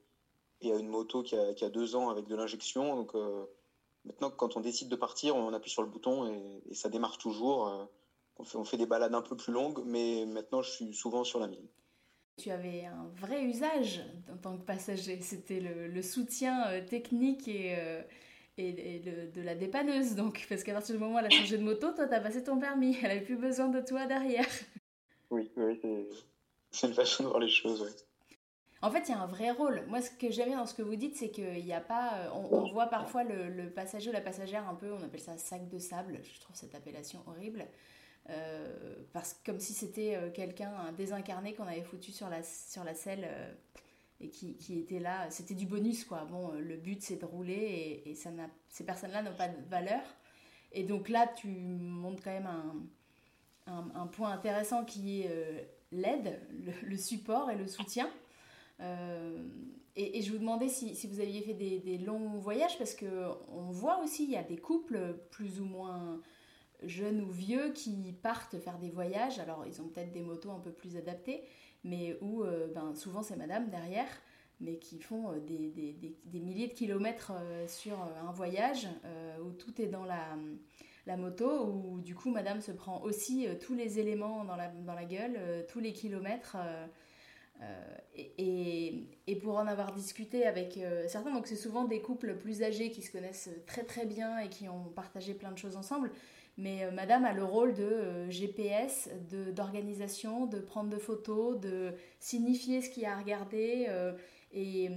il 0.61 0.69
y 0.69 0.73
a 0.73 0.77
une 0.77 0.89
moto 0.89 1.23
qui 1.23 1.37
a, 1.37 1.69
deux 1.69 1.95
ans 1.95 2.09
avec 2.09 2.27
de 2.27 2.35
l'injection. 2.35 2.97
Donc 2.97 3.15
euh, 3.15 3.45
maintenant, 4.07 4.31
quand 4.31 4.57
on 4.57 4.61
décide 4.61 4.89
de 4.89 4.97
partir, 4.97 5.37
on 5.37 5.53
appuie 5.53 5.71
sur 5.71 5.83
le 5.83 5.89
bouton 5.89 6.27
et, 6.33 6.63
et 6.71 6.75
ça 6.75 6.89
démarre 6.89 7.19
toujours. 7.19 7.89
On 8.37 8.45
fait, 8.45 8.59
on 8.59 8.65
fait 8.65 8.77
des 8.77 8.87
balades 8.87 9.15
un 9.15 9.23
peu 9.23 9.37
plus 9.37 9.53
longues, 9.53 9.83
mais 9.85 10.27
maintenant, 10.27 10.63
je 10.63 10.71
suis 10.71 10.95
souvent 10.95 11.25
sur 11.25 11.41
la 11.41 11.47
mine. 11.47 11.67
Tu 12.37 12.51
avais 12.51 12.85
un 12.85 13.09
vrai 13.15 13.45
usage 13.45 14.01
en 14.33 14.37
tant 14.37 14.57
que 14.59 14.65
passager. 14.65 15.21
C'était 15.21 15.61
le, 15.61 16.03
soutien 16.03 16.67
euh, 16.69 16.85
technique 16.85 17.47
et, 17.47 17.77
euh, 17.79 18.03
et, 18.59 19.01
de 19.33 19.41
la 19.41 19.55
dépanneuse. 19.55 20.17
Donc, 20.17 20.45
parce 20.49 20.65
qu'à 20.65 20.73
partir 20.73 20.97
du 20.97 21.01
moment 21.01 21.15
où 21.15 21.19
elle 21.21 21.27
a 21.27 21.31
changé 21.31 21.59
de 21.59 21.63
moto, 21.63 21.93
toi, 21.93 22.09
tu 22.09 22.15
as 22.15 22.21
passé 22.21 22.43
ton 22.43 22.59
permis. 22.59 22.97
Elle 23.03 23.09
n'avait 23.09 23.25
plus 23.25 23.37
besoin 23.37 23.69
de 23.69 23.81
toi 23.81 24.07
derrière. 24.07 24.47
Oui, 25.31 25.51
oui 25.57 25.81
c'est 26.75 26.89
une 26.89 26.95
façon 26.95 27.23
de 27.23 27.29
voir 27.29 27.41
les 27.41 27.49
choses. 27.49 27.95
En 28.83 28.91
fait, 28.91 29.09
il 29.09 29.13
y 29.13 29.15
a 29.15 29.21
un 29.21 29.27
vrai 29.27 29.51
rôle. 29.51 29.85
Moi, 29.89 30.03
ce 30.03 30.11
que 30.11 30.31
j'aime 30.31 30.51
dans 30.51 30.67
ce 30.67 30.75
que 30.75 30.83
vous 30.83 30.97
dites, 30.97 31.17
c'est 31.17 31.31
qu'il 31.31 31.65
n'y 31.65 31.73
a 31.73 31.81
pas. 31.81 32.15
Euh, 32.17 32.29
on, 32.35 32.71
voit 32.73 32.87
parfois 32.87 33.25
le, 33.25 33.49
le, 33.49 33.71
passager 33.71 34.11
ou 34.11 34.13
la 34.13 34.21
passagère 34.21 34.69
un 34.69 34.75
peu, 34.75 34.93
on 34.93 35.03
appelle 35.03 35.21
ça 35.21 35.39
sac 35.39 35.69
de 35.69 35.79
sable. 35.79 36.21
Je 36.23 36.41
trouve 36.41 36.55
cette 36.55 36.75
appellation 36.75 37.23
horrible. 37.27 37.65
Euh, 38.31 38.95
parce 39.13 39.39
comme 39.45 39.61
si 39.61 39.75
c'était 39.75 40.17
euh, 40.17 40.31
quelqu'un, 40.31 40.73
un 40.75 40.93
désincarné 40.93 41.53
qu'on 41.55 41.67
avait 41.67 41.83
foutu 41.83 42.11
sur 42.11 42.31
la, 42.31 42.43
sur 42.43 42.83
la 42.83 42.95
selle 42.95 43.25
euh, 43.27 43.53
et 44.21 44.31
qui, 44.31 44.79
était 44.79 45.01
là. 45.01 45.29
C'était 45.31 45.55
du 45.55 45.67
bonus, 45.67 46.05
quoi. 46.05 46.25
Bon, 46.25 46.53
le 46.53 46.77
but, 46.77 47.03
c'est 47.03 47.17
de 47.17 47.25
rouler 47.27 48.03
et, 48.07 48.15
ces 48.15 48.85
personnes-là 48.85 49.23
n'ont 49.23 49.37
pas 49.37 49.49
de 49.49 49.63
valeur. 49.69 50.01
Et 50.73 50.85
donc 50.85 51.09
là, 51.09 51.27
tu 51.27 51.49
montres 51.49 52.23
quand 52.23 52.31
même 52.31 52.49
un, 53.67 53.91
un, 53.95 54.07
point 54.07 54.31
intéressant 54.31 54.85
qui 54.85 55.23
est 55.23 55.69
l'aide, 55.93 56.41
le, 56.83 56.97
support 56.97 57.51
et 57.51 57.57
le 57.57 57.67
soutien. 57.67 58.09
et, 58.81 60.23
je 60.23 60.33
vous 60.33 60.39
demandais 60.39 60.69
si, 60.69 61.07
vous 61.07 61.21
aviez 61.21 61.43
fait 61.43 61.55
des, 61.55 61.81
des 61.81 61.99
longs 61.99 62.39
voyages, 62.39 62.79
parce 62.79 62.95
qu'on 62.95 63.71
voit 63.71 64.03
aussi, 64.03 64.25
il 64.25 64.31
y 64.31 64.37
a 64.37 64.43
des 64.43 64.59
couples 64.59 65.19
plus 65.31 65.61
ou 65.61 65.65
moins 65.65 66.21
jeunes 66.87 67.21
ou 67.21 67.31
vieux 67.31 67.73
qui 67.73 68.15
partent 68.23 68.59
faire 68.59 68.79
des 68.79 68.91
voyages. 68.91 69.39
Alors, 69.39 69.65
ils 69.67 69.81
ont 69.81 69.89
peut-être 69.89 70.13
des 70.13 70.23
motos 70.23 70.51
un 70.51 70.61
peu 70.61 70.73
plus 70.73 70.97
adaptées, 70.97 71.43
mais 71.85 72.17
où 72.21 72.43
euh, 72.43 72.67
ben, 72.75 72.95
souvent 72.95 73.23
c'est 73.23 73.37
madame 73.37 73.69
derrière, 73.69 74.09
mais 74.61 74.79
qui 74.79 74.99
font 74.99 75.33
euh, 75.33 75.41
des, 75.41 76.41
milliers 76.41 76.69
de 76.69 76.73
kilomètres 76.73 77.33
euh, 77.35 77.67
sur 77.67 78.01
un 78.01 78.33
voyage 78.33 78.89
où 79.45 79.53
tout 79.53 79.81
est 79.81 79.87
dans 79.87 80.05
la, 80.05 80.37
moto, 81.17 81.67
où 81.67 82.01
du 82.01 82.15
coup 82.15 82.31
madame 82.31 82.61
se 82.61 82.73
prend 82.73 83.03
aussi 83.03 83.47
tous 83.61 83.75
les 83.75 83.99
éléments 83.99 84.45
dans 84.45 84.57
la, 84.57 85.05
gueule, 85.05 85.67
tous 85.69 85.81
les 85.81 85.93
kilomètres. 85.93 86.57
Et, 88.17 89.07
pour 89.43 89.59
en 89.59 89.67
avoir 89.67 89.93
discuté 89.93 90.47
avec 90.47 90.79
certains, 91.09 91.33
donc 91.33 91.47
c'est 91.47 91.57
souvent 91.57 91.85
des 91.85 92.01
couples 92.01 92.37
plus 92.37 92.63
âgés 92.63 92.91
qui 92.91 93.03
se 93.03 93.13
connaissent 93.13 93.51
très 93.67 93.85
très 93.85 94.07
bien 94.07 94.39
et 94.39 94.49
qui 94.49 94.69
ont 94.69 94.85
partagé 94.95 95.35
plein 95.35 95.53
de 95.53 95.59
choses 95.59 95.77
ensemble, 95.77 96.11
mais 96.57 96.85
euh, 96.85 96.91
madame 96.91 97.25
a 97.25 97.33
le 97.33 97.45
rôle 97.45 97.75
de 97.75 97.83
euh, 97.83 98.31
GPS, 98.31 99.11
d'organisation, 99.53 100.47
de, 100.47 100.61
prendre 100.61 100.91
de 100.91 100.99
photos, 100.99 101.59
de 101.59 101.93
signifier 102.21 102.81
ce 102.81 102.91
qu'il 102.91 103.03
y 103.03 103.07
a 103.07 103.15
à 103.15 103.19
regarder. 103.19 103.87
Euh, 103.89 104.13
et, 104.53 104.89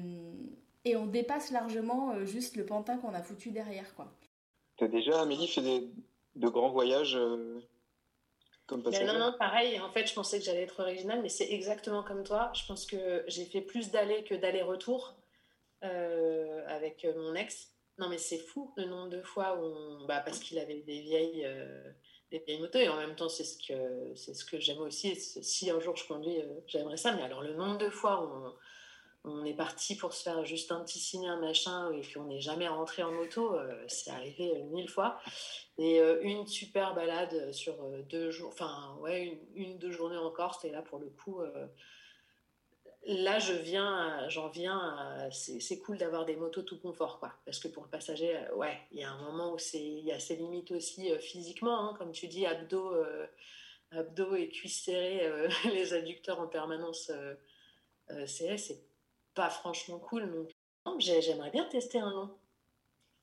et, 0.86 0.96
on 0.96 1.08
dépasse 1.08 1.52
largement 1.52 2.24
juste 2.26 2.56
le 2.58 2.66
pantin 2.66 2.98
qu'on 2.98 3.14
a 3.14 3.24
foutu 3.24 3.50
derrière. 3.50 3.96
quoi. 3.96 4.12
Tu 4.78 4.84
as 4.84 4.88
déjà, 4.88 5.22
Amélie, 5.22 5.48
fait 5.48 5.62
des, 5.62 5.90
de 6.36 6.48
grands 6.48 6.70
voyages 6.70 7.18
comme 8.68 8.84
passager? 8.84 9.06
Non, 9.06 9.18
non, 9.18 9.34
pareil. 9.40 9.80
En 9.80 9.90
fait, 9.90 10.06
je 10.06 10.14
pensais 10.14 10.38
que 10.38 10.46
j'allais 10.46 10.62
être 10.62 10.80
originale, 10.80 11.24
mais 11.24 11.30
c'est 11.30 11.52
exactement 11.52 12.04
comme 12.04 12.24
toi. 12.24 12.52
Je 12.54 12.68
pense 12.68 12.86
que 12.86 13.24
j'ai 13.28 13.46
fait 13.46 13.62
plus 13.62 13.90
d'allers 13.90 14.24
que 14.24 14.36
d'allers-retour 14.36 15.16
avec 15.82 17.08
mon 17.16 17.34
ex. 17.34 17.74
Non, 17.98 18.10
mais 18.10 18.20
c'est 18.20 18.38
fou 18.38 18.72
le 18.78 18.86
nombre 18.86 19.10
de 19.10 19.22
fois 19.22 19.60
où 19.60 20.06
bah, 20.06 20.22
parce 20.24 20.40
qu'il 20.40 20.60
avait 20.60 20.82
des 20.82 21.02
vieilles, 21.02 21.44
euh, 21.46 21.92
des 22.32 22.40
vieilles 22.40 22.60
motos 22.60 22.80
et 22.80 22.90
en 22.90 22.98
même 22.98 23.16
temps, 23.16 23.30
c'est 23.30 23.44
ce 23.44 23.58
que, 23.58 24.16
c'est 24.16 24.36
ce 24.36 24.46
que 24.46 24.60
j'aime 24.60 24.80
aussi. 24.80 25.16
Si 25.16 25.72
un 25.72 25.80
jour 25.80 25.96
je 25.96 26.08
conduis, 26.08 26.40
euh, 26.40 26.60
j'aimerais 26.68 26.98
ça. 26.98 27.14
Mais 27.14 27.24
alors, 27.24 27.42
le 27.42 27.56
nombre 27.56 27.80
de 27.80 27.90
fois 27.90 28.24
où 28.24 29.30
on, 29.30 29.46
est 29.46 29.56
parti 29.56 29.96
pour 29.98 30.14
se 30.14 30.22
faire 30.22 30.46
juste 30.46 30.72
un 30.72 30.82
petit 30.82 31.00
signe, 31.00 31.28
un 31.28 31.40
machin, 31.40 31.92
et 31.92 32.02
puis 32.02 32.18
on 32.20 32.26
n'est 32.26 32.40
jamais 32.40 32.68
rentré 32.68 33.02
en 33.02 33.12
moto, 33.12 33.56
euh, 33.56 33.84
c'est 33.88 34.12
arrivé 34.12 34.62
mille 34.72 34.90
fois. 34.90 35.20
Et 35.80 36.00
une 36.22 36.48
super 36.48 36.96
balade 36.96 37.52
sur 37.52 37.76
deux 38.10 38.32
jours, 38.32 38.50
enfin, 38.52 38.96
ouais, 39.02 39.26
une, 39.56 39.64
une, 39.64 39.78
deux 39.78 39.92
journées 39.92 40.18
en 40.18 40.32
Corse, 40.32 40.66
et 40.66 40.70
là, 40.70 40.82
pour 40.82 41.00
le 41.00 41.10
coup 41.10 41.42
là, 43.06 43.40
je 43.40 43.54
viens, 43.54 44.28
j'en 44.30 44.50
viens, 44.50 45.30
c'est 45.32 45.80
cool 45.80 45.98
d'avoir 45.98 46.26
des 46.26 46.36
motos 46.36 46.62
tout 46.62 46.80
confort, 46.80 47.20
quoi. 47.20 47.34
Parce 47.46 47.60
que 47.60 47.68
pour 47.68 47.84
le 47.84 47.90
passager, 47.90 48.36
euh, 48.36 48.56
ouais, 48.56 48.78
il 48.92 49.00
y 49.00 49.04
a 49.04 49.12
un 49.12 49.22
moment 49.22 49.54
où 49.54 49.58
c'est, 49.58 49.82
il 49.82 50.06
y 50.06 50.12
a 50.12 50.20
ses 50.20 50.36
limites 50.36 50.72
aussi 50.72 51.12
euh, 51.12 51.20
physiquement, 51.20 51.90
hein. 51.90 51.96
comme 51.98 52.12
tu 52.12 52.28
dis, 52.28 52.46
abdos, 52.46 52.94
euh, 52.94 53.28
abdos 53.92 54.36
et 54.36 54.50
cuisses 54.50 54.84
serrées, 54.84 55.48
les 55.66 55.94
adducteurs 55.94 56.40
en 56.40 56.48
permanence 56.48 57.12
c'est 58.26 58.82
pas 59.34 59.50
franchement 59.50 60.00
cool. 60.00 60.32
Donc, 60.86 61.00
j'aimerais 61.00 61.52
bien 61.52 61.66
tester 61.66 62.00
un 62.00 62.10
long. 62.10 62.38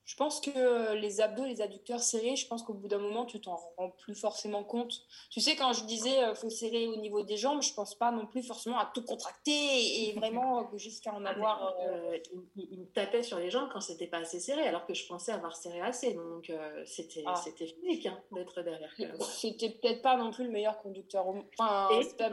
Je 0.05 0.15
pense 0.15 0.39
que 0.39 0.51
euh, 0.55 0.93
les 0.93 1.19
abdos, 1.19 1.45
les 1.45 1.61
adducteurs 1.61 1.99
serrés, 1.99 2.35
je 2.35 2.47
pense 2.47 2.61
qu'au 2.61 2.75
bout 2.75 2.87
d'un 2.87 2.99
moment, 2.99 3.25
tu 3.25 3.41
t'en 3.41 3.55
rends 3.55 3.89
plus 3.89 4.13
forcément 4.13 4.63
compte. 4.63 5.01
Tu 5.31 5.41
sais, 5.41 5.55
quand 5.55 5.73
je 5.73 5.83
disais 5.85 6.23
euh, 6.23 6.35
faut 6.35 6.51
serrer 6.51 6.87
au 6.87 6.95
niveau 6.97 7.23
des 7.23 7.37
jambes, 7.37 7.63
je 7.63 7.73
pense 7.73 7.95
pas 7.95 8.11
non 8.11 8.27
plus 8.27 8.43
forcément 8.43 8.77
à 8.77 8.91
tout 8.93 9.03
contracter 9.03 9.51
et 9.51 10.13
vraiment 10.13 10.69
jusqu'à 10.77 11.11
en 11.11 11.25
avoir. 11.25 11.73
Euh, 11.81 12.19
il, 12.55 12.81
me 12.81 12.85
tapait 12.85 13.23
sur 13.23 13.39
les 13.39 13.49
jambes 13.49 13.69
quand 13.73 13.81
c'était 13.81 14.05
pas 14.05 14.19
assez 14.19 14.39
serré, 14.39 14.67
alors 14.67 14.85
que 14.85 14.93
je 14.93 15.07
pensais 15.07 15.31
avoir 15.31 15.55
serré 15.55 15.81
assez. 15.81 16.13
Donc 16.13 16.51
c'était 16.85 17.23
ah. 17.25 17.35
c'était 17.35 17.65
physique 17.65 18.05
hein, 18.05 18.19
d'être 18.31 18.61
derrière. 18.61 18.93
C'était 19.21 19.71
peut-être 19.71 20.03
pas 20.03 20.17
non 20.17 20.29
plus 20.29 20.45
le 20.45 20.51
meilleur 20.51 20.77
conducteur. 20.83 21.25
Enfin, 21.27 21.89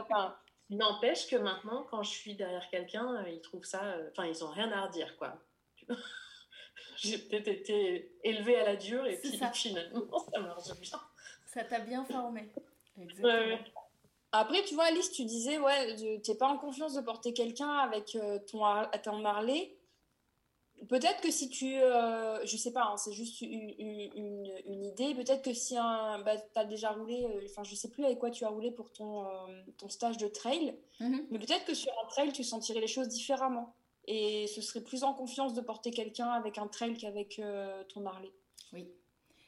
pas. 0.07 0.39
N'empêche 0.69 1.27
que 1.27 1.35
maintenant, 1.35 1.85
quand 1.89 2.03
je 2.03 2.11
suis 2.11 2.35
derrière 2.35 2.69
quelqu'un, 2.69 3.25
ils 3.27 3.41
trouvent 3.41 3.65
ça. 3.65 3.81
Enfin, 4.11 4.27
ils 4.27 4.43
ont 4.43 4.49
rien 4.49 4.71
à 4.71 4.85
redire, 4.85 5.17
quoi. 5.17 5.33
J'ai 7.03 7.17
peut-être 7.17 7.47
été 7.47 8.17
élevée 8.23 8.55
à 8.55 8.65
la 8.65 8.75
dure 8.75 9.05
et 9.05 9.17
puis 9.17 9.31
finalement 9.53 10.19
ça 10.33 10.39
marche 10.39 10.79
bien. 10.79 10.99
Ça 11.45 11.63
t'a 11.63 11.79
bien 11.79 12.03
formé. 12.05 12.49
Exactement. 12.99 13.57
Après, 14.35 14.63
tu 14.63 14.73
vois, 14.73 14.85
Alice, 14.85 15.11
tu 15.11 15.25
disais, 15.25 15.59
ouais, 15.59 15.95
tu 15.95 16.31
n'es 16.31 16.37
pas 16.37 16.47
en 16.47 16.57
confiance 16.57 16.95
de 16.95 17.01
porter 17.01 17.33
quelqu'un 17.33 17.69
avec 17.69 18.15
euh, 18.15 18.39
ton, 18.51 18.63
ton 19.03 19.17
Marley. 19.17 19.77
Peut-être 20.89 21.21
que 21.21 21.29
si 21.29 21.49
tu. 21.49 21.75
Euh, 21.75 22.43
je 22.43 22.57
sais 22.57 22.73
pas, 22.73 22.85
hein, 22.85 22.97
c'est 22.97 23.13
juste 23.13 23.41
une, 23.41 23.69
une, 23.77 24.51
une 24.65 24.83
idée. 24.83 25.13
Peut-être 25.13 25.43
que 25.43 25.53
si 25.53 25.75
bah, 25.75 26.35
tu 26.35 26.59
as 26.59 26.65
déjà 26.65 26.89
roulé. 26.89 27.23
Euh, 27.23 27.45
enfin, 27.45 27.63
je 27.63 27.75
sais 27.75 27.89
plus 27.89 28.03
avec 28.03 28.17
quoi 28.17 28.31
tu 28.31 28.43
as 28.43 28.49
roulé 28.49 28.71
pour 28.71 28.91
ton, 28.91 29.23
ton 29.77 29.87
stage 29.87 30.17
de 30.17 30.27
trail. 30.27 30.75
Mm-hmm. 30.99 31.25
Mais 31.29 31.37
peut-être 31.37 31.65
que 31.65 31.75
sur 31.75 31.91
un 32.03 32.07
trail, 32.07 32.33
tu 32.33 32.43
sentirais 32.43 32.81
les 32.81 32.87
choses 32.87 33.09
différemment 33.09 33.75
et 34.05 34.47
ce 34.47 34.61
serait 34.61 34.81
plus 34.81 35.03
en 35.03 35.13
confiance 35.13 35.53
de 35.53 35.61
porter 35.61 35.91
quelqu'un 35.91 36.27
avec 36.27 36.57
un 36.57 36.67
trail 36.67 36.97
qu'avec 36.97 37.39
euh, 37.39 37.83
ton 37.85 38.05
Harley. 38.05 38.31
Oui. 38.73 38.89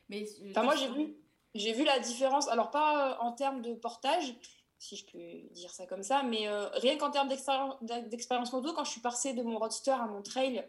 Mais 0.10 0.26
enfin, 0.52 0.63
moi 0.63 0.76
j'ai 0.76 0.88
vu 0.89 1.15
j'ai 1.56 1.74
vu 1.74 1.84
la 1.84 2.00
différence. 2.00 2.48
Alors 2.50 2.72
pas 2.72 3.12
euh, 3.12 3.15
en 3.20 3.32
termes 3.32 3.62
de 3.62 3.74
portage, 3.74 4.36
si 4.78 4.96
je 4.98 5.06
peux 5.06 5.54
dire 5.54 5.72
ça 5.72 5.86
comme 5.86 6.04
ça, 6.04 6.24
mais 6.24 6.48
euh, 6.48 6.68
rien 6.74 6.98
qu'en 6.98 7.12
termes 7.12 7.30
d'expérience 7.30 8.53
moto, 8.53 8.74
quand 8.74 8.84
je 8.84 8.91
suis 8.91 9.01
passée 9.01 9.34
de 9.34 9.41
mon 9.41 9.58
roadster 9.58 9.91
à 9.91 10.06
mon 10.06 10.22
trail, 10.22 10.66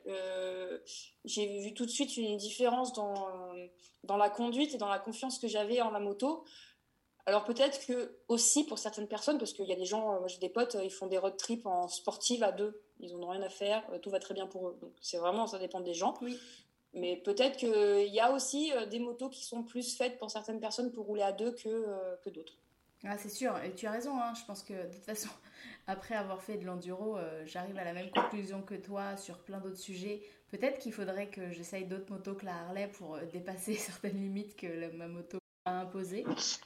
j'ai 1.24 1.60
vu 1.60 1.74
tout 1.74 1.84
de 1.84 1.90
suite 1.90 2.16
une 2.16 2.36
différence 2.36 2.92
dans, 2.92 3.14
dans 4.04 4.16
la 4.16 4.30
conduite 4.30 4.74
et 4.74 4.78
dans 4.78 4.88
la 4.88 5.00
confiance 5.00 5.38
que 5.38 5.48
j'avais 5.48 5.80
en 5.80 5.90
la 5.90 6.00
moto. 6.00 6.44
Alors 7.26 7.44
peut-être 7.44 7.84
que 7.86 8.16
aussi 8.28 8.64
pour 8.64 8.78
certaines 8.78 9.08
personnes, 9.08 9.38
parce 9.38 9.52
qu'il 9.52 9.66
y 9.66 9.72
a 9.72 9.76
des 9.76 9.84
gens, 9.84 10.20
moi 10.20 10.28
j'ai 10.28 10.38
des 10.38 10.48
potes, 10.48 10.76
ils 10.82 10.92
font 10.92 11.06
des 11.06 11.18
road 11.18 11.36
trips 11.36 11.66
en 11.66 11.88
sportive 11.88 12.44
à 12.44 12.52
deux 12.52 12.80
ils 13.00 13.16
n'ont 13.16 13.28
rien 13.28 13.42
à 13.42 13.48
faire, 13.48 13.82
euh, 13.92 13.98
tout 13.98 14.10
va 14.10 14.18
très 14.18 14.34
bien 14.34 14.46
pour 14.46 14.68
eux. 14.68 14.78
Donc 14.80 14.92
c'est 15.00 15.18
vraiment, 15.18 15.46
ça 15.46 15.58
dépend 15.58 15.80
des 15.80 15.94
gens. 15.94 16.14
Oui. 16.22 16.38
Mais 16.94 17.16
peut-être 17.16 17.56
qu'il 17.56 18.14
y 18.14 18.20
a 18.20 18.32
aussi 18.32 18.72
euh, 18.72 18.86
des 18.86 18.98
motos 18.98 19.28
qui 19.28 19.44
sont 19.44 19.62
plus 19.62 19.96
faites 19.96 20.18
pour 20.18 20.30
certaines 20.30 20.60
personnes 20.60 20.92
pour 20.92 21.06
rouler 21.06 21.22
à 21.22 21.32
deux 21.32 21.52
que, 21.52 21.68
euh, 21.68 22.16
que 22.24 22.30
d'autres. 22.30 22.54
Ah, 23.04 23.18
c'est 23.18 23.28
sûr, 23.28 23.56
et 23.62 23.74
tu 23.74 23.86
as 23.86 23.90
raison, 23.90 24.18
hein. 24.18 24.32
je 24.34 24.44
pense 24.46 24.62
que 24.62 24.72
de 24.72 24.92
toute 24.92 25.04
façon, 25.04 25.28
après 25.86 26.14
avoir 26.14 26.42
fait 26.42 26.56
de 26.56 26.64
l'enduro, 26.64 27.18
j'arrive 27.44 27.76
à 27.76 27.84
la 27.84 27.92
même 27.92 28.10
conclusion 28.10 28.62
que 28.62 28.74
toi 28.74 29.16
sur 29.18 29.38
plein 29.38 29.60
d'autres 29.60 29.78
sujets. 29.78 30.22
Peut-être 30.48 30.78
qu'il 30.78 30.92
faudrait 30.92 31.28
que 31.28 31.52
j'essaye 31.52 31.84
d'autres 31.84 32.10
motos 32.10 32.34
que 32.34 32.46
la 32.46 32.54
Harley 32.54 32.88
pour 32.88 33.18
dépasser 33.32 33.74
certaines 33.74 34.16
limites 34.16 34.56
que 34.56 34.90
ma 34.96 35.08
moto 35.08 35.38
à 35.66 35.80
imposer. 35.80 36.24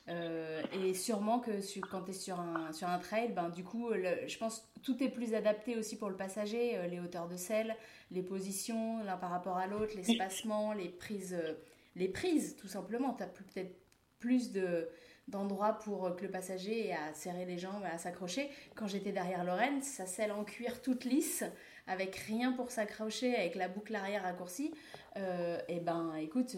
Euh, 0.08 0.62
et 0.72 0.94
sûrement 0.94 1.40
que 1.40 1.50
quand 1.90 2.02
tu 2.02 2.10
es 2.10 2.14
sur 2.14 2.38
un, 2.38 2.72
sur 2.72 2.86
un 2.86 2.98
trail, 2.98 3.32
ben, 3.32 3.48
du 3.48 3.64
coup, 3.64 3.90
je 3.92 4.38
pense 4.38 4.70
tout 4.82 5.02
est 5.02 5.08
plus 5.08 5.34
adapté 5.34 5.76
aussi 5.76 5.96
pour 5.96 6.10
le 6.10 6.16
passager, 6.16 6.76
euh, 6.76 6.86
les 6.86 7.00
hauteurs 7.00 7.26
de 7.26 7.36
selle, 7.36 7.74
les 8.10 8.22
positions 8.22 9.02
l'un 9.02 9.16
par 9.16 9.30
rapport 9.30 9.56
à 9.56 9.66
l'autre, 9.66 9.96
l'espacement, 9.96 10.72
les 10.72 10.88
prises, 10.88 11.34
euh, 11.34 11.54
les 11.96 12.08
prises 12.08 12.56
tout 12.56 12.68
simplement. 12.68 13.14
Tu 13.14 13.24
as 13.24 13.26
peut-être 13.26 13.74
plus 14.20 14.52
de 14.52 14.88
d'endroits 15.28 15.74
pour 15.74 16.16
que 16.16 16.24
le 16.24 16.30
passager 16.30 16.88
ait 16.88 16.92
à 16.92 17.14
serrer 17.14 17.44
les 17.44 17.56
jambes, 17.56 17.84
à 17.84 17.98
s'accrocher. 17.98 18.50
Quand 18.74 18.88
j'étais 18.88 19.12
derrière 19.12 19.44
Lorraine, 19.44 19.80
sa 19.80 20.04
selle 20.04 20.32
en 20.32 20.42
cuir 20.42 20.82
toute 20.82 21.04
lisse, 21.04 21.44
avec 21.86 22.16
rien 22.16 22.50
pour 22.50 22.72
s'accrocher, 22.72 23.36
avec 23.36 23.54
la 23.54 23.68
boucle 23.68 23.94
arrière 23.94 24.24
raccourcie, 24.24 24.74
et 25.14 25.78
ben 25.78 26.16
écoute, 26.16 26.56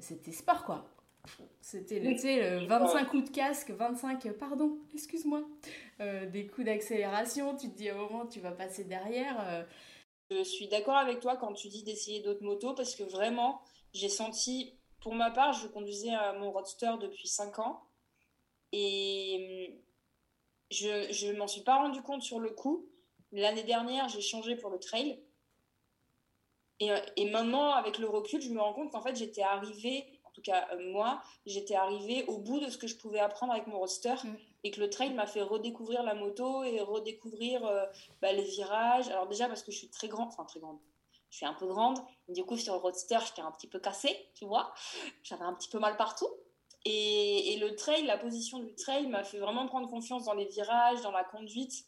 c'était 0.00 0.32
sport 0.32 0.64
quoi. 0.64 0.90
C'était 1.60 2.00
le 2.00 2.66
25 2.66 3.08
coups 3.08 3.30
de 3.30 3.34
casque, 3.34 3.70
25, 3.70 4.32
pardon, 4.32 4.78
excuse-moi, 4.94 5.42
euh, 6.00 6.26
des 6.26 6.46
coups 6.46 6.66
d'accélération. 6.66 7.56
Tu 7.56 7.70
te 7.70 7.76
dis 7.76 7.90
au 7.90 7.96
moment 7.96 8.26
tu 8.26 8.40
vas 8.40 8.52
passer 8.52 8.84
derrière. 8.84 9.36
Euh. 9.48 9.62
Je 10.30 10.42
suis 10.44 10.68
d'accord 10.68 10.96
avec 10.96 11.20
toi 11.20 11.36
quand 11.36 11.52
tu 11.54 11.68
dis 11.68 11.82
d'essayer 11.82 12.20
d'autres 12.20 12.44
motos 12.44 12.74
parce 12.74 12.94
que 12.94 13.02
vraiment, 13.02 13.60
j'ai 13.92 14.08
senti, 14.08 14.78
pour 15.00 15.14
ma 15.14 15.30
part, 15.30 15.52
je 15.52 15.66
conduisais 15.66 16.12
mon 16.38 16.52
roadster 16.52 16.92
depuis 17.00 17.26
5 17.26 17.58
ans 17.58 17.82
et 18.72 19.68
hum, 19.70 19.76
je 20.70 21.32
ne 21.32 21.38
m'en 21.38 21.48
suis 21.48 21.62
pas 21.62 21.76
rendu 21.76 22.00
compte 22.02 22.22
sur 22.22 22.38
le 22.38 22.50
coup. 22.50 22.86
L'année 23.32 23.64
dernière, 23.64 24.08
j'ai 24.08 24.20
changé 24.20 24.56
pour 24.56 24.70
le 24.70 24.78
trail. 24.78 25.20
Et, 26.78 26.90
et, 27.16 27.30
maintenant, 27.30 27.72
avec 27.72 27.98
le 27.98 28.08
recul, 28.08 28.40
je 28.40 28.50
me 28.50 28.60
rends 28.60 28.72
compte 28.72 28.92
qu'en 28.92 29.02
fait, 29.02 29.14
j'étais 29.14 29.42
arrivée 29.42 30.19
tout 30.40 30.50
cas 30.50 30.68
euh, 30.72 30.90
moi, 30.90 31.20
j'étais 31.46 31.74
arrivée 31.74 32.24
au 32.26 32.38
bout 32.38 32.60
de 32.60 32.70
ce 32.70 32.78
que 32.78 32.86
je 32.86 32.96
pouvais 32.96 33.20
apprendre 33.20 33.52
avec 33.52 33.66
mon 33.66 33.78
roster 33.78 34.14
mm. 34.24 34.36
et 34.64 34.70
que 34.70 34.80
le 34.80 34.90
trail 34.90 35.12
m'a 35.14 35.26
fait 35.26 35.42
redécouvrir 35.42 36.02
la 36.02 36.14
moto 36.14 36.62
et 36.64 36.80
redécouvrir 36.80 37.64
euh, 37.66 37.86
bah, 38.22 38.32
les 38.32 38.44
virages. 38.44 39.08
Alors 39.08 39.26
déjà 39.26 39.48
parce 39.48 39.62
que 39.62 39.72
je 39.72 39.78
suis 39.78 39.90
très 39.90 40.08
grande, 40.08 40.28
enfin 40.28 40.44
très 40.44 40.60
grande, 40.60 40.78
je 41.30 41.36
suis 41.36 41.46
un 41.46 41.54
peu 41.54 41.66
grande, 41.66 41.98
du 42.28 42.44
coup 42.44 42.56
sur 42.56 42.74
le 42.74 42.80
roadster 42.80 43.18
j'étais 43.26 43.42
un 43.42 43.52
petit 43.52 43.68
peu 43.68 43.78
cassée, 43.78 44.16
tu 44.34 44.46
vois, 44.46 44.72
j'avais 45.22 45.44
un 45.44 45.54
petit 45.54 45.68
peu 45.68 45.78
mal 45.78 45.96
partout. 45.96 46.28
Et, 46.86 47.52
et, 47.52 47.58
le 47.58 47.76
trail, 47.76 48.04
la 48.06 48.16
position 48.16 48.58
du 48.58 48.74
trail 48.74 49.06
m'a 49.06 49.22
fait 49.22 49.38
vraiment 49.38 49.66
prendre 49.66 49.86
confiance 49.90 50.24
dans 50.24 50.32
les 50.32 50.46
virages, 50.46 51.02
dans 51.02 51.10
la 51.10 51.24
conduite. 51.24 51.84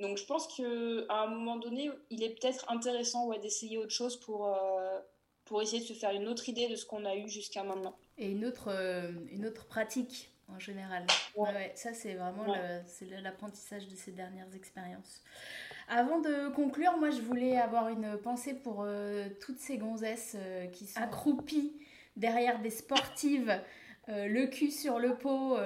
Donc 0.00 0.16
je 0.18 0.24
pense 0.24 0.48
qu'à 0.48 0.64
un 0.64 1.28
moment 1.28 1.56
donné, 1.56 1.88
il 2.10 2.24
est 2.24 2.30
peut-être 2.30 2.68
intéressant 2.68 3.28
ouais, 3.28 3.38
d'essayer 3.38 3.78
autre 3.78 3.92
chose 3.92 4.18
pour, 4.18 4.48
euh, 4.48 4.98
pour 5.44 5.60
essayer 5.60 5.82
de 5.82 5.86
se 5.86 5.92
faire 5.92 6.10
une 6.12 6.28
autre 6.28 6.48
idée 6.48 6.68
de 6.68 6.76
ce 6.76 6.86
qu'on 6.86 7.04
a 7.04 7.16
eu 7.16 7.28
jusqu'à 7.28 7.62
maintenant. 7.62 7.96
Et 8.18 8.30
une 8.30 8.44
autre, 8.44 8.68
euh, 8.68 9.12
une 9.30 9.46
autre 9.46 9.66
pratique 9.66 10.30
en 10.54 10.58
général. 10.58 11.06
Ouais. 11.36 11.72
ça, 11.74 11.94
c'est 11.94 12.14
vraiment 12.14 12.44
l'apprentissage 13.22 13.88
de 13.88 13.96
ces 13.96 14.12
dernières 14.12 14.54
expériences. 14.54 15.22
Avant 15.88 16.20
de 16.20 16.48
conclure, 16.54 16.96
moi, 16.98 17.10
je 17.10 17.20
voulais 17.20 17.56
avoir 17.56 17.88
une 17.88 18.18
pensée 18.18 18.54
pour 18.54 18.82
euh, 18.82 19.28
toutes 19.40 19.58
ces 19.58 19.78
gonzesses 19.78 20.36
euh, 20.38 20.66
qui 20.66 20.86
sont 20.86 21.00
accroupies 21.00 21.72
derrière 22.16 22.60
des 22.60 22.70
sportives. 22.70 23.60
le 24.06 24.46
cul 24.46 24.70
sur 24.70 24.98
le 24.98 25.16
pot, 25.16 25.56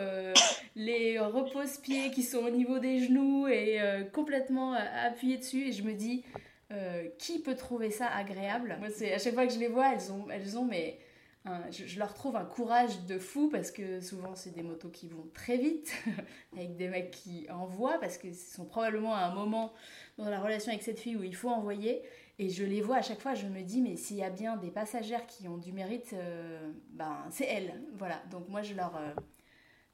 les 0.76 1.18
repose-pieds 1.18 2.12
qui 2.12 2.22
sont 2.22 2.38
au 2.38 2.50
niveau 2.50 2.78
des 2.78 3.00
genoux 3.00 3.48
et 3.48 3.80
complètement 4.12 4.72
appuyés 4.72 5.38
dessus. 5.38 5.66
Et 5.68 5.72
je 5.72 5.82
me 5.82 5.92
dis, 5.92 6.24
euh, 6.72 7.08
qui 7.18 7.40
peut 7.40 7.56
trouver 7.56 7.90
ça 7.90 8.06
agréable 8.08 8.76
Moi, 8.78 8.90
c'est 8.90 9.12
à 9.12 9.18
chaque 9.18 9.34
fois 9.34 9.46
que 9.46 9.52
je 9.52 9.58
les 9.58 9.68
vois, 9.68 9.94
elles 9.94 10.12
ont, 10.12 10.28
elles 10.30 10.58
ont 10.58 10.64
mais 10.64 10.98
je, 11.70 11.98
leur 11.98 12.14
trouve 12.14 12.36
un 12.36 12.44
courage 12.44 13.04
de 13.06 13.18
fou 13.18 13.48
parce 13.48 13.70
que 13.70 14.00
souvent 14.00 14.34
c'est 14.34 14.50
des 14.50 14.62
motos 14.62 14.88
qui 14.88 15.08
vont 15.08 15.28
très 15.34 15.56
vite 15.56 15.92
avec 16.52 16.76
des 16.76 16.88
mecs 16.88 17.10
qui 17.10 17.46
envoient 17.50 17.98
parce 18.00 18.18
que 18.18 18.32
ce 18.32 18.54
sont 18.54 18.64
probablement 18.64 19.14
à 19.14 19.20
un 19.20 19.34
moment 19.34 19.72
dans 20.16 20.28
la 20.28 20.40
relation 20.40 20.70
avec 20.70 20.82
cette 20.82 20.98
fille 20.98 21.16
où 21.16 21.22
il 21.22 21.34
faut 21.34 21.48
envoyer 21.48 22.02
et 22.38 22.50
je 22.50 22.64
les 22.64 22.80
vois 22.80 22.96
à 22.96 23.02
chaque 23.02 23.20
fois, 23.20 23.34
je 23.34 23.46
me 23.46 23.62
dis 23.62 23.80
mais 23.82 23.96
s'il 23.96 24.16
y 24.16 24.22
a 24.22 24.30
bien 24.30 24.56
des 24.56 24.70
passagères 24.70 25.26
qui 25.26 25.48
ont 25.48 25.56
du 25.56 25.72
mérite, 25.72 26.12
euh, 26.12 26.70
ben 26.90 27.24
c'est 27.30 27.46
elles. 27.46 27.82
Voilà, 27.94 28.22
donc 28.30 28.48
moi 28.48 28.62
je 28.62 28.74
leur 28.74 28.96
euh, 28.96 29.12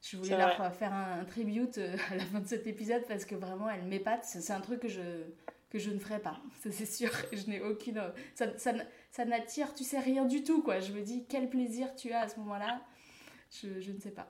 je 0.01 0.17
voulais 0.17 0.37
leur 0.37 0.73
faire 0.75 0.93
un, 0.93 1.21
un, 1.21 1.25
tribute 1.25 1.79
à 2.11 2.15
la 2.15 2.25
fin 2.25 2.39
de 2.39 2.47
cet 2.47 2.67
épisode 2.67 3.03
parce 3.07 3.25
que 3.25 3.33
vraiment 3.33 3.69
elles 3.69 3.85
m'épatent. 3.85 4.25
C'est 4.25 4.53
un 4.53 4.61
truc 4.61 4.81
que 4.81 4.87
je 4.87 5.01
que 5.69 5.79
je 5.79 5.91
ne 5.91 5.99
ferai 5.99 6.19
pas. 6.19 6.39
Ça, 6.63 6.71
c'est 6.71 6.85
sûr. 6.85 7.11
Je 7.31 7.47
n'ai 7.47 7.61
aucune. 7.61 8.01
Ça, 8.35 8.57
ça, 8.57 8.73
ça 9.11 9.25
n'attire, 9.25 9.73
tu 9.73 9.83
sais, 9.83 9.99
rien 9.99 10.25
du 10.25 10.43
tout, 10.43 10.61
quoi. 10.61 10.79
Je 10.79 10.91
me 10.91 11.01
dis, 11.01 11.25
quel 11.27 11.49
plaisir 11.49 11.95
tu 11.95 12.11
as 12.11 12.21
à 12.21 12.27
ce 12.27 12.37
moment-là. 12.39 12.81
Je, 13.51 13.79
je 13.79 13.91
ne 13.91 13.99
sais 13.99 14.11
pas. 14.11 14.29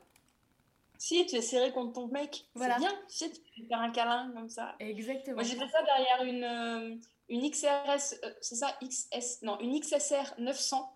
Si, 0.98 1.26
tu 1.26 1.36
es 1.36 1.42
serré 1.42 1.72
contre 1.72 1.94
ton 1.94 2.08
mec. 2.08 2.46
Voilà. 2.56 2.76
C'est 2.76 2.80
bien. 2.82 2.94
Tu 3.10 3.16
sais, 3.16 3.32
tu 3.32 3.42
peux 3.42 3.68
faire 3.68 3.82
un 3.82 3.92
câlin 3.92 4.32
comme 4.34 4.50
ça. 4.50 4.76
Exactement. 4.80 5.36
Moi, 5.36 5.44
j'ai 5.44 5.58
fait 5.58 5.70
ça 5.70 5.84
derrière 5.84 6.24
une, 6.24 6.44
euh, 6.44 6.96
une 7.30 7.50
XRS. 7.50 8.16
Euh, 8.24 8.34
c'est 8.42 8.56
ça 8.56 8.78
XS. 8.82 9.42
Non, 9.44 9.60
une 9.60 9.80
XSR 9.80 10.36
900. 10.40 10.92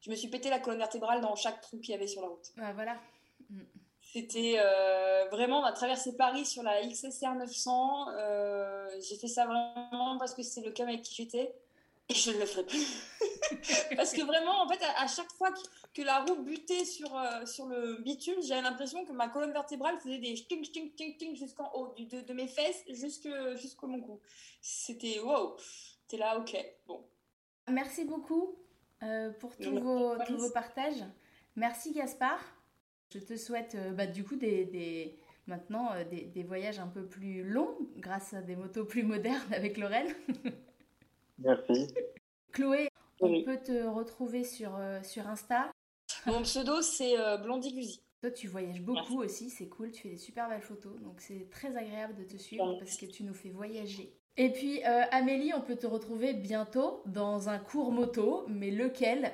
Je 0.00 0.10
me 0.10 0.16
suis 0.16 0.28
pété 0.28 0.50
la 0.50 0.58
colonne 0.58 0.78
vertébrale 0.78 1.20
dans 1.20 1.34
chaque 1.36 1.60
trou 1.60 1.78
qu'il 1.78 1.90
y 1.90 1.94
avait 1.94 2.06
sur 2.06 2.22
la 2.22 2.28
route. 2.28 2.52
Ah, 2.58 2.72
voilà. 2.72 3.00
Mm. 3.50 3.60
C'était 4.12 4.56
euh, 4.58 5.26
vraiment, 5.30 5.60
on 5.60 5.64
a 5.64 5.72
traversé 5.72 6.16
Paris 6.16 6.46
sur 6.46 6.62
la 6.62 6.82
XSR 6.86 7.34
900. 7.34 8.08
Euh, 8.10 8.88
j'ai 9.06 9.16
fait 9.16 9.28
ça 9.28 9.44
vraiment 9.44 10.16
parce 10.18 10.34
que 10.34 10.42
c'était 10.42 10.66
le 10.66 10.72
cas 10.72 10.84
avec 10.84 11.02
qui 11.02 11.14
j'étais. 11.14 11.54
Et 12.08 12.14
je 12.14 12.30
ne 12.30 12.38
le 12.38 12.46
ferai 12.46 12.64
plus. 12.64 13.02
parce 13.96 14.12
que 14.12 14.22
vraiment, 14.22 14.62
en 14.62 14.68
fait, 14.68 14.82
à, 14.96 15.06
chaque 15.06 15.30
fois 15.32 15.50
que, 15.94 16.00
la 16.00 16.20
roue 16.20 16.36
butait 16.42 16.86
sur, 16.86 17.14
euh, 17.14 17.44
sur 17.44 17.66
le 17.66 17.98
bitume, 17.98 18.40
j'avais 18.42 18.62
l'impression 18.62 19.04
que 19.04 19.12
ma 19.12 19.28
colonne 19.28 19.52
vertébrale 19.52 19.98
faisait 19.98 20.16
des 20.16 20.32
ting, 20.34 20.62
ting, 20.70 20.94
ting, 20.94 21.16
ting 21.18 21.36
jusqu'en 21.36 21.70
haut 21.74 21.94
de, 21.98 22.22
de, 22.22 22.32
mes 22.32 22.48
fesses 22.48 22.82
jusqu'au 22.88 23.88
mon 23.88 24.00
cou. 24.00 24.20
C'était 24.62 25.20
wow. 25.20 25.56
T'es 26.06 26.16
là, 26.16 26.38
ok. 26.38 26.56
Bon. 26.86 27.04
Merci 27.68 28.06
beaucoup 28.06 28.56
pour 29.38 29.54
tous 29.58 29.78
vos, 29.78 30.16
tous 30.26 30.38
vos 30.38 30.50
partages. 30.50 31.04
Merci 31.56 31.92
Gaspard. 31.92 32.40
Je 33.10 33.20
te 33.20 33.36
souhaite 33.36 33.74
euh, 33.74 33.92
bah, 33.92 34.06
du 34.06 34.22
coup 34.22 34.36
des, 34.36 35.16
maintenant 35.46 35.92
euh, 35.92 36.04
des, 36.04 36.42
voyages 36.42 36.78
un 36.78 36.88
peu 36.88 37.06
plus 37.06 37.42
longs 37.42 37.74
grâce 37.96 38.34
à 38.34 38.42
des 38.42 38.54
motos 38.54 38.84
plus 38.84 39.02
modernes 39.02 39.52
avec 39.52 39.78
Lorraine. 39.78 40.14
Merci. 41.38 41.88
Chloé, 42.52 42.88
on 43.20 43.42
peut 43.44 43.56
te 43.56 43.86
retrouver 43.86 44.44
sur, 44.44 44.76
euh, 44.76 45.02
sur 45.02 45.26
Insta. 45.26 45.70
Mon 46.26 46.42
pseudo 46.42 46.82
c'est 46.82 47.14
Blondie 47.42 48.02
Toi, 48.20 48.30
tu 48.30 48.48
voyages 48.48 48.82
beaucoup 48.82 49.22
aussi, 49.22 49.48
c'est 49.48 49.68
cool, 49.68 49.90
tu 49.90 50.02
fais 50.02 50.10
des 50.10 50.16
super 50.16 50.48
belles 50.48 50.60
photos, 50.60 51.00
donc 51.00 51.20
c'est 51.20 51.48
très 51.50 51.76
agréable 51.76 52.14
de 52.16 52.24
te 52.24 52.36
suivre 52.36 52.76
parce 52.78 52.96
que 52.96 53.06
tu 53.06 53.22
nous 53.24 53.34
fais 53.34 53.50
voyager. 53.50 54.12
Et 54.36 54.50
puis, 54.50 54.82
Amélie, 54.82 55.52
on 55.54 55.60
peut 55.60 55.76
te 55.76 55.86
retrouver 55.86 56.32
bientôt 56.32 57.02
dans 57.06 57.48
un 57.48 57.58
cours 57.58 57.92
moto, 57.92 58.44
mais 58.48 58.70
lequel? 58.70 59.32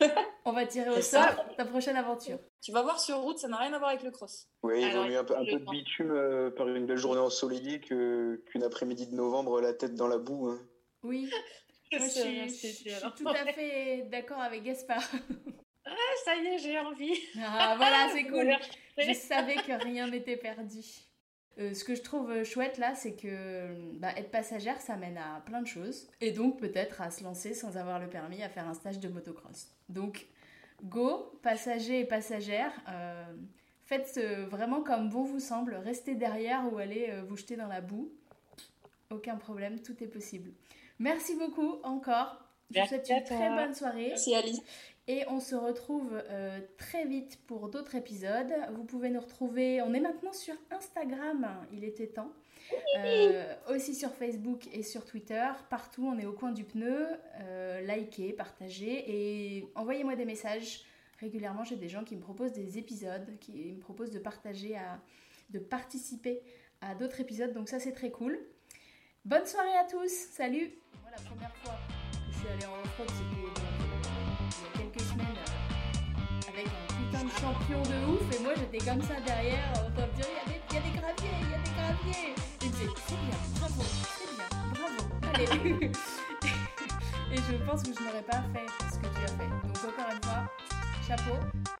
On 0.44 0.52
va 0.52 0.66
tirer 0.66 0.90
au 0.90 1.00
sort 1.00 1.44
ta 1.56 1.64
prochaine 1.64 1.96
aventure. 1.96 2.38
Tu 2.62 2.72
vas 2.72 2.82
voir 2.82 3.00
sur 3.00 3.18
route, 3.18 3.38
ça 3.38 3.48
n'a 3.48 3.56
rien 3.56 3.72
à 3.72 3.78
voir 3.78 3.90
avec 3.90 4.02
le 4.02 4.10
cross. 4.10 4.48
Oui, 4.62 4.82
il 4.82 4.92
vaut 4.92 5.04
mieux 5.04 5.18
un 5.18 5.24
peu, 5.24 5.34
de 5.34 5.70
bitume 5.70 6.10
euh, 6.10 6.50
par 6.50 6.68
une 6.68 6.86
belle 6.86 6.96
journée 6.96 7.20
ensoleillée 7.20 7.80
qu'une 7.80 8.62
après-midi 8.62 9.06
de 9.06 9.14
novembre 9.14 9.60
la 9.60 9.72
tête 9.72 9.94
dans 9.94 10.08
la 10.08 10.18
boue. 10.18 10.48
Hein. 10.48 10.58
Oui, 11.02 11.30
je, 11.92 11.98
suis, 11.98 12.90
tout 13.16 13.28
à 13.28 13.52
fait 13.52 14.06
d'accord 14.10 14.40
avec 14.40 14.62
Gaspard. 14.62 15.02
Ah, 15.86 15.96
ça 16.24 16.36
y 16.36 16.46
est, 16.46 16.58
j'ai 16.58 16.78
envie. 16.78 17.18
Ah, 17.42 17.74
voilà, 17.76 18.10
c'est 18.12 18.24
cool. 18.24 18.54
Je 18.98 19.12
savais 19.14 19.56
que 19.56 19.82
rien 19.82 20.06
n'était 20.08 20.36
perdu. 20.36 20.84
Euh, 21.58 21.74
ce 21.74 21.84
que 21.84 21.94
je 21.94 22.02
trouve 22.02 22.30
euh, 22.30 22.44
chouette 22.44 22.78
là, 22.78 22.94
c'est 22.94 23.12
que 23.12 23.74
bah, 23.98 24.12
être 24.16 24.30
passagère, 24.30 24.80
ça 24.80 24.96
mène 24.96 25.18
à 25.18 25.42
plein 25.44 25.60
de 25.60 25.66
choses. 25.66 26.08
Et 26.20 26.30
donc 26.30 26.58
peut-être 26.58 27.00
à 27.00 27.10
se 27.10 27.24
lancer 27.24 27.54
sans 27.54 27.76
avoir 27.76 27.98
le 27.98 28.08
permis 28.08 28.42
à 28.42 28.48
faire 28.48 28.68
un 28.68 28.74
stage 28.74 28.98
de 28.98 29.08
motocross. 29.08 29.68
Donc 29.88 30.26
go, 30.84 31.32
passagers 31.42 32.00
et 32.00 32.04
passagères, 32.04 32.72
euh, 32.88 33.24
faites 33.84 34.18
vraiment 34.48 34.82
comme 34.82 35.10
bon 35.10 35.24
vous 35.24 35.40
semble. 35.40 35.74
Restez 35.74 36.14
derrière 36.14 36.72
ou 36.72 36.78
allez 36.78 37.12
vous 37.28 37.36
jeter 37.36 37.56
dans 37.56 37.68
la 37.68 37.80
boue. 37.80 38.10
Aucun 39.10 39.36
problème, 39.36 39.80
tout 39.80 40.02
est 40.02 40.06
possible. 40.06 40.52
Merci 40.98 41.34
beaucoup 41.34 41.80
encore. 41.82 42.38
Je 42.70 42.80
vous 42.80 42.86
souhaite 42.86 43.08
une 43.10 43.24
très 43.24 43.48
bonne 43.50 43.74
soirée. 43.74 44.08
Merci 44.10 44.34
Alice. 44.34 44.62
Et 45.10 45.24
on 45.26 45.40
se 45.40 45.56
retrouve 45.56 46.22
euh, 46.30 46.60
très 46.78 47.04
vite 47.04 47.40
pour 47.48 47.68
d'autres 47.68 47.96
épisodes. 47.96 48.54
Vous 48.76 48.84
pouvez 48.84 49.10
nous 49.10 49.18
retrouver, 49.18 49.82
on 49.82 49.92
est 49.92 49.98
maintenant 49.98 50.32
sur 50.32 50.54
Instagram, 50.70 51.48
il 51.72 51.82
était 51.82 52.06
temps. 52.06 52.30
Euh, 52.96 53.52
aussi 53.70 53.96
sur 53.96 54.14
Facebook 54.14 54.68
et 54.72 54.84
sur 54.84 55.04
Twitter. 55.04 55.48
Partout, 55.68 56.06
on 56.06 56.16
est 56.16 56.26
au 56.26 56.32
coin 56.32 56.52
du 56.52 56.62
pneu. 56.62 57.08
Euh, 57.40 57.80
likez, 57.80 58.32
partagez 58.32 59.02
et 59.08 59.68
envoyez-moi 59.74 60.14
des 60.14 60.24
messages. 60.24 60.84
Régulièrement, 61.18 61.64
j'ai 61.64 61.74
des 61.74 61.88
gens 61.88 62.04
qui 62.04 62.14
me 62.14 62.20
proposent 62.20 62.52
des 62.52 62.78
épisodes, 62.78 63.36
qui 63.40 63.72
me 63.72 63.80
proposent 63.80 64.12
de 64.12 64.20
partager, 64.20 64.76
à, 64.76 65.00
de 65.50 65.58
participer 65.58 66.40
à 66.82 66.94
d'autres 66.94 67.18
épisodes. 67.18 67.52
Donc 67.52 67.68
ça, 67.68 67.80
c'est 67.80 67.94
très 67.94 68.12
cool. 68.12 68.38
Bonne 69.24 69.44
soirée 69.44 69.76
à 69.76 69.86
tous. 69.90 70.12
Salut. 70.30 70.70
Moi, 71.02 71.10
la 71.10 71.20
première 71.20 71.56
fois 71.56 71.74
que 72.12 72.32
je 72.32 72.38
suis 72.38 72.46
allée 72.46 72.66
en 72.66 72.78
off 72.78 73.08
c'était 73.08 73.59
champion 77.28 77.82
de 77.82 78.12
ouf 78.12 78.36
et 78.36 78.42
moi 78.42 78.52
j'étais 78.56 78.78
comme 78.84 79.02
ça 79.02 79.14
derrière 79.24 79.72
en 79.76 79.90
dire 80.16 80.26
il 80.46 80.74
y, 80.74 80.78
a 80.78 80.80
des- 80.80 80.98
graviers, 80.98 81.36
il 81.42 81.50
y 81.50 81.54
a 81.54 81.58
des 81.58 81.70
graviers. 81.74 82.28
Et 82.30 82.64
il 82.64 82.70
disait 82.70 82.86
c'est 83.06 83.14
bien, 83.14 83.38
bravo, 83.58 83.82
c'est 84.18 84.36
bien, 84.36 84.48
bravo, 84.74 85.02
allez. 85.34 85.90
et 87.32 87.36
je 87.36 87.64
pense 87.64 87.82
que 87.82 87.90
je 87.98 88.04
n'aurais 88.04 88.22
pas 88.22 88.42
fait 88.54 88.66
ce 88.92 88.98
que 88.98 89.06
tu 89.06 89.22
as 89.24 89.28
fait. 89.36 89.48
Donc 89.48 89.76
encore 89.76 90.12
une 90.12 90.22
fois, 90.24 90.42
chapeau. 91.06 91.70